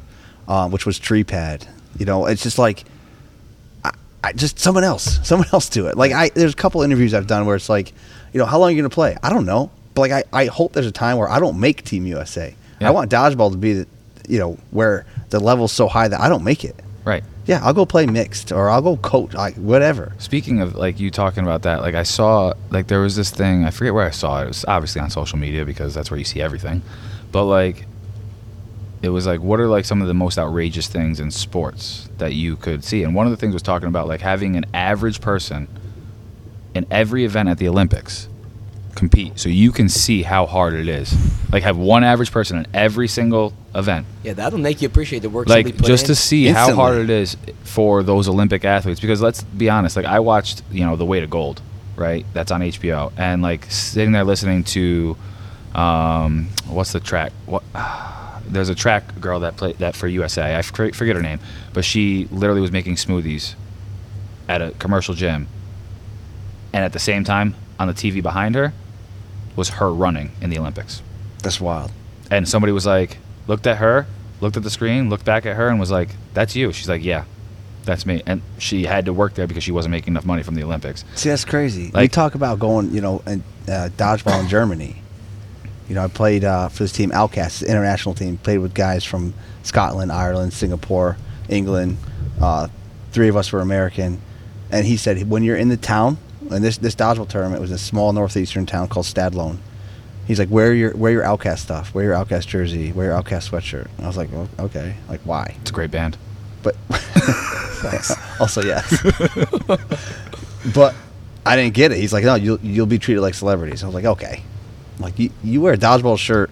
[0.47, 1.67] um, which was Tree Pad.
[1.99, 2.85] You know, it's just like,
[4.25, 5.97] I, just someone else, someone else do it.
[5.97, 7.93] Like I, there's a couple interviews I've done where it's like,
[8.33, 9.17] you know, how long are you gonna play?
[9.23, 11.85] I don't know, but like I, I hope there's a time where I don't make
[11.85, 12.55] Team USA.
[12.81, 12.89] Yeah.
[12.89, 13.87] I want dodgeball to be, the,
[14.29, 16.77] you know, where the level's so high that I don't make it.
[17.05, 17.23] Right.
[17.47, 20.13] Yeah, I'll go play mixed or I'll go coach, like whatever.
[20.19, 23.65] Speaking of like you talking about that, like I saw like there was this thing,
[23.65, 24.45] I forget where I saw it.
[24.45, 26.81] It was obviously on social media because that's where you see everything.
[27.31, 27.85] But like
[29.05, 32.33] it was like what are like some of the most outrageous things in sports that
[32.35, 33.03] you could see?
[33.03, 35.69] And one of the things was talking about like having an average person
[36.75, 38.29] in every event at the Olympics
[38.95, 41.15] compete so you can see how hard it is.
[41.53, 45.31] Like have one average person in every single event Yeah, that'll make you appreciate the
[45.31, 45.49] work.
[45.49, 49.01] like put just to see how hard it is for those Olympic athletes.
[49.01, 51.61] Because let's be honest, like I watched, you know, The Weight of Gold,
[51.97, 52.25] right?
[52.33, 55.17] That's on HBO, and like sitting there listening to,
[55.75, 57.33] um, what's the track?
[57.47, 57.63] What?
[58.55, 60.57] There's a track girl that played that for USA.
[60.57, 61.41] I forget her name,
[61.73, 63.55] but she literally was making smoothies
[64.49, 65.49] at a commercial gym
[66.73, 68.73] and at the same time on the TV behind her
[69.57, 71.03] was her running in the Olympics.
[71.43, 71.91] That's wild.
[72.31, 73.19] And somebody was like,
[73.49, 74.07] looked at her,
[74.41, 77.05] looked at the screen, looked back at her, and was like, "That's you." She's like,
[77.05, 77.25] "Yeah,
[77.85, 80.55] that's me." And she had to work there because she wasn't making enough money from
[80.55, 81.05] the Olympics.
[81.15, 81.87] See, that's crazy.
[81.87, 85.03] we Like- talk about going, you know, and uh, dodgeball in Germany.
[85.89, 88.39] You know, I played uh, for this team, Outcasts, international team.
[88.39, 91.17] Played with guys from Scotland, Ireland, Singapore,
[91.49, 91.99] England.
[92.41, 92.69] Uh,
[93.13, 94.21] three of us were American,
[94.71, 96.19] and he said when you're in the town,
[96.51, 99.59] and this this dodgeball tournament was in a small northeastern town called Stadtlohn.
[100.27, 103.51] He's like, wear your wear your Outcast stuff, wear your Outcast jersey, wear your Outcast
[103.51, 103.89] sweatshirt.
[103.97, 105.55] And I was like, well, okay, like why?
[105.61, 106.17] It's a great band.
[106.63, 106.77] But
[108.41, 109.03] also yes.
[110.75, 110.95] but
[111.45, 111.99] I didn't get it.
[111.99, 113.83] He's like, no, you'll you'll be treated like celebrities.
[113.83, 114.43] I was like, okay.
[115.05, 116.51] Like you, you wear a dodgeball shirt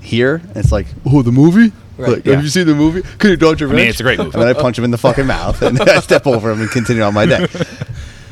[0.00, 1.72] here, and it's like, oh, the movie.
[1.98, 2.36] Right, Like, yeah.
[2.36, 3.02] Have you seen the movie?
[3.18, 4.30] Can you dodge your I mean, it's a great movie.
[4.32, 6.70] And then I punch him in the fucking mouth, and I step over him and
[6.70, 7.46] continue on my day.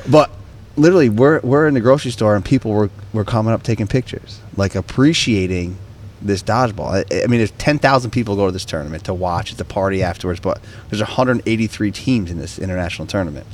[0.09, 0.31] But
[0.77, 4.41] literally, we're we're in the grocery store, and people were were coming up taking pictures,
[4.57, 5.77] like appreciating
[6.23, 7.05] this dodgeball.
[7.13, 9.53] I, I mean, there's ten thousand people go to this tournament to watch.
[9.53, 10.59] It's a party afterwards, but
[10.89, 13.47] there's 183 teams in this international tournament,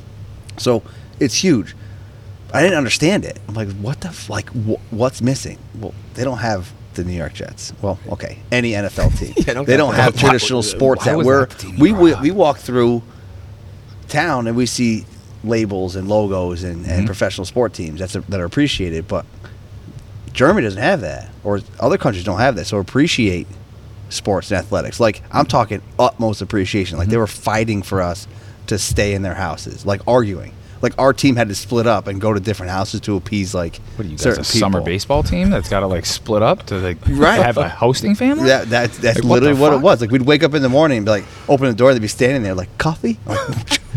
[0.57, 0.85] so
[1.19, 1.75] it's huge.
[2.53, 3.39] I didn't understand it.
[3.49, 4.49] I'm like, what the f- like?
[4.51, 5.59] Wh- what's missing?
[5.79, 7.73] Well, they don't have the New York Jets.
[7.83, 9.35] Well, okay, any NFL team.
[9.47, 12.31] Yeah, don't they don't have traditional why sports that we're that the we we, we
[12.31, 13.03] walk through
[14.09, 15.05] town and we see
[15.45, 17.07] labels and logos and, and Mhm.
[17.07, 19.27] professional sport teams that's that are appreciated, but
[20.33, 22.67] Germany doesn't have that, or other countries don't have that.
[22.67, 23.47] So appreciate
[24.09, 25.01] sports and athletics.
[25.01, 26.99] Like I'm talking utmost appreciation.
[26.99, 28.27] Like they were fighting for us
[28.69, 30.53] to stay in their houses, like arguing.
[30.83, 33.77] Like our team had to split up and go to different houses to appease like
[33.97, 36.77] What are you guys, a summer baseball team that's got to like split up to
[36.79, 37.41] like Right.
[37.43, 38.49] have a hosting family?
[38.49, 40.01] Yeah, that's that's Like, literally the what, it was.
[40.01, 42.09] Like we'd wake up in the morning and be like, open the door, they'd be
[42.09, 43.19] standing there like coffee.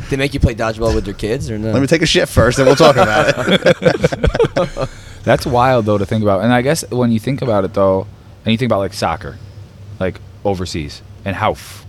[0.09, 1.71] They make you play dodgeball with your kids or no?
[1.71, 4.89] Let me take a shit first, and we'll talk about it.
[5.23, 6.43] That's wild though to think about.
[6.43, 8.07] And I guess when you think about it though,
[8.43, 9.37] and you think about like soccer,
[9.99, 11.85] like overseas, and how f-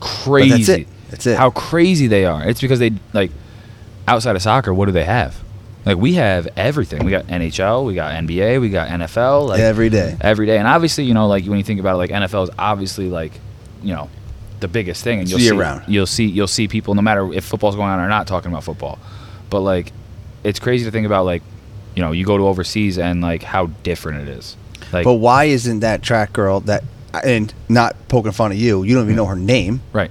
[0.00, 0.88] crazy it.
[1.10, 1.36] That's it.
[1.36, 2.48] how crazy they are.
[2.48, 3.32] It's because they like
[4.08, 5.42] outside of soccer, what do they have?
[5.84, 7.04] Like we have everything.
[7.04, 9.48] We got NHL, we got NBA, we got NFL.
[9.48, 10.16] Like Every day.
[10.20, 10.58] every day.
[10.58, 13.32] And obviously, you know, like when you think about it, like NFL is obviously like,
[13.82, 14.10] you know,
[14.60, 15.20] the biggest thing.
[15.20, 15.84] And you'll Year see, round.
[15.88, 18.64] you'll see, you'll see people, no matter if football's going on or not, talking about
[18.64, 18.98] football.
[19.50, 19.92] But like,
[20.44, 21.42] it's crazy to think about like,
[21.94, 24.56] you know, you go to overseas and like how different it is.
[24.92, 26.84] Like, but why isn't that track girl that?
[27.24, 28.82] And not poking fun at you.
[28.82, 29.16] You don't even mm-hmm.
[29.16, 29.80] know her name.
[29.92, 30.10] right.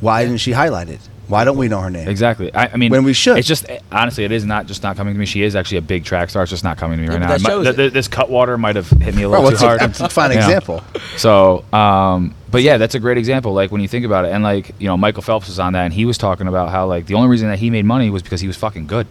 [0.00, 1.00] Why didn't she highlight it?
[1.26, 2.06] Why don't we know her name?
[2.06, 2.52] Exactly.
[2.52, 3.38] I, I mean, When we should.
[3.38, 5.24] It's just honestly, it is not just not coming to me.
[5.24, 6.42] She is actually a big track star.
[6.42, 7.28] It's just not coming to me right now.
[7.38, 9.80] might- th- th- this Cutwater might have hit me a little too what's a- hard.
[9.80, 10.36] that's a fine Yeah.
[10.44, 10.82] example.
[11.16, 13.54] So, um, but yeah, that's a great example.
[13.54, 15.84] Like when you think about it, and like you know, Michael Phelps was on that,
[15.84, 18.22] and he was talking about how like the only reason that he made money was
[18.22, 19.06] because he was fucking good,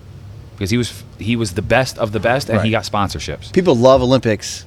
[0.53, 3.51] because he was he was the best of the best, and he got sponsorships.
[3.53, 4.65] People love Olympics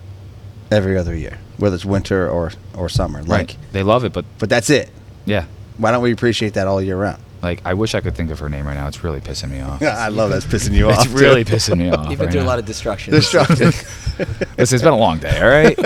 [0.73, 3.23] every other year, whether it's winter or or summer.
[3.23, 3.57] Like, Right.
[3.73, 4.91] They love it, but but that's it.
[5.27, 5.45] yeah,
[5.79, 7.23] Why don't we appreciate that all year round?
[7.47, 8.89] Like I wish I could think of her name right now.
[8.89, 9.81] It's really pissing me off.
[9.81, 11.05] Yeah, I love that's pissing you off.
[11.05, 12.11] It's really pissing me off.
[12.11, 13.15] You've been right through a lot of destruction.
[13.15, 13.67] destruction.
[14.59, 15.77] Listen, it's been a long day, all right?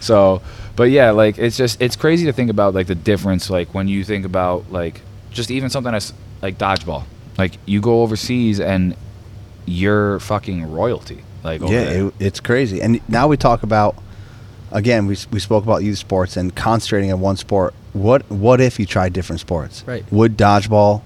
[0.00, 0.42] so,
[0.74, 3.86] but yeah, like it's just it's crazy to think about like the difference like when
[3.86, 5.00] you think about like
[5.30, 6.12] just even something as
[6.42, 7.04] like dodgeball.
[7.38, 8.96] Like you go overseas and
[9.66, 11.22] you're fucking royalty.
[11.44, 12.82] Like yeah, it, it's crazy.
[12.82, 13.94] And now we talk about
[14.72, 15.06] again.
[15.06, 17.74] We, we spoke about youth sports and concentrating on one sport.
[17.92, 19.84] What what if you tried different sports?
[19.86, 20.04] Right.
[20.12, 21.02] Would dodgeball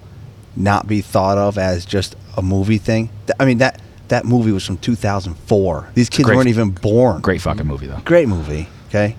[0.55, 3.09] not be thought of as just a movie thing?
[3.39, 5.89] I mean that that movie was from 2004.
[5.93, 7.21] These kids great- weren't even born.
[7.21, 7.99] great fucking movie though.
[8.05, 8.67] great movie.
[8.87, 9.15] Okay,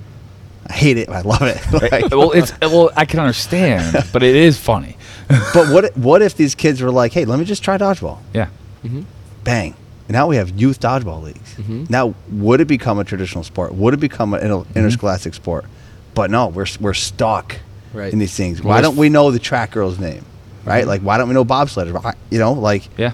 [0.66, 1.08] I hate it.
[1.10, 1.58] I love it.
[1.92, 4.96] Like- well, it's well, I can understand, but it is funny.
[5.28, 8.18] but what what if these kids were like, hey, let me just try dodgeball?
[8.32, 8.48] yeah.
[8.84, 9.02] Mm-hmm.
[9.44, 9.74] bang.
[10.08, 11.54] And now we have youth dodgeball leagues.
[11.56, 11.84] Mm-hmm.
[11.90, 13.74] Now, would it become a traditional sport?
[13.74, 15.66] Would it become an inter- interscholastic sport?
[16.14, 17.56] But no, we're, we're stuck
[17.92, 18.12] Right.
[18.12, 18.62] in these things.
[18.62, 20.24] Why don't we know the track girl's name?
[20.64, 20.86] Right?
[20.86, 21.92] Like, why don't we know bobsledders?
[22.02, 23.12] Why- You know, like Yeah.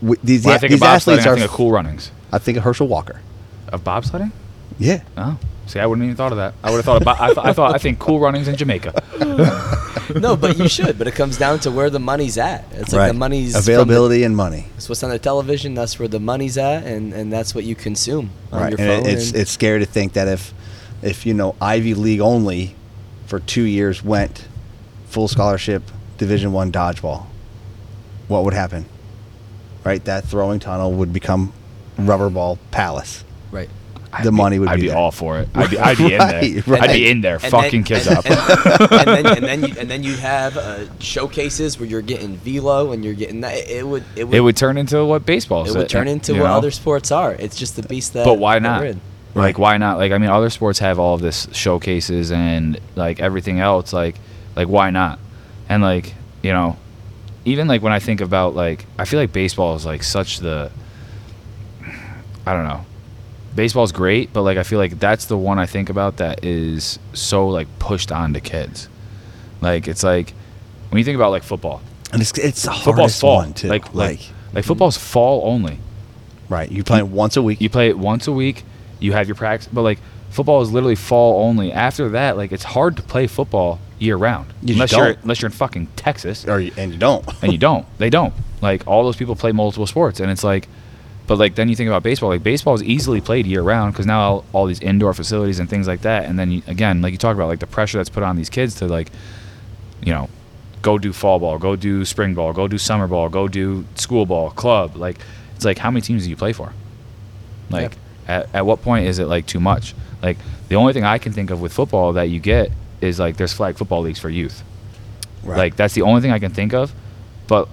[0.00, 1.34] w- these, When I a- think these of bobsledding, athletes I are.
[1.36, 2.10] think of cool runnings.
[2.32, 3.20] I think of Herschel Walker.
[3.68, 4.32] Of bobsledding?
[4.78, 5.00] Yeah.
[5.16, 5.38] Oh,
[5.72, 6.54] see, I wouldn't even thought of that.
[6.62, 7.20] I would have thought about.
[7.20, 8.92] I, th- I thought I think cool runnings in Jamaica.
[10.20, 10.98] no, but you should.
[10.98, 12.64] But it comes down to where the money's at.
[12.72, 14.66] It's like the money's from the- availability and money.
[14.76, 15.74] It's what's on the television.
[15.74, 18.70] That's where the money's at, and, and that's what you consume on Right.
[18.70, 19.10] your And phone.
[19.10, 20.52] it, it's and- it's scary to think that if
[21.02, 22.74] if you know Ivy League only
[23.26, 24.46] for two years went
[25.06, 25.82] full scholarship
[26.18, 27.26] Division One dodgeball,
[28.28, 28.86] what would happen?
[29.84, 31.52] Right, that throwing tunnel would become
[31.98, 33.24] rubber ball palace.
[33.50, 33.68] right.
[34.22, 34.96] The money would I'd be be there.
[34.96, 35.48] all for it.
[35.54, 36.40] I'd be, I'd be in there.
[36.42, 36.82] Right, right.
[36.82, 38.26] I'd be in there, And fucking then- kids and, up.
[38.26, 42.36] And, and then and then you, and then you have uh, showcases where you're getting
[42.36, 43.54] velo and you're getting that.
[43.68, 45.76] It would it would it would turn into what baseball it is.
[45.76, 46.54] would turn into you what know?
[46.54, 47.32] other sports are.
[47.32, 48.24] It's just the beast that.
[48.26, 48.80] But why not?
[48.82, 49.00] we're in.
[49.34, 49.96] Like why not?
[49.96, 53.94] Like I mean, other sports have all of this showcases and like everything else.
[53.94, 54.16] Like
[54.56, 55.18] like why not?
[55.70, 56.12] And like
[56.42, 56.76] you know,
[57.46, 60.70] even like when I think about like I feel like baseball is like such the
[62.44, 62.84] I don't know.
[63.54, 66.98] Baseball's great, but like I feel like that's the one I think about that is
[67.12, 68.88] so like pushed on to kids.
[69.60, 70.32] Like it's like
[70.90, 73.36] when you think about like football, and it's it's the football's fall.
[73.36, 73.68] one too.
[73.68, 74.20] Like like
[74.52, 75.78] like football's fall only.
[76.48, 77.60] right, you play it once a week.
[77.60, 78.64] You play it once a week.
[79.00, 79.98] You have your practice, but like
[80.30, 81.72] football is literally fall only.
[81.72, 85.50] After that, like it's hard to play football year round You unless you're unless you're
[85.50, 87.24] in fucking Texas or you, and you don't.
[87.42, 87.86] and you don't.
[87.98, 88.34] They don't.
[88.60, 90.68] Like all those people play multiple sports, and it's like,
[91.26, 92.30] but like then you think about baseball.
[92.30, 95.68] Like baseball is easily played year round because now all, all these indoor facilities and
[95.68, 96.24] things like that.
[96.24, 98.50] And then you, again, like you talk about, like the pressure that's put on these
[98.50, 99.10] kids to like,
[100.02, 100.28] you know,
[100.82, 104.26] go do fall ball, go do spring ball, go do summer ball, go do school
[104.26, 104.96] ball, club.
[104.96, 105.18] Like
[105.54, 106.72] it's like how many teams do you play for?
[107.70, 107.96] Like
[108.26, 109.94] at, at what point is it like too much?
[110.22, 110.38] Like
[110.68, 112.70] the only thing I can think of with football that you get
[113.00, 114.62] is like there's flag football leagues for youth.
[115.42, 115.56] Right.
[115.56, 116.92] Like that's the only thing I can think of,
[117.46, 117.68] but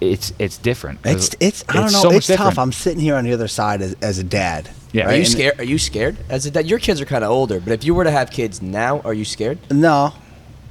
[0.00, 1.02] it's it's different.
[1.02, 2.02] 'cause it's it's I don't know.
[2.02, 2.36] so it's tough.
[2.38, 2.58] different.
[2.58, 4.68] I'm sitting here on the other side as, as a dad.
[4.92, 5.08] Yeah.
[5.08, 5.58] Are you scared?
[5.60, 6.16] Are you scared?
[6.28, 8.30] As a dad, your kids are kind of older, but if you were to have
[8.30, 9.58] kids now, are you scared?
[9.70, 10.12] No,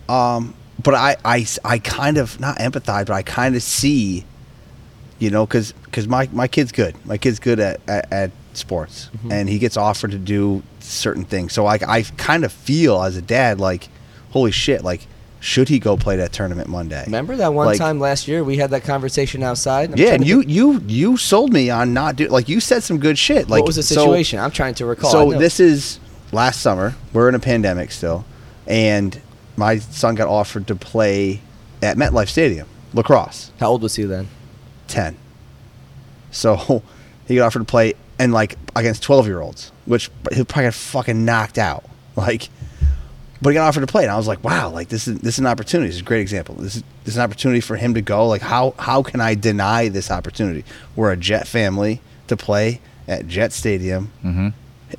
[0.08, 4.24] um, but I, I, I kind of not empathize, but I kind of see,
[5.20, 5.74] you know, because
[6.08, 6.96] my my kid's good.
[7.06, 9.32] My kid's good at at, at sports, Mm-hmm.
[9.32, 11.54] and he gets offered to do certain things.
[11.54, 13.90] So like I kind of feel as a dad, like,
[14.32, 15.06] holy shit, like
[15.44, 17.04] should he go play that tournament Monday?
[17.06, 19.92] Remember that one Like- time last year we had that conversation outside?
[19.92, 22.98] I'm yeah, and you you you sold me on not do like you said some
[22.98, 23.50] good shit.
[23.50, 24.40] Like what was the so- situation?
[24.40, 25.12] I'm trying to recall.
[25.12, 26.00] So this is
[26.32, 26.96] last summer.
[27.12, 28.24] We're in a pandemic still,
[28.68, 29.20] and
[29.58, 31.42] my son got offered to play
[31.82, 33.52] at MetLife Stadium lacrosse.
[33.60, 34.30] How old was he then?
[34.88, 35.18] Ten.
[36.32, 36.84] So
[37.28, 40.74] he got offered to play and like against twelve year olds, which he probably got
[40.74, 41.84] fucking knocked out.
[42.16, 42.50] Like,
[43.44, 45.36] but he got offered to play, and I was like, wow, like this is this
[45.36, 45.90] is an opportunity.
[45.90, 46.56] This is a great example.
[46.56, 48.26] This is this is an opportunity for him to go.
[48.28, 50.64] Like, how how can I deny this opportunity?
[50.96, 54.12] We're a Jet family to play at Jet Stadium.
[54.22, 54.50] hmm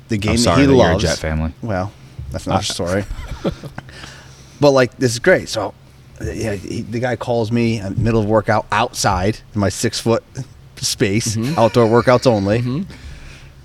[0.09, 1.03] The game I'm that he that a loves.
[1.03, 1.53] Jet family.
[1.61, 1.91] Well,
[2.31, 3.03] that's another story.
[4.61, 5.49] but like, this is great.
[5.49, 5.73] So,
[6.21, 9.69] uh, yeah, he, the guy calls me in the middle of workout outside in my
[9.69, 10.23] six foot
[10.75, 12.85] space, outdoor workouts only.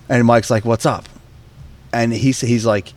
[0.09, 1.09] And Mike's like, "What's up?"
[1.93, 2.93] And he's he's like,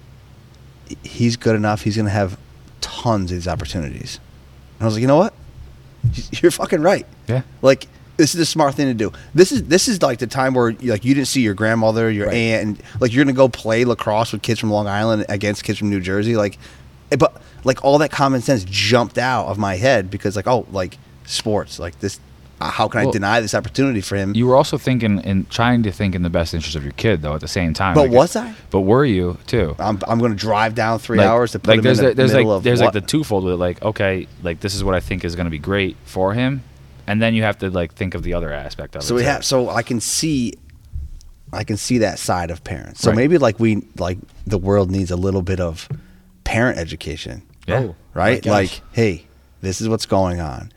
[1.04, 1.82] he's good enough.
[1.84, 2.38] He's gonna have
[2.82, 4.20] tons of these opportunities.
[4.80, 5.34] And I was like, you know what?
[6.42, 7.06] You're fucking right.
[7.28, 7.44] Yeah.
[7.62, 7.88] Like
[8.18, 9.12] this is a smart thing to do.
[9.34, 12.28] This is this is like the time where like you didn't see your grandmother, your
[12.28, 12.36] Right.
[12.36, 15.80] aunt, and like you're gonna go play lacrosse with kids from Long Island against kids
[15.80, 16.36] from New Jersey.
[16.36, 16.58] Like,
[17.12, 20.66] eh, but like all that common sense jumped out of my head because like oh
[20.72, 22.20] like sports like this.
[22.64, 24.34] Uh, How can I deny this opportunity for him?
[24.36, 27.22] You were also thinking and trying to think in the best interest of your kid,
[27.22, 27.94] though, at the same time.
[27.96, 28.54] But Like, was I?
[28.70, 29.76] But were you too?
[29.80, 32.10] I'm I'm gonna drive down three Like- hours to put like him there's in the
[32.12, 32.94] the- there's middle like of there's what?
[32.96, 33.58] like the twofold with it.
[33.58, 36.64] Like okay, like this is what I think is going to be great for him,
[37.08, 39.18] and then you have to like think of the other aspect of So it.
[39.18, 39.28] we too.
[39.30, 40.54] have so I can see
[41.52, 43.02] I can see that side of parents.
[43.02, 43.18] So Right.
[43.18, 44.18] maybe like we like
[44.48, 45.88] the world needs a little bit of
[46.44, 47.44] parent education.
[47.68, 47.80] Yeah.
[47.80, 48.46] Oh, Right?
[48.46, 49.26] Like, hey,
[49.62, 50.72] this is what's going on.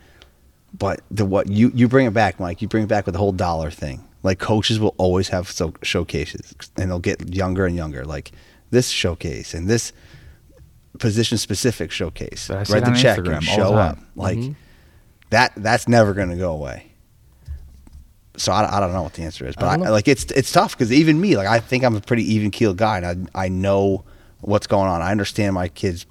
[0.77, 3.19] But the what you you bring it back, Mike, you bring it back with the
[3.19, 4.03] whole dollar thing.
[4.23, 8.03] Like coaches will always have so showcases and they'll get younger and younger.
[8.05, 8.31] Like
[8.69, 9.93] this showcase and this
[10.99, 12.49] position specific showcase.
[12.49, 13.97] Write the check Instagram and show up.
[14.15, 14.39] Like
[15.29, 16.91] that that's never going to go away.
[18.37, 20.51] So I, I don't know what the answer is, but I I like it's it's
[20.51, 23.45] tough because even me, like I think I'm a pretty even keeled guy, and I
[23.45, 24.03] I know
[24.41, 25.01] what's going on.
[25.01, 26.05] I understand my kids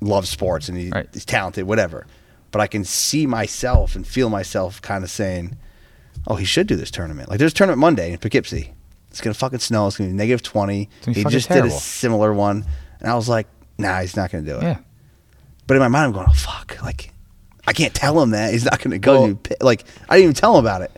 [0.00, 1.08] love sports and he, Right.
[1.12, 2.06] he's talented, whatever.
[2.56, 5.58] But I can see myself and feel myself kind of saying,
[6.26, 8.72] "Oh, he should do this tournament." Like there's tournament Monday in Poughkeepsie.
[9.10, 9.86] It's gonna fucking snow.
[9.86, 10.88] It's gonna be negative twenty.
[11.04, 12.64] He fucking just did a similar one,
[13.00, 13.46] and I was like,
[13.76, 14.78] "Nah, he's not gonna do it." Yeah.
[15.66, 17.12] But in my mind, I'm going, "Oh fuck!" Like
[17.66, 19.12] I can't tell him that he's not gonna go.
[19.12, 20.92] Well- He'd be pi- like I didn't even tell him about it.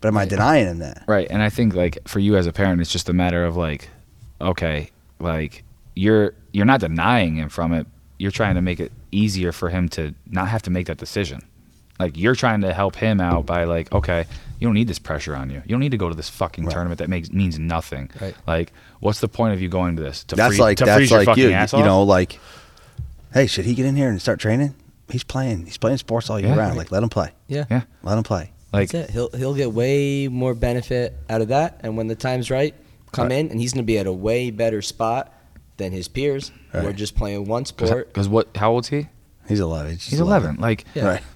[0.00, 1.04] But am I denying him that?
[1.06, 3.58] Right, and I think like for you as a parent, it's just a matter of
[3.58, 3.90] like,
[4.40, 4.90] okay,
[5.20, 7.86] like you're you're not denying him from it.
[8.18, 11.40] You're trying to make it easier for him to not have to make that decision.
[11.98, 14.24] Like you're trying to help him out by like, okay,
[14.60, 15.62] you don't need this pressure on you.
[15.64, 16.72] You don't need to go to this fucking Right.
[16.72, 18.10] tournament that makes means nothing.
[18.20, 18.34] Right.
[18.46, 20.24] Like, what's the point of you going to this?
[20.24, 21.50] To that's free- like to that's freeze your like fucking you.
[21.50, 22.38] You know, like,
[23.32, 24.74] hey, should he get in here and start training?
[25.10, 25.64] He's playing.
[25.66, 26.56] He's playing sports all year Yeah.
[26.56, 26.70] round.
[26.70, 26.78] Right.
[26.78, 27.30] Like, let him play.
[27.46, 27.64] Yeah.
[27.70, 27.82] Yeah.
[28.02, 28.52] Let him play.
[28.72, 29.12] Like That's it.
[29.14, 32.74] He'll he'll get way more benefit out of that, and when the time's right,
[33.12, 33.38] come Right.
[33.38, 35.32] in and he's going to be at a way better spot
[35.78, 38.08] than his peers who are just playing one sport.
[38.08, 38.54] Because what?
[38.56, 39.08] How old's he?
[39.48, 39.92] He's 11.
[39.92, 40.56] He's, He's just 11.
[40.56, 41.04] Like, Yeah.
[41.06, 41.22] Right.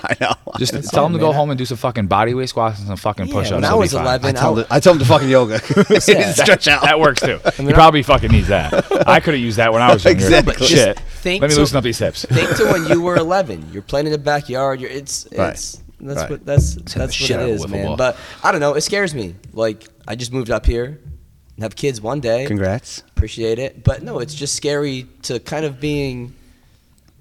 [0.00, 0.32] I know.
[0.58, 1.34] just That's tell him to go man.
[1.34, 3.54] home and do some fucking body weight squats and some fucking Yeah, push-ups.
[3.54, 5.58] when I was 11, I told, I- him, I told him to fucking yoga.
[6.00, 6.82] Stretch out.
[6.82, 7.38] That works too.
[7.58, 8.72] mean, he probably fucking needs that.
[9.08, 10.20] I could have used that when I was younger.
[10.24, 10.54] Exactly.
[10.58, 10.98] But Shit.
[11.00, 12.24] think Let me to- loosen up these hips.
[12.24, 13.70] Think to when you were 11.
[13.72, 14.80] You're playing in the backyard.
[14.80, 15.50] You're it's Right.
[15.50, 16.30] it's that's Right.
[16.30, 17.96] what that's the that's shit what out it of a is, wiffle man.
[17.96, 18.74] But I don't know.
[18.74, 19.34] It scares me.
[19.52, 21.17] Like I just moved up here and
[21.60, 22.46] have kids one day.
[22.46, 23.02] Congrats.
[23.08, 23.82] Appreciate it.
[23.84, 26.34] But no, it's just scary to kind of being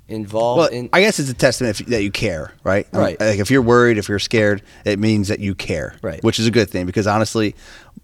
[0.08, 0.90] involved Well, in.
[0.94, 2.88] I guess it's a testament if, that you care, right?
[2.92, 3.20] Right.
[3.20, 6.24] like if you're worried, if you're scared, it means that you care, Right.
[6.24, 7.56] Which is a good thing because honestly,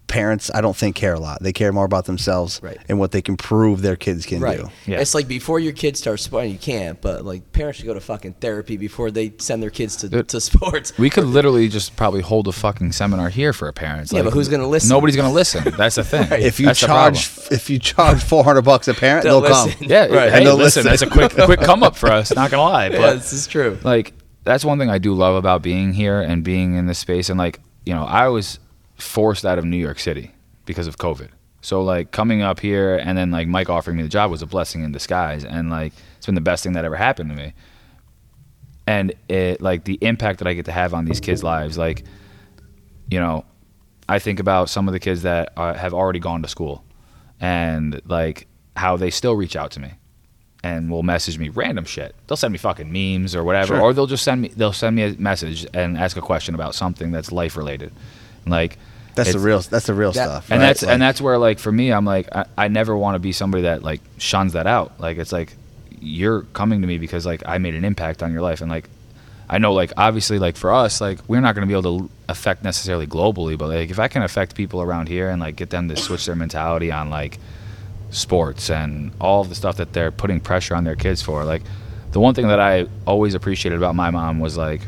[0.06, 1.42] parents I don't think care a lot.
[1.42, 2.78] They care more about themselves Right.
[2.88, 4.58] and what they can prove their kids can Right.
[4.60, 4.68] do.
[4.86, 5.00] Yeah.
[5.00, 8.00] It's like before your kids start sports, you can't, but like parents should go to
[8.00, 10.92] fucking therapy before they send their kids to, Dude, to sports.
[10.98, 14.12] We could literally just probably hold a fucking seminar here for parents.
[14.12, 14.90] Yeah, but who's gonna listen?
[14.90, 15.64] Nobody's gonna listen.
[15.76, 16.26] That's the thing.
[16.32, 19.70] If you That's charge if you charge 400 bucks a parent, They'll they'll, come.
[19.80, 20.30] Yeah, Right.
[20.30, 20.84] hey, And they'll listen, listen.
[20.84, 22.34] that's a quick quick come up for us.
[22.34, 23.78] Not gonna lie, but yeah, this is true.
[23.84, 24.12] like
[24.44, 27.30] that's one thing I do love about being here and being in this space.
[27.30, 28.58] And like you know, I was
[28.96, 30.32] forced out of New York City
[30.66, 31.28] because of COVID.
[31.60, 34.46] So like coming up here and then like Mike offering me the job was a
[34.46, 37.54] blessing in disguise, and like it's been the best thing that ever happened to me.
[38.86, 42.04] And it like the impact that I get to have on these kids' lives, like
[43.10, 43.44] you know,
[44.08, 46.84] I think about some of the kids that uh, have already gone to school,
[47.40, 48.46] and like
[48.76, 49.92] how they still reach out to me
[50.62, 52.14] and will message me random shit.
[52.26, 53.80] They'll send me fucking memes or whatever, Sure.
[53.80, 56.74] or they'll just send me they'll send me a message and ask a question about
[56.74, 57.90] something that's life related.
[58.46, 58.78] Like
[59.14, 60.50] That's the real that's the real That- stuff.
[60.50, 60.66] and right?
[60.66, 63.18] that's Like, and that's where like for me I'm like I, I never want to
[63.18, 64.98] be somebody that like shuns that out.
[65.00, 65.54] Like it's like
[66.00, 68.88] you're coming to me because like I made an impact on your life and like
[69.48, 72.10] I know like obviously like for us like we're not going to be able to
[72.28, 75.70] affect necessarily globally but like if I can affect people around here and like get
[75.70, 77.38] them to switch their mentality on like
[78.10, 81.62] sports and all of the stuff that they're putting pressure on their kids for like
[82.12, 84.82] the one thing that I always appreciated about my mom was like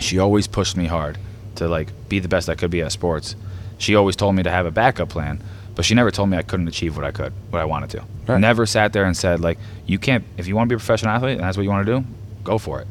[0.00, 1.18] she always pushed me hard
[1.58, 3.36] to like be the best I could be at sports.
[3.78, 5.40] She always told me to have a backup plan,
[5.74, 8.04] but she never told me I couldn't achieve what I could, what I wanted to.
[8.26, 8.40] Right.
[8.40, 11.12] Never sat there and said like, you can't if you want to be a professional
[11.12, 12.06] athlete and that's what you want to do,
[12.42, 12.88] go for it.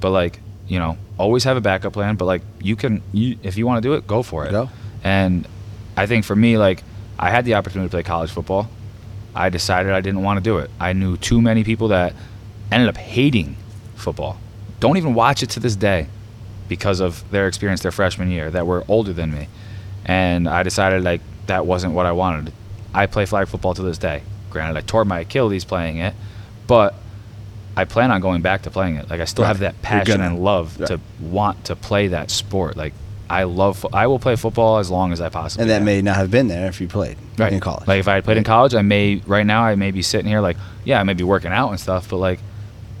[0.00, 3.56] But like, you know, always have a backup plan, but like you can you if
[3.56, 4.50] you want to do it, go for it.
[4.50, 4.68] Go.
[5.02, 5.46] And
[5.96, 6.82] I think for me like
[7.18, 8.68] I had the opportunity to play college football.
[9.34, 10.70] I decided I didn't want to do it.
[10.80, 12.14] I knew too many people that
[12.72, 13.56] ended up hating
[13.94, 14.38] football.
[14.80, 16.08] Don't even watch it to this day
[16.68, 19.48] because of their experience their freshman year that were older than me.
[20.04, 22.52] And I decided like that wasn't what I wanted.
[22.94, 24.22] I play flag football to this day.
[24.50, 26.14] Granted, I tore my Achilles playing it,
[26.66, 26.94] but
[27.76, 29.08] I plan on going back to playing it.
[29.10, 29.48] Like I still Right.
[29.48, 30.88] have that passion and love Right.
[30.88, 32.76] to want to play that sport.
[32.76, 32.92] Like
[33.30, 33.76] I love.
[33.78, 35.64] fo- I will play football as long as I possibly.
[35.66, 35.70] Can.
[35.70, 35.84] And that can.
[35.84, 37.86] may not have been there if you played right in college.
[37.86, 40.26] Like if I had played in college, I may right now I may be sitting
[40.28, 42.40] here like yeah I may be working out and stuff, but like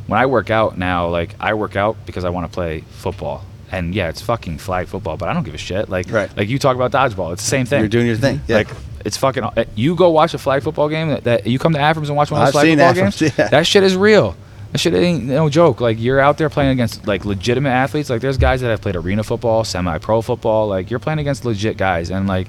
[0.06, 3.44] when I work out now, like I work out because I want to play football.
[3.70, 5.88] And yeah, it's fucking flag football, but I don't give a shit.
[5.88, 6.34] Like, Right.
[6.36, 7.80] like you talk about dodgeball, it's the same thing.
[7.80, 8.40] You're doing your thing.
[8.48, 8.56] Yeah.
[8.56, 8.68] Like,
[9.04, 9.44] it's fucking.
[9.44, 11.08] uh, You go watch a flag football game.
[11.08, 13.18] That, that you come to Abrams and watch one of those I've flag football Abrams,
[13.20, 13.38] games.
[13.38, 13.48] yeah.
[13.48, 14.36] That shit is real.
[14.72, 15.80] That shit ain't no joke.
[15.80, 18.10] Like you're out there playing against like legitimate athletes.
[18.10, 20.68] Like there's guys that have played arena football, semi-pro football.
[20.68, 22.48] Like you're playing against legit guys, and like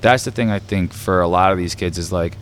[0.00, 2.36] that's the thing I think for a lot of these kids is like,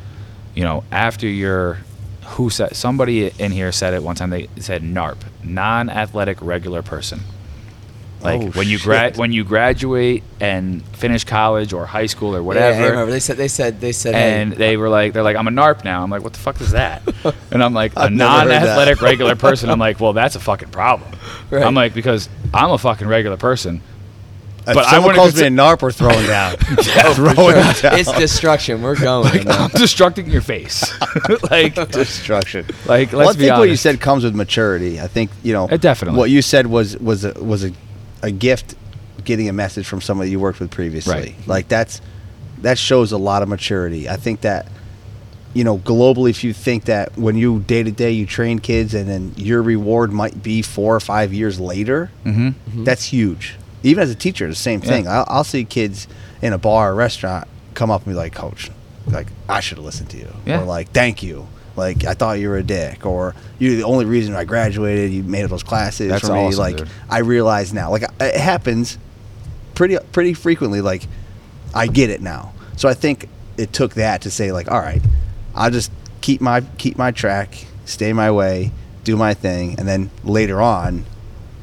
[0.54, 1.78] you know, after you're
[2.26, 4.30] who said somebody in here said it one time.
[4.30, 7.20] They said NARP, non-athletic regular person.
[8.20, 12.38] Like Oh, when you grad when you graduate and finish college or high school or
[12.38, 15.12] Yeah, whatever, I remember they said they said they said and hey, they were like,
[15.12, 16.02] they're like, I'm a NARP now.
[16.02, 17.02] I'm like, what the fuck is that?
[17.50, 19.70] And I'm like, a I've never heard non-athletic regular person.
[19.70, 21.10] I'm like, well, that's a fucking problem.
[21.50, 21.62] Right.
[21.62, 23.80] I'm like, because I'm a fucking regular person.
[24.66, 26.56] If but I someone wouldn't calls me a consi- NARP, we're throwing down.
[26.84, 27.98] Yeah, throwing down.
[27.98, 28.82] it's destruction.
[28.82, 29.24] We're going.
[29.24, 29.46] Like.
[29.46, 30.84] I'm destructing your face.
[31.50, 32.66] like, destruction.
[32.84, 33.60] like, well, I let's be think honest.
[33.60, 35.00] what you said comes with maturity.
[35.00, 35.68] I think you know.
[35.68, 36.18] It definitely.
[36.18, 37.72] What you said was was a, was a,
[38.22, 38.74] a gift,
[39.24, 41.12] getting a message from somebody you worked with previously.
[41.14, 41.34] Right.
[41.46, 42.00] Like that's
[42.62, 44.08] that shows a lot of maturity.
[44.08, 44.66] I think that
[45.54, 48.94] you know globally, if you think that when you day to day you train kids
[48.94, 52.54] and then your reward might be four or five years later, Mhm.
[52.84, 53.56] that's huge.
[53.82, 54.88] Even as a teacher, the same Yeah.
[54.88, 55.08] thing.
[55.08, 56.08] I'll, I'll see kids
[56.42, 58.70] in a bar or restaurant come up and be like, "Coach,
[59.06, 60.60] like I should have listened to you," Yeah.
[60.60, 61.46] or like, "Thank you."
[61.78, 65.10] Like I thought you were a dick, or you're the only reason I graduated.
[65.12, 66.40] You made up those classes That's for me.
[66.40, 66.88] awesome, like dude.
[67.08, 67.90] I realize now.
[67.90, 68.98] Like it happens
[69.74, 70.80] pretty pretty frequently.
[70.80, 71.04] Like
[71.74, 72.52] I get it now.
[72.76, 75.02] So I think it took that to say like, all right,
[75.54, 75.90] I'll just
[76.20, 78.72] keep my keep my track, stay my way,
[79.04, 81.04] do my thing, and then later on,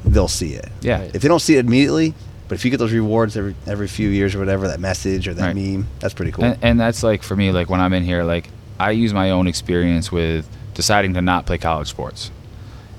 [0.04, 0.70] they'll see it.
[0.82, 1.02] Yeah.
[1.14, 2.14] If they don't see it immediately,
[2.48, 5.34] But if you get those rewards every every few years or whatever, that message or
[5.34, 5.56] that Right.
[5.56, 6.46] meme, that's pretty cool.
[6.46, 8.50] And, and that's like for me, like when I'm in here, like
[8.80, 12.32] I use my own experience with deciding to not play college sports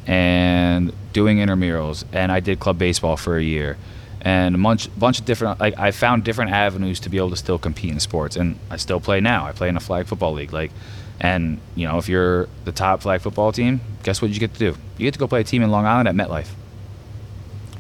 [0.07, 2.05] and doing intramurals.
[2.13, 3.77] And I did club baseball for a year
[4.23, 7.37] and a bunch, bunch of different, like I found different avenues to be able to
[7.37, 8.37] still compete in sports.
[8.37, 9.47] And I still play now.
[9.47, 10.53] I play in a flag football league.
[10.53, 10.73] Like,
[11.21, 14.59] and you know, if you're the top flag football team, guess what you get to
[14.59, 14.77] do?
[14.99, 16.49] You get to go play a team in Long Island at MetLife.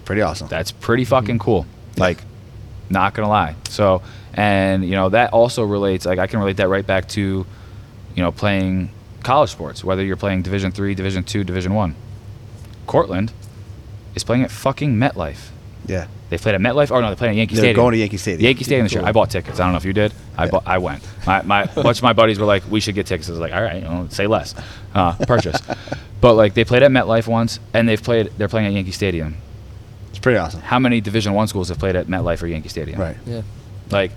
[0.04, 0.48] pretty awesome.
[0.48, 1.66] That's pretty fucking cool.
[1.96, 2.18] Like,
[2.88, 3.56] not gonna lie.
[3.68, 4.02] So,
[4.34, 6.06] and you know that also relates.
[6.06, 7.44] Like, I can relate that right back to,
[8.16, 8.90] you know, playing
[9.22, 9.84] college sports.
[9.84, 11.94] Whether you're playing Division three, Division two, Division one.
[12.86, 13.32] Cortland
[14.14, 15.48] is playing at fucking MetLife.
[15.86, 16.08] yeah.
[16.28, 16.90] They played at MetLife.
[16.90, 17.76] Oh no, they played at Yankee They're Stadium.
[17.76, 18.44] going to Yankee Stadium.
[18.46, 19.02] Yankee Stadium this year.
[19.02, 19.08] Cool.
[19.08, 19.60] I bought tickets.
[19.60, 20.12] I don't know if you did.
[20.36, 20.50] I Yeah.
[20.50, 20.66] bought.
[20.66, 21.04] I went.
[21.24, 23.28] My my a bunch of my buddies were like, we should get tickets.
[23.28, 24.52] I was like, all right, you know, say less.
[24.92, 25.56] Uh, purchase.
[26.20, 28.32] but like they played at MetLife once, and they've played.
[28.38, 29.36] They're playing at Yankee Stadium.
[30.10, 30.62] It's pretty awesome.
[30.62, 32.98] How many Division One schools have played at MetLife or Yankee Stadium?
[33.00, 33.16] Right.
[33.24, 33.42] Yeah.
[33.92, 34.10] Like,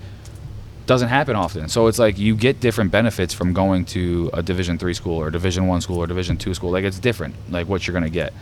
[0.90, 1.68] doesn't happen often.
[1.68, 5.30] So it's like you get different benefits from going to a Division Three school or
[5.30, 6.72] Division One school or Division Two school.
[6.72, 7.36] Like it's different.
[7.48, 8.32] Like what you're gonna get,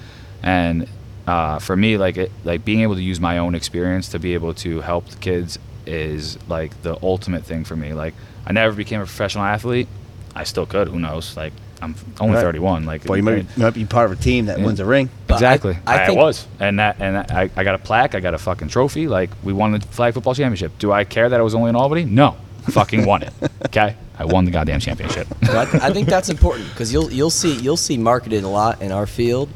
[0.43, 0.89] and
[1.27, 4.33] uh, for me, like it, like being able to use my own experience to be
[4.33, 7.93] able to help the kids is like the ultimate thing for me.
[7.93, 8.15] Like
[8.47, 9.87] I never became a professional athlete.
[10.35, 10.89] I still could.
[10.89, 11.37] Who knows?
[11.37, 12.43] Like I'm only Right.
[12.43, 12.85] 31.
[12.87, 14.67] Like Well, you might, you might be part of a team that Yeah.
[14.67, 15.09] wins a ring.
[15.27, 15.79] But exactly.
[15.87, 18.15] I I, think- was, and that, and I, I got a plaque.
[18.15, 19.07] I got a fucking trophy.
[19.09, 20.73] Like we won the flag football championship.
[20.79, 22.05] Do I care that I was only in Albany?
[22.05, 22.37] No,
[22.71, 23.33] fucking won it.
[23.67, 25.27] Okay, I won the goddamn championship.
[25.41, 28.81] But I, I think that's important because you'll you'll see you'll see marketed a lot
[28.83, 29.49] in our field.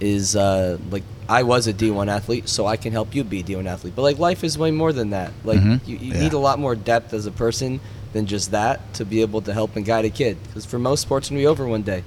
[0.00, 3.42] Is uh, like I was a D1 athlete, so I can help you be a
[3.42, 3.94] D1 athlete.
[3.94, 5.32] But like life is way more than that.
[5.44, 5.86] Like Mhm.
[5.86, 6.20] you, you Yeah.
[6.20, 7.80] need a lot more depth as a person
[8.12, 10.36] than just that to be able to help and guide a kid.
[10.44, 12.02] Because for most sports, it's gonna be over one day.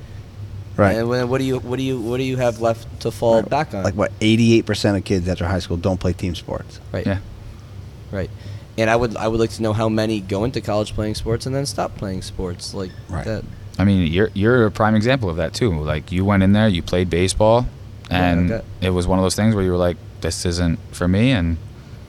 [0.76, 0.98] Right.
[0.98, 3.42] And when, what do you what do you what do you have left to fall
[3.42, 3.50] Right.
[3.50, 3.84] back on?
[3.84, 4.12] Like what?
[4.22, 6.80] Eighty-eight percent of kids after high school don't play team sports.
[6.92, 7.06] Right.
[7.06, 7.20] yeah,
[8.12, 8.30] Right.
[8.78, 11.46] And I would I would like to know how many go into college playing sports
[11.46, 13.24] and then stop playing sports like Right.
[13.26, 13.44] that.
[13.78, 15.72] I mean, you're you're a prime example of that too.
[15.80, 17.68] Like you went in there, you played baseball,
[18.10, 21.08] Yeah, and it was one of those things where you were like, "This isn't for
[21.08, 21.58] me," and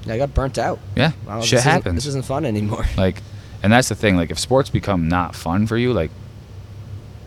[0.08, 0.78] I got burnt out.
[0.96, 1.94] yeah, Wow, shit this isn't- happens.
[1.96, 2.84] This isn't fun anymore.
[2.96, 3.22] Like,
[3.64, 4.14] and that's the thing.
[4.14, 6.10] Like, if sports become not fun for you, like,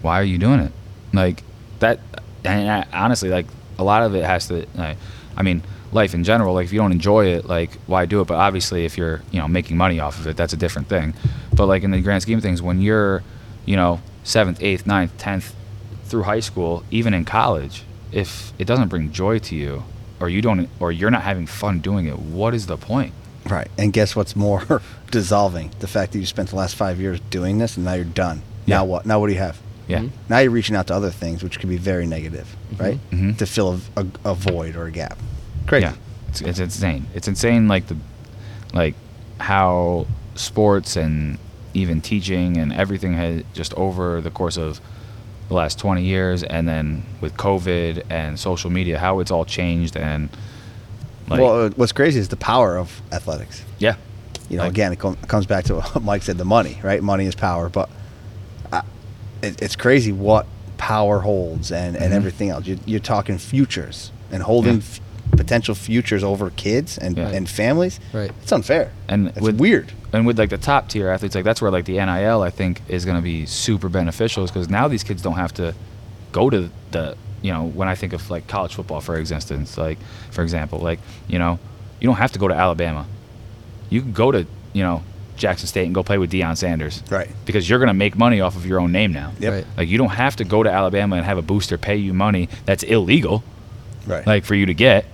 [0.04, 0.72] why are you doing it?
[1.12, 1.42] Like
[1.80, 2.00] that.
[2.46, 3.48] And I, honestly, like
[3.80, 4.68] a lot of it has to.
[4.76, 4.98] Like,
[5.36, 6.54] I mean, life in general.
[6.54, 8.28] Like, if you don't enjoy it, like, why do it?
[8.28, 11.16] But obviously, if you're, you know, making money off of it, that's a different thing.
[11.56, 13.24] But like in the grand scheme of things, when you're,
[13.66, 15.56] you know, seventh, eighth, ninth, tenth,
[16.04, 19.86] through high school, even in college, if it doesn't bring joy to you,
[20.20, 23.14] or you don't, or you're not having fun doing it, what is the point?
[23.50, 23.70] Right.
[23.78, 25.72] And guess what's more dissolving?
[25.80, 28.42] The fact that you spent the last five years doing this and now you're done.
[28.66, 28.78] Yeah.
[28.78, 29.06] Now what?
[29.06, 29.60] Now what do you have?
[29.88, 30.00] Yeah.
[30.00, 30.10] Mhm.
[30.30, 33.00] Now you're reaching out to other things, which can be very negative, right?
[33.12, 33.38] Mhm.
[33.38, 35.18] To fill a, a, a void or a gap.
[35.66, 35.86] Crazy.
[35.86, 35.94] Yeah,
[36.30, 37.06] it's, it's insane.
[37.14, 37.98] It's insane, like the,
[38.74, 38.96] like
[39.40, 41.38] how sports and
[41.74, 44.82] even teaching and everything has just over the course of
[45.48, 49.96] the last 20 years, and then with COVID and social media, how it's all changed
[49.96, 50.28] and
[51.28, 53.64] like well, uh, what's crazy is the power of athletics.
[53.80, 53.96] yeah,
[54.50, 57.02] You know, Like- again, it com- comes back to what Mike said: the money, right?
[57.04, 57.90] Money is power, but
[58.72, 58.82] uh,
[59.42, 60.46] it, it's crazy what
[60.78, 62.16] power holds and, and Mhm.
[62.16, 62.66] everything else.
[62.68, 64.80] You, you're talking futures and holding Yeah.
[64.80, 65.02] f-
[65.32, 67.30] potential futures over kids and, Yeah.
[67.30, 68.00] and families.
[68.14, 68.32] Right.
[68.44, 68.92] It's unfair.
[69.10, 69.92] and it's with weird.
[70.14, 72.82] and with like the top tier athletes, like that's where like the NIL I think
[72.88, 75.74] is going to be super beneficial, because now these kids don't have to
[76.32, 77.16] go to the
[77.48, 79.98] you know when I think of like college football for instance, like
[80.32, 81.54] for example, like you know
[82.00, 83.06] you don't have to go to Alabama,
[83.90, 85.02] you can go to you know
[85.38, 87.30] Jackson State and go play with Deion Sanders, Right.
[87.46, 89.34] Because you're going to make money off of your own name now.
[89.40, 89.54] Yep.
[89.54, 89.66] Right.
[89.78, 92.50] Like you don't have to go to Alabama and have a booster pay you money
[92.66, 93.44] that's illegal
[94.08, 94.26] Right.
[94.28, 95.06] like for you to get.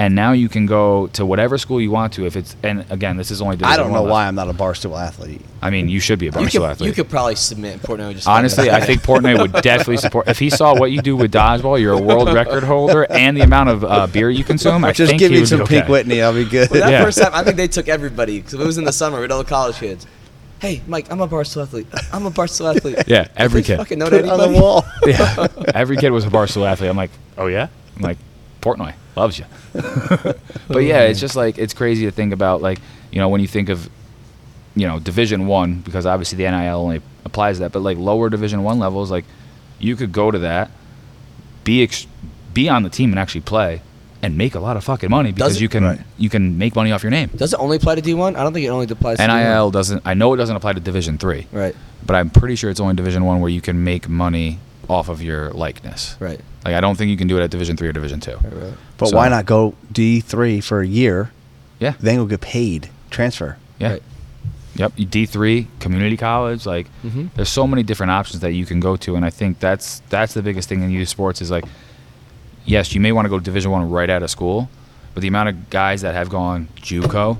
[0.00, 3.18] And now you can go to whatever school you want to if it's and again
[3.18, 5.42] this is only I don't know why I'm not a barstool athlete.
[5.60, 6.88] I mean, you should be a You Barstool could, athlete.
[6.88, 8.14] you could probably submit Portnoy.
[8.14, 10.26] Just Honestly, I think Portnoy would definitely support.
[10.26, 13.42] If he saw what you do with dodgeball, you're a world record holder, and the
[13.42, 15.84] amount of uh, beer you consume, I Just think give he me would some Pink
[15.84, 15.92] okay.
[15.92, 16.22] Whitney.
[16.22, 16.70] I'll be good.
[16.70, 17.04] Well, that Yeah.
[17.04, 19.42] first time, I think they took everybody because it was in the summer with all
[19.42, 20.06] the college kids.
[20.60, 21.88] Hey, Mike, I'm a Barstool athlete.
[22.10, 23.02] I'm a Barstool athlete.
[23.06, 23.76] Yeah, every kid.
[23.76, 24.86] Fucking know Put it on the wall.
[25.06, 26.88] Yeah, every kid was a Barstool athlete.
[26.88, 28.16] I'm like, oh yeah, I'm like,
[28.60, 29.44] Portnoy loves you.
[30.68, 32.62] but yeah, it's just like it's crazy to think about.
[32.62, 32.78] Like,
[33.10, 33.88] you know, when you think of,
[34.74, 38.28] you know, Division One, because obviously the NIL only applies to that, but like lower
[38.30, 39.24] Division One levels, like
[39.78, 40.70] you could go to that,
[41.64, 42.06] be ex-
[42.54, 43.82] be on the team and actually play,
[44.22, 45.62] and make a lot of fucking money because it?
[45.62, 46.00] you can Right.
[46.18, 47.30] you can make money off your name.
[47.34, 48.36] Does it only apply to D1?
[48.36, 50.02] I don't think it only applies to NIL doesn't.
[50.04, 51.74] I know it doesn't apply to Division Three, Right,
[52.04, 54.58] but I'm pretty sure it's only Division One where you can make money
[54.90, 56.16] off of your likeness.
[56.20, 58.32] right, Like I don't think you can do it at Division Three or Division Two.
[58.32, 58.72] right, right.
[58.98, 61.30] But So- why not go D three for a year
[61.78, 61.94] Yeah.
[62.00, 63.56] Then go get paid, transfer.
[63.78, 63.92] Yeah.
[63.92, 64.02] Right.
[64.74, 64.92] Yep.
[65.10, 66.66] D three community college.
[66.66, 67.26] Like, Mm-hmm.
[67.36, 70.34] there's so many different options that you can go to, and I think that's that's
[70.34, 71.64] the biggest thing in youth sports is like,
[72.64, 74.68] yes, you may want to go to Division One right out of school,
[75.14, 77.38] but the amount of guys that have gone JUCO.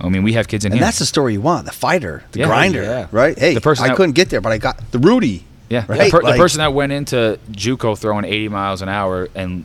[0.00, 0.84] I mean, we have kids in And here.
[0.86, 2.46] that's the story you want, the fighter, the Yeah.
[2.46, 3.06] grinder, Yeah.
[3.12, 3.38] right?
[3.38, 5.44] Hey, The person I that- couldn't get there, but I got the Rudy.
[5.74, 6.04] Yeah, Right?
[6.04, 9.64] the, per- Like- the person that went into JUCO throwing 80 miles an hour and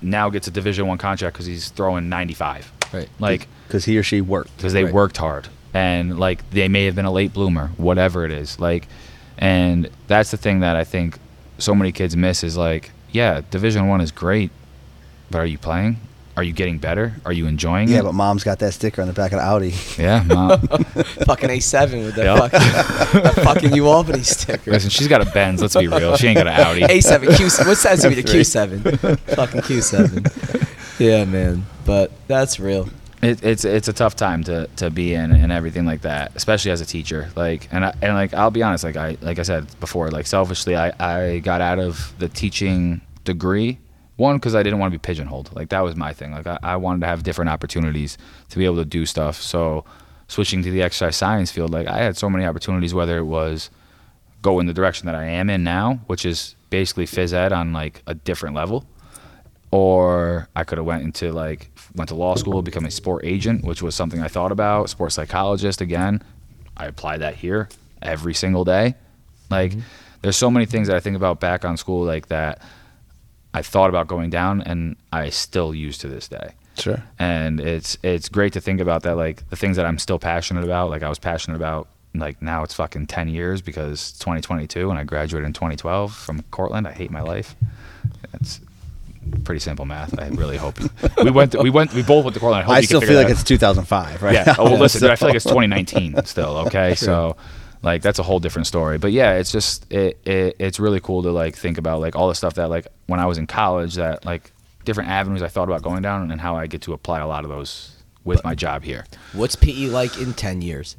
[0.00, 2.72] now gets a Division One contract because he's throwing 95.
[2.92, 3.08] Right.
[3.18, 4.56] Like because he or she worked.
[4.56, 4.92] because they Right.
[4.94, 8.58] worked hard and like they may have been a late bloomer, whatever it is.
[8.58, 8.88] Like,
[9.38, 11.18] and that's the thing that I think
[11.58, 14.50] so many kids miss is like, yeah, Division One is great,
[15.30, 15.98] but are you playing?
[16.36, 17.12] Are you getting better?
[17.26, 17.98] Are you enjoying Yeah, it?
[17.98, 19.74] Yeah, but mom's got that sticker on the back of the Audi.
[19.98, 20.60] yeah, mom.
[21.26, 22.38] fucking A7 with that Yep.
[22.50, 24.70] fucking, that fucking U Albany sticker.
[24.70, 25.60] Listen, she's got a Benz.
[25.60, 26.16] Let's be real.
[26.16, 26.80] She ain't got an Audi.
[26.82, 27.66] A7 Q7.
[27.66, 28.18] What size is it?
[28.18, 29.18] A Q7.
[29.36, 30.98] fucking Q7.
[30.98, 31.66] Yeah, man.
[31.84, 32.88] But that's real.
[33.22, 36.70] It, it's it's a tough time to, to be in and everything like that, especially
[36.72, 37.30] as a teacher.
[37.36, 40.26] Like and I, and like I'll be honest, like I like I said before, like
[40.26, 43.78] selfishly, I, I got out of the teaching degree
[44.22, 45.54] one because I didn't want to be pigeonholed.
[45.54, 46.32] Like that was my thing.
[46.32, 48.16] Like I, I wanted to have different opportunities
[48.48, 49.40] to be able to do stuff.
[49.40, 49.84] So
[50.28, 53.70] switching to the exercise science field, like I had so many opportunities, whether it was
[54.40, 57.72] go in the direction that I am in now, which is basically phys ed on
[57.72, 58.86] like a different level
[59.72, 63.64] or I could have went into like went to law school, become a sport agent,
[63.64, 64.90] which was something I thought about.
[64.90, 66.22] Sports psychologist again.
[66.76, 67.68] I apply that here
[68.00, 68.94] every single day.
[69.50, 69.80] Like mm-hmm.
[70.20, 72.60] there's so many things that I think about back on school like that
[73.54, 76.52] I thought about going down and I still use to this day.
[76.78, 77.02] Sure.
[77.18, 80.64] And it's it's great to think about that like the things that I'm still passionate
[80.64, 84.90] about, like I was passionate about like now it's fucking 10 years because it's 2022
[84.90, 86.86] and I graduated in 2012 from Cortland.
[86.86, 87.54] I hate my life.
[88.34, 88.60] It's
[89.44, 90.18] pretty simple math.
[90.18, 90.78] I really hope
[91.22, 91.52] we went.
[91.52, 91.92] To, we went.
[91.92, 92.62] We both went to Cortland.
[92.62, 94.34] I, hope I still feel like that it's 2005, right?
[94.34, 94.54] yeah.
[94.58, 96.56] Oh, well, listen, dude, I feel like it's 2019 still.
[96.66, 97.36] Okay, so
[97.82, 98.98] like that's a whole different story.
[98.98, 102.28] But yeah, it's just it, it it's really cool to like think about like all
[102.28, 104.52] the stuff that like when I was in college that like
[104.84, 107.44] different avenues I thought about going down and how I get to apply a lot
[107.44, 109.04] of those with my job here.
[109.32, 110.96] What's PE like in 10 years?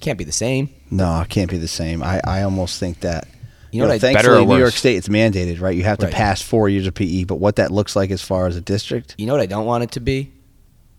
[0.00, 0.68] Can't be the same.
[0.90, 2.02] No, it can't be the same.
[2.02, 3.28] I, I almost think that.
[3.72, 4.58] You know what I- thankfully, Better or in New?
[4.58, 5.76] York State, it's mandated, right?
[5.76, 6.14] You have to Right.
[6.14, 9.14] pass four years of PE, but what that looks like as far as a district,
[9.18, 10.32] You know what I don't want it to be?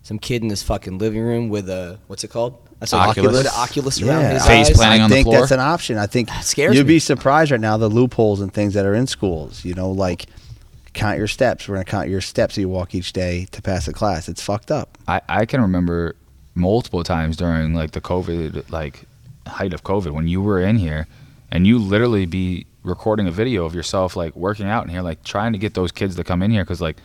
[0.04, 2.58] Some kid in this fucking living room with a what's it called?
[2.82, 3.38] That's Oculus.
[3.38, 4.76] With an Oculus around Yeah, his Face eyes.
[4.76, 5.40] planting I on the think floor?
[5.40, 5.98] that's an option.
[5.98, 6.96] I think That scares you'd me.
[6.96, 9.64] be surprised right now the loopholes and things that are in schools.
[9.64, 10.26] You know, like
[10.94, 11.68] count your steps.
[11.70, 14.28] We're gonna count your steps that you walk each day to pass a class.
[14.28, 14.98] It's fucked up.
[15.08, 16.16] I, I can remember
[16.56, 19.04] multiple times during like the COVID like
[19.48, 21.08] height of COVID when you were in here
[21.52, 25.24] and you literally be recording a video of yourself like working out in here like
[25.24, 26.98] trying to get those kids to come in here because like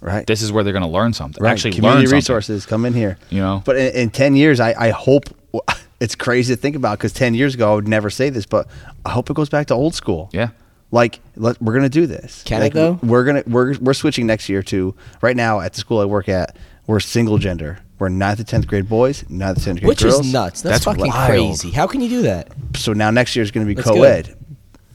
[0.00, 0.26] Right.
[0.26, 1.50] this is where they're going to learn something right.
[1.52, 3.18] actually Community learn something, resources come in here.
[3.28, 5.24] you know But in, in 10 years, I, I hope
[6.00, 8.66] it's crazy to think about because 10 years ago, I would never say this, but
[9.04, 10.30] I hope it goes back to old school.
[10.32, 10.50] yeah
[10.90, 12.42] Like, let, we're going to do this.
[12.44, 12.98] Can like, it though?
[13.02, 16.06] We're going to, we're, we're switching next year to, right now at the school I
[16.06, 16.56] work at,
[16.86, 17.78] we're single gender.
[17.98, 20.26] We're ninth to 10th grade boys, ninth to 10th grade Which girls.
[20.26, 20.62] is nuts.
[20.62, 21.28] That's, That's fucking wild.
[21.28, 21.70] crazy.
[21.70, 22.48] How can you do that?
[22.74, 24.34] So now next year is going to be That's co-ed.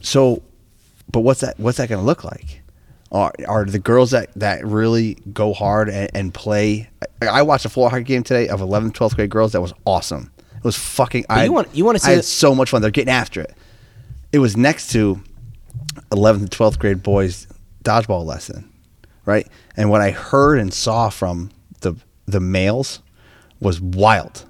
[0.02, 0.42] So,
[1.12, 2.64] but what's that, what's that going to look like?
[3.16, 6.90] Are, are the girls that, that really go hard and, and play?
[7.22, 9.54] I, I watched a floor hockey game today of 11th, 12th grade girls.
[9.54, 10.32] That was awesome.
[10.58, 11.26] It was fucking.
[11.30, 12.12] I you want- you wanna see?
[12.12, 12.82] I had so much fun.
[12.82, 13.54] They're getting after it.
[14.34, 15.22] It was next to
[16.12, 17.48] 11th and 12th grade boys
[17.84, 18.70] dodgeball lesson,
[19.26, 19.48] right?
[19.78, 21.52] And what I heard and saw from
[21.82, 23.02] the the males
[23.62, 24.44] was wild,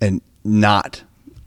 [0.00, 1.02] and not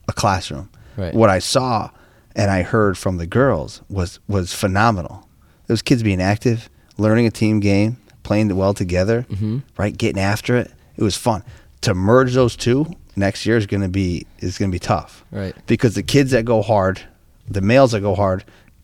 [0.10, 0.70] a classroom.
[0.98, 1.14] Right.
[1.14, 1.92] What I saw
[2.36, 5.27] and I heard from the girls was was phenomenal.
[5.68, 9.60] Those kids being active, learning a team game, playing it well together, Mm-hmm.
[9.78, 9.96] right?
[9.98, 10.72] Getting after it.
[10.98, 11.44] It was fun.
[11.82, 15.24] To merge those two next year is going to be is going to be tough,
[15.32, 15.56] Right.
[15.68, 17.02] Because the kids that go hard,
[17.48, 18.44] the males that go hard,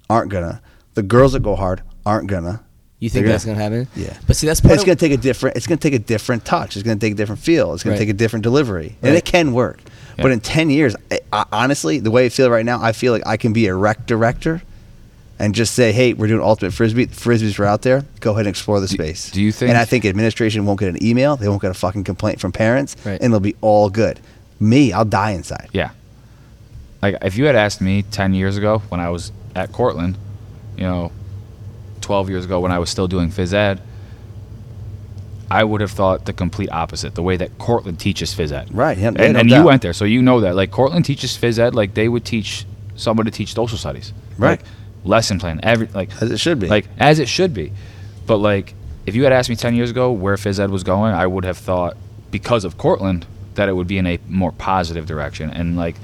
[0.09, 0.61] aren't gonna.
[0.93, 2.63] The girls that go hard aren't gonna.
[2.99, 3.87] You think They're that's gonna happen?
[3.95, 4.15] Yeah.
[4.27, 5.57] But see, that's part it's of, going to take a different.
[5.57, 6.77] It's going to take a different touch.
[6.77, 7.73] It's going to take a different feel.
[7.73, 7.97] It's going Right.
[7.99, 9.81] to take a different delivery, and it can work.
[10.15, 13.11] But in ten years, I, I, honestly, the way I feel right now, I feel
[13.11, 14.61] like I can be a rec director,
[15.43, 17.05] and just say, "Hey, we're doing ultimate frisbee.
[17.05, 18.05] The frisbees are out there.
[18.21, 20.89] Go ahead and explore the space." do you think- And I think administration won't get
[20.89, 21.35] an email.
[21.35, 23.19] They won't get a fucking complaint from parents, Right.
[23.21, 24.19] and they'll be all good.
[24.59, 25.67] Me, I'll die inside.
[25.73, 25.89] Yeah.
[27.01, 30.15] Like if you had asked me 10 years ago when I was at Cortland,
[30.77, 31.11] you know,
[32.01, 33.81] 12 years ago when I was still doing phys ed,
[35.51, 38.69] I would have thought the complete opposite, the way that Cortland teaches phys ed.
[38.71, 40.55] Right, yeah, and no and you went there, so you know that.
[40.55, 42.65] Like Cortland teaches phys ed like they would teach
[42.95, 44.13] somebody to teach social studies.
[44.37, 44.59] Right.
[44.59, 44.61] Like,
[45.03, 46.67] lesson plan, every like As it should be.
[46.67, 47.71] Like as it should be.
[48.25, 48.73] But like
[49.05, 51.43] if you had asked me 10 years ago where phys ed was going, I would
[51.45, 51.97] have thought
[52.31, 53.25] because of Cortland
[53.55, 55.95] that it would be in a more positive direction and like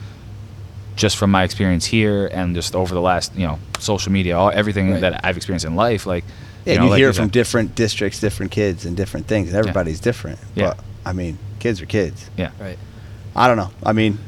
[0.95, 4.51] just from my experience here and just over the last you know social media all
[4.53, 5.01] everything Right.
[5.01, 6.25] that I've experienced in life like
[6.65, 9.47] Yeah, know, you, like hear said- from different districts, different kids, and different things.
[9.49, 10.39] And everybody's different.
[10.55, 10.73] Yeah.
[10.75, 12.29] But I mean, kids are kids.
[12.37, 12.77] yeah Right.
[13.35, 13.71] I don't know.
[13.83, 14.19] I mean,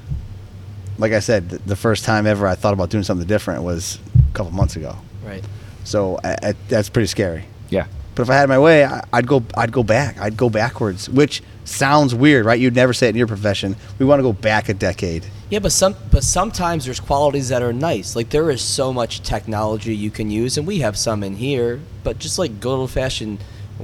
[0.98, 4.00] like I said, the first time ever I thought about doing something different was
[4.32, 4.96] a couple months ago.
[5.26, 5.44] Right.
[5.84, 7.46] So I, I, that's pretty scary.
[7.70, 9.44] yeah But if I had my way, I, I'd go.
[9.56, 10.20] I'd go back.
[10.20, 12.60] I'd go backwards, which sounds weird, right?
[12.60, 13.76] You'd never say it in your profession.
[14.00, 15.26] We want to go back a decade.
[15.50, 18.16] Yeah, but some but sometimes there's qualities that are nice.
[18.16, 21.80] Like there is so much technology you can use, and we have some in here.
[22.04, 23.40] But just like good old fashioned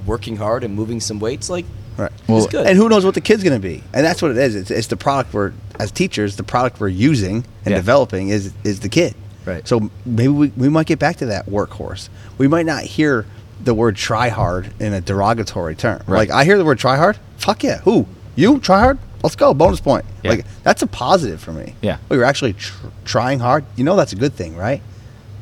[0.06, 1.66] working hard and moving some weights, like
[1.98, 2.12] Right.
[2.28, 2.68] Well, is good.
[2.68, 3.84] And who knows what the kid's going to be?
[3.92, 4.54] And that's what it is.
[4.56, 7.78] It's, it's the product we're, as teachers, the product we're using and Yeah.
[7.78, 9.16] developing is is the kid.
[9.48, 9.68] Right.
[9.68, 12.10] So maybe we, we might get back to that workhorse.
[12.38, 13.26] We might not hear
[13.64, 16.04] the word try hard in a derogatory term.
[16.06, 16.30] Right.
[16.30, 17.18] Like I hear the word try hard.
[17.38, 17.80] Fuck yeah.
[17.80, 18.06] Who?
[18.36, 19.00] You try hard?
[19.24, 19.54] Let's go.
[19.54, 20.06] Bonus point.
[20.24, 20.32] Yeah.
[20.32, 21.74] Like that's a positive for me.
[21.82, 21.98] Yeah.
[22.10, 23.66] We were actually tr- trying hard.
[23.76, 24.82] You know that's a good thing, right?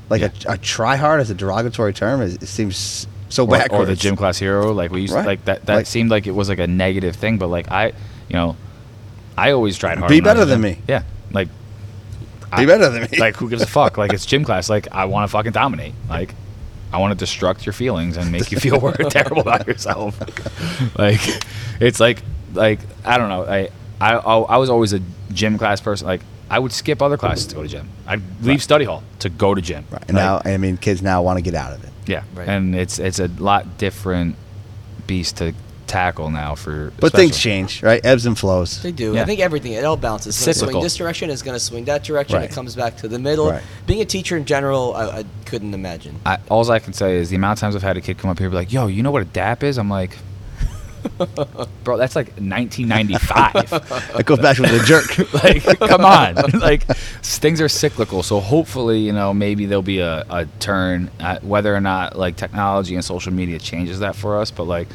[0.10, 0.30] Like Yeah.
[0.48, 3.82] a, a try hard as a derogatory term is, it seems so or, backwards.
[3.84, 5.26] or the gym class hero like we used Right.
[5.26, 7.88] like that that Like- seemed like it was like a negative thing but like i
[7.88, 8.56] you know
[9.36, 10.78] i always tried hard Be when I was better than me.
[10.88, 11.02] yeah
[12.58, 13.18] like Be better than me.
[13.20, 15.94] like who gives a fuck like it's gym class like i want to fucking dominate
[16.10, 16.34] like
[16.94, 20.20] i want to destruct your feelings and make you feel wor- terrible about yourself
[20.98, 21.20] like
[21.80, 22.22] it's like
[22.54, 23.70] like i don't know i
[24.02, 25.02] i i was always a
[25.32, 27.90] gym class person like I would skip other classes to go to gym.
[28.06, 29.84] I'd leave study hall to go to gym.
[29.90, 30.04] Right.
[30.08, 31.90] And now, I mean, kids now want to get out of it.
[32.06, 32.48] Yeah, Right.
[32.48, 34.36] and it's it's a lot different
[35.08, 35.56] beast to
[35.88, 36.92] tackle now for.
[37.00, 38.04] But things change, right?
[38.06, 38.82] Ebbs and flows.
[38.82, 39.14] They do.
[39.14, 39.22] Yeah.
[39.22, 40.36] I think everything it all bounces.
[40.36, 41.30] It's gonna swing this direction.
[41.30, 42.38] It's going to swing that direction.
[42.38, 42.50] Right.
[42.50, 43.52] It comes back to the middle.
[43.52, 43.64] Right.
[43.88, 46.20] Being a teacher in general, I, I couldn't imagine.
[46.26, 48.30] I, all I can say is the amount of times I've had a kid come
[48.30, 50.18] up here and be like, "Yo, you know what a DAP is?" I'm like,
[51.84, 55.34] "Bro, that's like 1995." It goes back to the jerk.
[55.44, 56.36] like, come on.
[56.60, 56.84] like,
[57.22, 58.24] things are cyclical.
[58.24, 62.38] So hopefully, you know, maybe there'll be a, a turn at whether or not like
[62.38, 64.52] technology and social media changes that for us.
[64.52, 64.88] But like,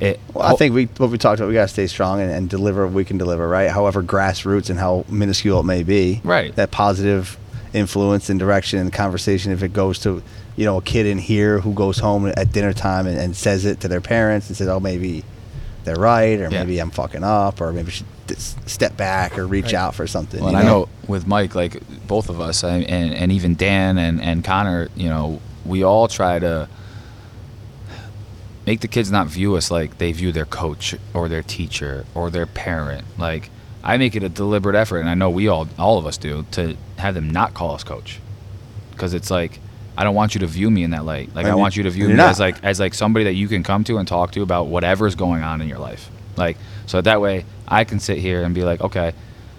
[0.00, 0.20] it.
[0.32, 2.48] Well, I think we what we talked about, we got to stay strong and, and
[2.48, 3.70] deliver what we can deliver, right?
[3.70, 6.20] However grassroots and how minuscule it may be.
[6.24, 6.54] Right.
[6.56, 7.36] That positive
[7.72, 10.22] influence and direction and conversation, if it goes to,
[10.56, 13.64] you know, a kid in here who goes home at dinner time and, and says
[13.64, 15.24] it to their parents and says, oh, maybe
[15.84, 16.60] they're right, or Yeah.
[16.64, 18.06] maybe I'm fucking up, or maybe should
[18.38, 19.74] step back or reach Right.
[19.74, 20.40] out for something.
[20.40, 23.54] Well, you and I know with Mike, like both of us, I, and and even
[23.54, 26.68] Dan and and Connor, you know, we all try to
[28.68, 32.30] make the kids not view us like they view their coach or their teacher or
[32.30, 33.02] their parent.
[33.16, 33.48] Like
[33.82, 36.44] I make it a deliberate effort, and I know we all, all of us do,
[36.50, 38.20] to have them not call us coach,
[38.92, 39.58] because it's like.
[40.00, 41.34] I don't want you to view me in that light.
[41.34, 43.34] Like I, you- want you to view me you're as like as like somebody that
[43.34, 46.08] you can come to and talk to about whatever's going on in your life.
[46.36, 49.12] Like so that way I can sit here and be like, okay,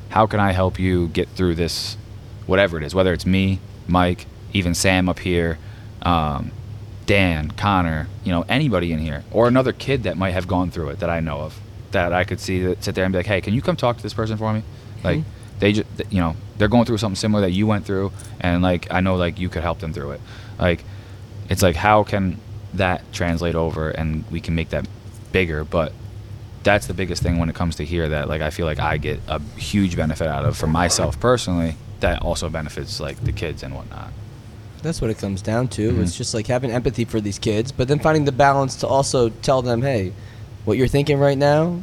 [0.07, 1.98] how can I help you get through this,
[2.45, 5.57] whatever it is, whether it's me, Mike, even Sam up here,
[6.03, 6.53] um,
[7.10, 10.90] Dan, Connor, you know, anybody in here, or another kid that might have gone through
[10.90, 11.60] it that I know of,
[11.90, 13.98] that I could see that sit there and be like, hey, can you come talk
[13.98, 14.60] to this person for me?
[14.99, 15.07] Hmm.
[15.07, 15.23] Like
[15.57, 18.94] they just, you know, they're going through something similar that you went through, and like
[18.94, 20.22] I know like you could help them through it.
[20.60, 20.84] Like
[21.49, 22.40] it's like how can
[22.76, 24.88] that translate over and we can make that
[25.31, 25.94] bigger, but
[26.61, 28.98] that's the biggest thing when it comes to here that like I feel like I
[28.98, 33.64] get a huge benefit out of for myself personally that also benefits like the kids
[33.64, 34.11] and whatnot.
[34.81, 35.91] That's what it comes down to.
[35.91, 36.01] Mhm.
[36.03, 39.30] It's just like having empathy for these kids, but then finding the balance to also
[39.30, 40.14] tell them, hey,
[40.65, 41.80] what you're thinking right now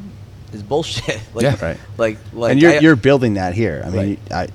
[0.53, 1.21] is bullshit.
[1.35, 1.57] like, Yeah.
[1.65, 1.77] Right.
[1.99, 3.83] Like, like and you're I- you're building that here.
[3.87, 4.49] I mean, I,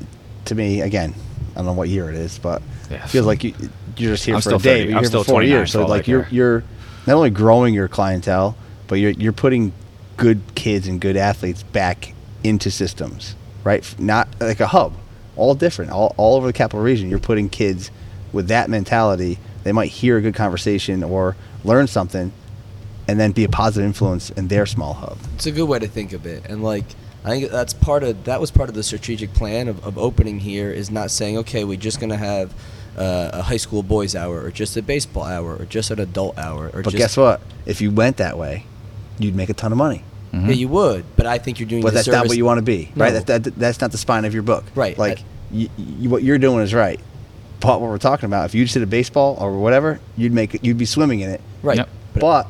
[0.46, 1.14] to me, again,
[1.54, 3.04] I don't know what year it is, but Yeah.
[3.04, 3.54] it feels like you
[3.98, 4.80] you're just here I'm for still a day.
[4.80, 6.64] 30 but You're I'm here still for four years, so for like you're you're
[7.06, 8.56] not only growing your clientele,
[8.88, 9.74] but you're you're putting
[10.18, 12.14] good kids and good athletes back
[12.44, 13.36] into systems,
[13.66, 13.84] right?
[14.00, 14.94] Not like a hub,
[15.36, 17.10] all different, all all over the capital region.
[17.10, 17.92] You're putting kids
[18.34, 19.38] with that mentality.
[19.64, 22.32] They might hear a good conversation or learn something,
[23.08, 25.18] and then be a positive influence in their small hub.
[25.36, 26.86] it's a good way to think of it and like
[27.26, 30.40] i think that's part of that was part of the strategic plan of, of opening
[30.40, 32.54] here is not saying okay we're just going to have
[32.98, 36.38] uh, a high school boys hour or just a baseball hour or just an adult
[36.38, 37.42] hour or But just guess what?
[37.66, 38.66] If you went that way,
[39.18, 40.04] you'd make a ton of money.
[40.34, 40.48] Mhm.
[40.48, 42.60] yeah you would but i think you're doing But the that's not what you want
[42.60, 43.14] to be, right?
[43.14, 43.20] No.
[43.20, 44.98] That, that, that's not the spine of your book, Right.
[44.98, 47.00] Like I- y y what you're doing is right.
[47.62, 50.56] But what we're talking about, if you just did a baseball or whatever, you'd make
[50.56, 51.42] it, you'd be swimming in it.
[51.64, 51.90] right Yep.
[52.20, 52.48] But,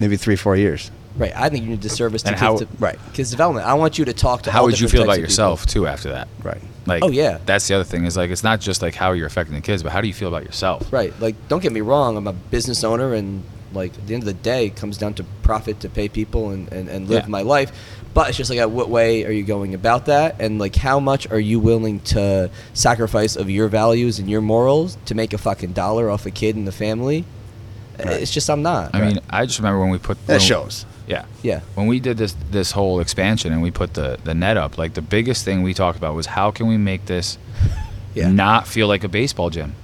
[0.00, 0.90] maybe three, four years.
[1.16, 2.98] right i think you need to service to And kids to, right.
[3.12, 5.16] kids development i want you to talk to How all would you feel about of
[5.16, 5.28] people.
[5.30, 6.28] yourself too after that?
[6.42, 6.60] Right.
[6.86, 7.38] Like Oh, yeah.
[7.46, 9.82] That's the other thing is like it's not just like how you're affecting the kids,
[9.84, 10.92] but how do you feel about yourself?
[10.92, 11.12] Right.
[11.20, 12.16] Like, don't get me wrong.
[12.16, 15.14] I'm a business owner, and Like at the end of the day, it comes down
[15.14, 17.28] to profit to pay people and, and, and live Yeah.
[17.38, 17.70] my life.
[18.14, 20.36] But it's just like, at what way are you going about that?
[20.40, 24.98] And like, how much are you willing to sacrifice of your values and your morals
[25.06, 27.24] to make a fucking dollar off a kid and the family?
[27.98, 28.94] It's just I'm not.
[28.94, 30.84] I mean, I just remember when we put That shows.
[31.06, 31.24] Yeah.
[31.42, 31.60] Yeah.
[31.74, 34.94] When we did this this whole expansion and we put the the net up, like
[34.94, 37.38] the biggest thing we talked about was how can we make this
[38.14, 38.30] Yeah.
[38.30, 39.74] not feel like a baseball gym?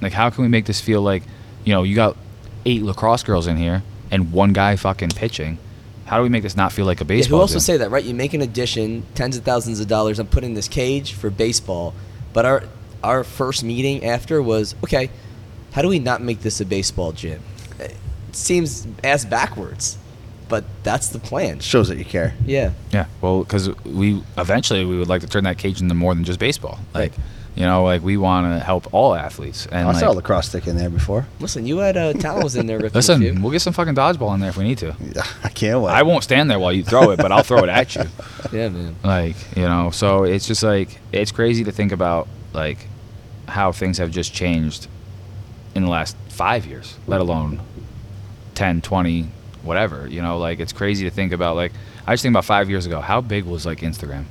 [0.00, 1.22] Like how can we make this feel like,
[1.64, 2.16] you know, you got
[2.64, 5.58] eight lacrosse girls in here and one guy fucking pitching.
[6.06, 7.60] How do we make this not feel like a Yeah, baseball who also gym?
[7.60, 8.04] say that, right?
[8.04, 10.18] You make an addition, tens of thousands of dollars.
[10.18, 11.94] I'm putting this cage for baseball,
[12.32, 12.64] but our
[13.02, 15.10] our first meeting after was okay.
[15.72, 17.42] How do we not make this a baseball gym?
[17.78, 17.94] It
[18.32, 19.98] seems ass backwards,
[20.48, 21.58] but that's the plan.
[21.60, 22.34] Shows that you care.
[22.46, 26.14] Yeah, Yeah, well, because we eventually we would like to turn that cage into more
[26.14, 26.78] than just baseball.
[26.94, 27.12] Like,
[27.56, 29.66] you know, like we want to help all athletes.
[29.66, 31.26] And I saw a lacrosse stick in there before.
[31.40, 32.76] listen, you had uh, Talon was in there.
[32.78, 33.40] ripping listen, few.
[33.40, 34.94] we'll get some fucking dodgeball in there if we need to.
[35.42, 35.92] I can't wait.
[35.92, 38.04] I won't stand there while you throw it, but I'll throw it at you.
[38.52, 38.94] yeah, man.
[39.02, 42.86] Like, you know, so it's just like it's crazy to think about like
[43.48, 44.86] how things have just changed
[45.74, 47.60] in the last 5 years, let alone
[48.54, 49.28] 10, 20,
[49.62, 51.72] whatever, you know, like it's crazy to think about like
[52.06, 54.26] I just think about 5 years ago, how big was like Instagram?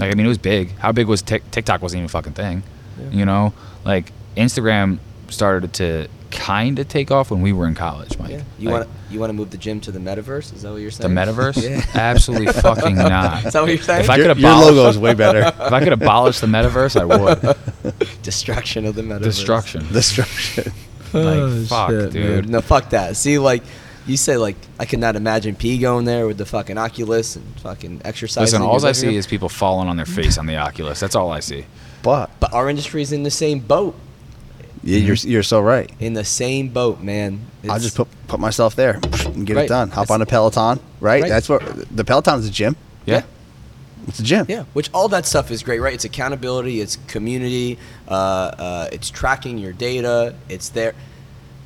[0.00, 0.72] Like I mean, it was big.
[0.78, 2.62] How big was Tik TikTok wasn't even a fucking thing.
[3.10, 3.52] You know,
[3.84, 4.98] like Instagram
[5.28, 8.30] started to kind of take off when we were in college, Mike.
[8.30, 8.42] Yeah.
[8.58, 10.52] You Like, want you want to move the gym to the metaverse?
[10.54, 11.14] Is that what you're saying?
[11.14, 11.62] the metaverse?
[11.70, 11.84] yeah.
[11.94, 13.46] Absolutely fucking not.
[13.46, 14.04] Is that what you're saying?
[14.04, 15.40] If I your, could your abolish- logo is way better.
[15.66, 17.56] If I could abolish the metaverse, I would.
[18.22, 19.22] Destruction of the metaverse.
[19.22, 19.86] Destruction.
[19.92, 20.72] Destruction.
[21.12, 22.44] Like, oh, fuck, Oh, Shit, dude.
[22.44, 22.50] man.
[22.52, 23.16] No, fuck that.
[23.16, 23.62] See, like,
[24.08, 27.44] you say, like, I could not imagine PE going there with the fucking Oculus and
[27.60, 28.42] fucking exercising.
[28.42, 30.98] Listen, all I see is people falling on their face on the Oculus.
[31.00, 31.66] That's all I see.
[32.02, 33.94] But But our industry's in the same boat.
[34.82, 35.90] yeah, you're you're so right.
[36.00, 37.40] In the same boat, man.
[37.68, 39.64] I'll just put put myself there and get Right.
[39.64, 39.88] it done.
[39.90, 41.22] Hop That's- on a Peloton, right?
[41.22, 41.28] Right.
[41.28, 41.62] That's what
[41.94, 42.76] the Peloton is a gym.
[43.04, 43.22] Yeah.
[44.06, 44.46] It's a gym.
[44.48, 45.92] Yeah, which all that stuff is great, right?
[45.92, 47.76] It's accountability, it's community,
[48.08, 50.94] uh, uh, it's tracking your data, it's there.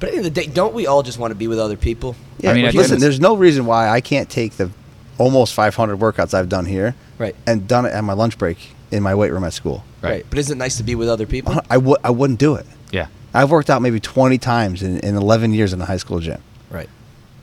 [0.02, 1.60] But at the end of the day, don't we all just want to be with
[1.60, 2.16] other people?
[2.38, 4.68] Yeah, I mean, at listen, there's no reason why I can't take the
[5.16, 7.36] almost 500 workouts I've done here Right.
[7.46, 9.84] and done it at my lunch break in my weight room at school.
[10.00, 10.26] Right.
[10.28, 11.52] But isn't it nice to be with other people?
[11.52, 11.60] Uh-huh.
[11.70, 12.66] I would I wouldn't do it.
[12.90, 13.06] Yeah.
[13.32, 16.42] I've worked out maybe 20 times in, in 11 years in a high school gym.
[16.68, 16.88] Right.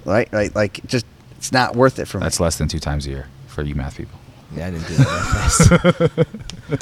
[0.03, 0.27] Right?
[0.33, 0.53] Right?
[0.53, 1.05] Like just
[1.37, 2.23] it's not worth it for me.
[2.23, 4.19] That's less than two times a year for you math people.
[4.53, 6.11] Yeah, I didn't do that that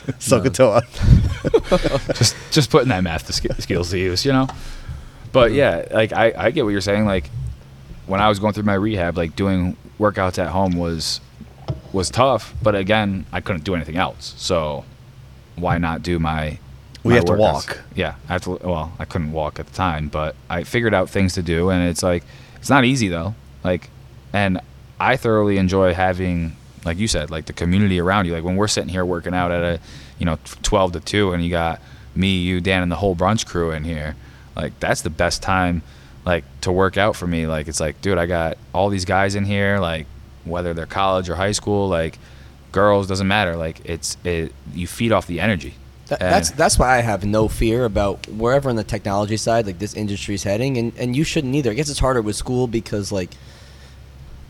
[0.07, 0.29] fast.
[0.31, 2.17] SOHCAHTOA.
[2.17, 4.47] just just putting that math to sk- skills to use, you know.
[5.37, 7.05] But yeah, like I, I get what you're saying.
[7.05, 7.29] Like
[8.07, 11.21] when I was going through my rehab, like doing workouts at home was
[11.93, 12.55] was tough.
[12.63, 14.33] But again, I couldn't do anything else.
[14.37, 14.83] So
[15.55, 16.57] why not do my?
[17.03, 17.81] We my have to walk.
[17.93, 18.57] Yeah, I have to.
[18.63, 21.87] Well, I couldn't walk at the time, but I figured out things to do, and
[21.87, 22.23] it's like
[22.55, 23.35] it's not easy though.
[23.63, 23.91] Like,
[24.33, 24.59] and
[24.99, 28.33] I thoroughly enjoy having, like you said, like the community around you.
[28.33, 29.79] Like when we're sitting here working out at a,
[30.17, 31.79] you know, twelve to two, and you got
[32.15, 34.15] me, you, Dan, and the whole brunch crew in here.
[34.57, 35.83] Like that's the best time,
[36.25, 37.47] like to work out for me.
[37.47, 39.79] Like it's like, dude, I got all these guys in here.
[39.79, 40.07] Like
[40.43, 42.17] whether they're college or high school, like
[42.71, 43.55] girls doesn't matter.
[43.55, 44.53] Like it's it.
[44.73, 45.75] You feed off the energy.
[46.07, 49.79] That, that's that's why I have no fear about wherever on the technology side like
[49.79, 51.71] this industry's heading, and, and you shouldn't either.
[51.71, 53.31] I guess it's harder with school because like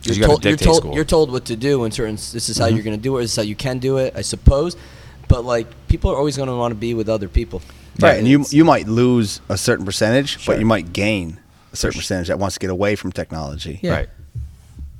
[0.04, 0.84] you you're gotta told you're told.
[0.84, 0.94] Mm-hmm.
[0.94, 3.22] you're told what to do, and certain this is how you're going to do it.
[3.22, 4.78] This is how you can do it, I suppose.
[5.28, 7.62] But like people are always going to want to be with other people,
[8.00, 10.54] Right, and you you might lose a certain percentage, Sure.
[10.56, 11.40] but you might gain
[11.74, 12.02] a certain sure.
[12.02, 13.80] percentage that wants to get away from technology.
[13.84, 13.92] Yeah.
[13.92, 14.10] Right.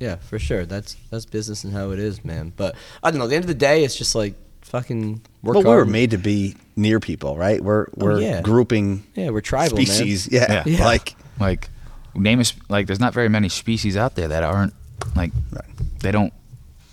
[0.00, 0.64] Yeah, for sure.
[0.66, 2.52] That's that's business and how it is, man.
[2.56, 3.24] But I don't know.
[3.24, 5.86] At the end of the day, it's just like fucking work Well, we hard.
[5.86, 7.62] were made to be near people, right?
[7.62, 8.42] We're oh, we're Oh, yeah.
[8.42, 9.86] grouping Yeah, we're tribal, man.
[9.86, 10.28] species.
[10.30, 10.62] Yeah.
[10.66, 10.84] Yeah.
[10.84, 11.70] like Like,
[12.14, 12.86] name is like.
[12.88, 14.74] There's not very many species out there that aren't
[15.16, 15.32] like.
[15.52, 15.64] Right.
[16.00, 16.32] They don't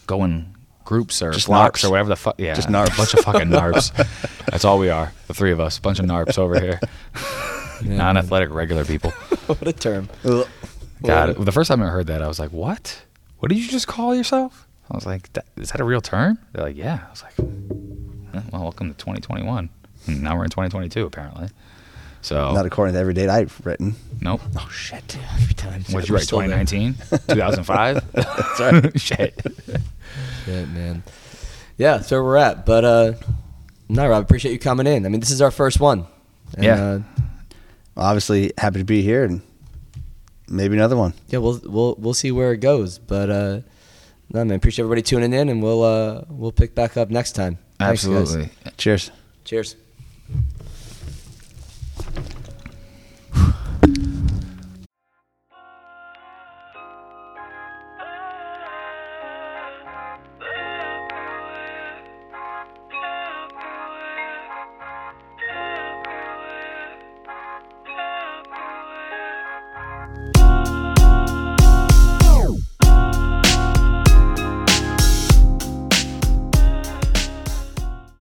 [0.07, 0.55] go in
[0.86, 1.84] groups or Just narps.
[1.84, 2.36] or whatever the fuck.
[2.38, 2.94] Yeah, Just narps.
[2.94, 3.91] A bunch of fucking narps.
[4.45, 5.12] That's all we are.
[5.28, 5.80] The three of us.
[5.80, 6.80] bunch of narps over here.
[7.84, 9.12] Yeah, Non-athletic, regular people.
[9.48, 10.07] what a term.
[11.03, 13.03] God, the first time I heard that, I was like, "What?
[13.40, 16.40] What did you just call yourself?" I was like, that, "Is that a real term?"
[16.53, 19.70] They're like, "Yeah." I was like, "Eh, "Well, welcome to 2021."
[20.07, 21.49] And now we're in 2022, apparently.
[22.26, 23.95] So, not according to every date I've written.
[24.19, 24.41] nope.
[24.57, 25.15] Oh shit.
[25.35, 25.84] Every time.
[25.91, 26.27] What did you write?
[26.27, 26.95] 2019,
[27.30, 28.11] 2005.
[28.14, 28.99] That's right.
[28.99, 29.39] Shit.
[30.43, 31.03] Shit, man.
[31.77, 32.65] Yeah, that's where we're at.
[32.65, 33.14] But uh
[33.89, 35.06] no, Rob, appreciate you coming in.
[35.06, 36.07] I mean, this is our first one.
[36.56, 36.84] And, Yeah.
[36.84, 36.99] Uh,
[37.95, 39.41] obviously happy to be here and
[40.49, 41.14] maybe another one.
[41.27, 42.97] yeah, we'll we'll we'll see where it goes.
[42.97, 43.60] But uh
[44.31, 47.60] no, man, appreciate everybody tuning in, and we'll uh we'll pick back up next time.
[47.77, 48.03] Thanks.
[48.03, 48.49] Absolutely.
[48.77, 49.11] Cheers.
[49.43, 49.76] Cheers.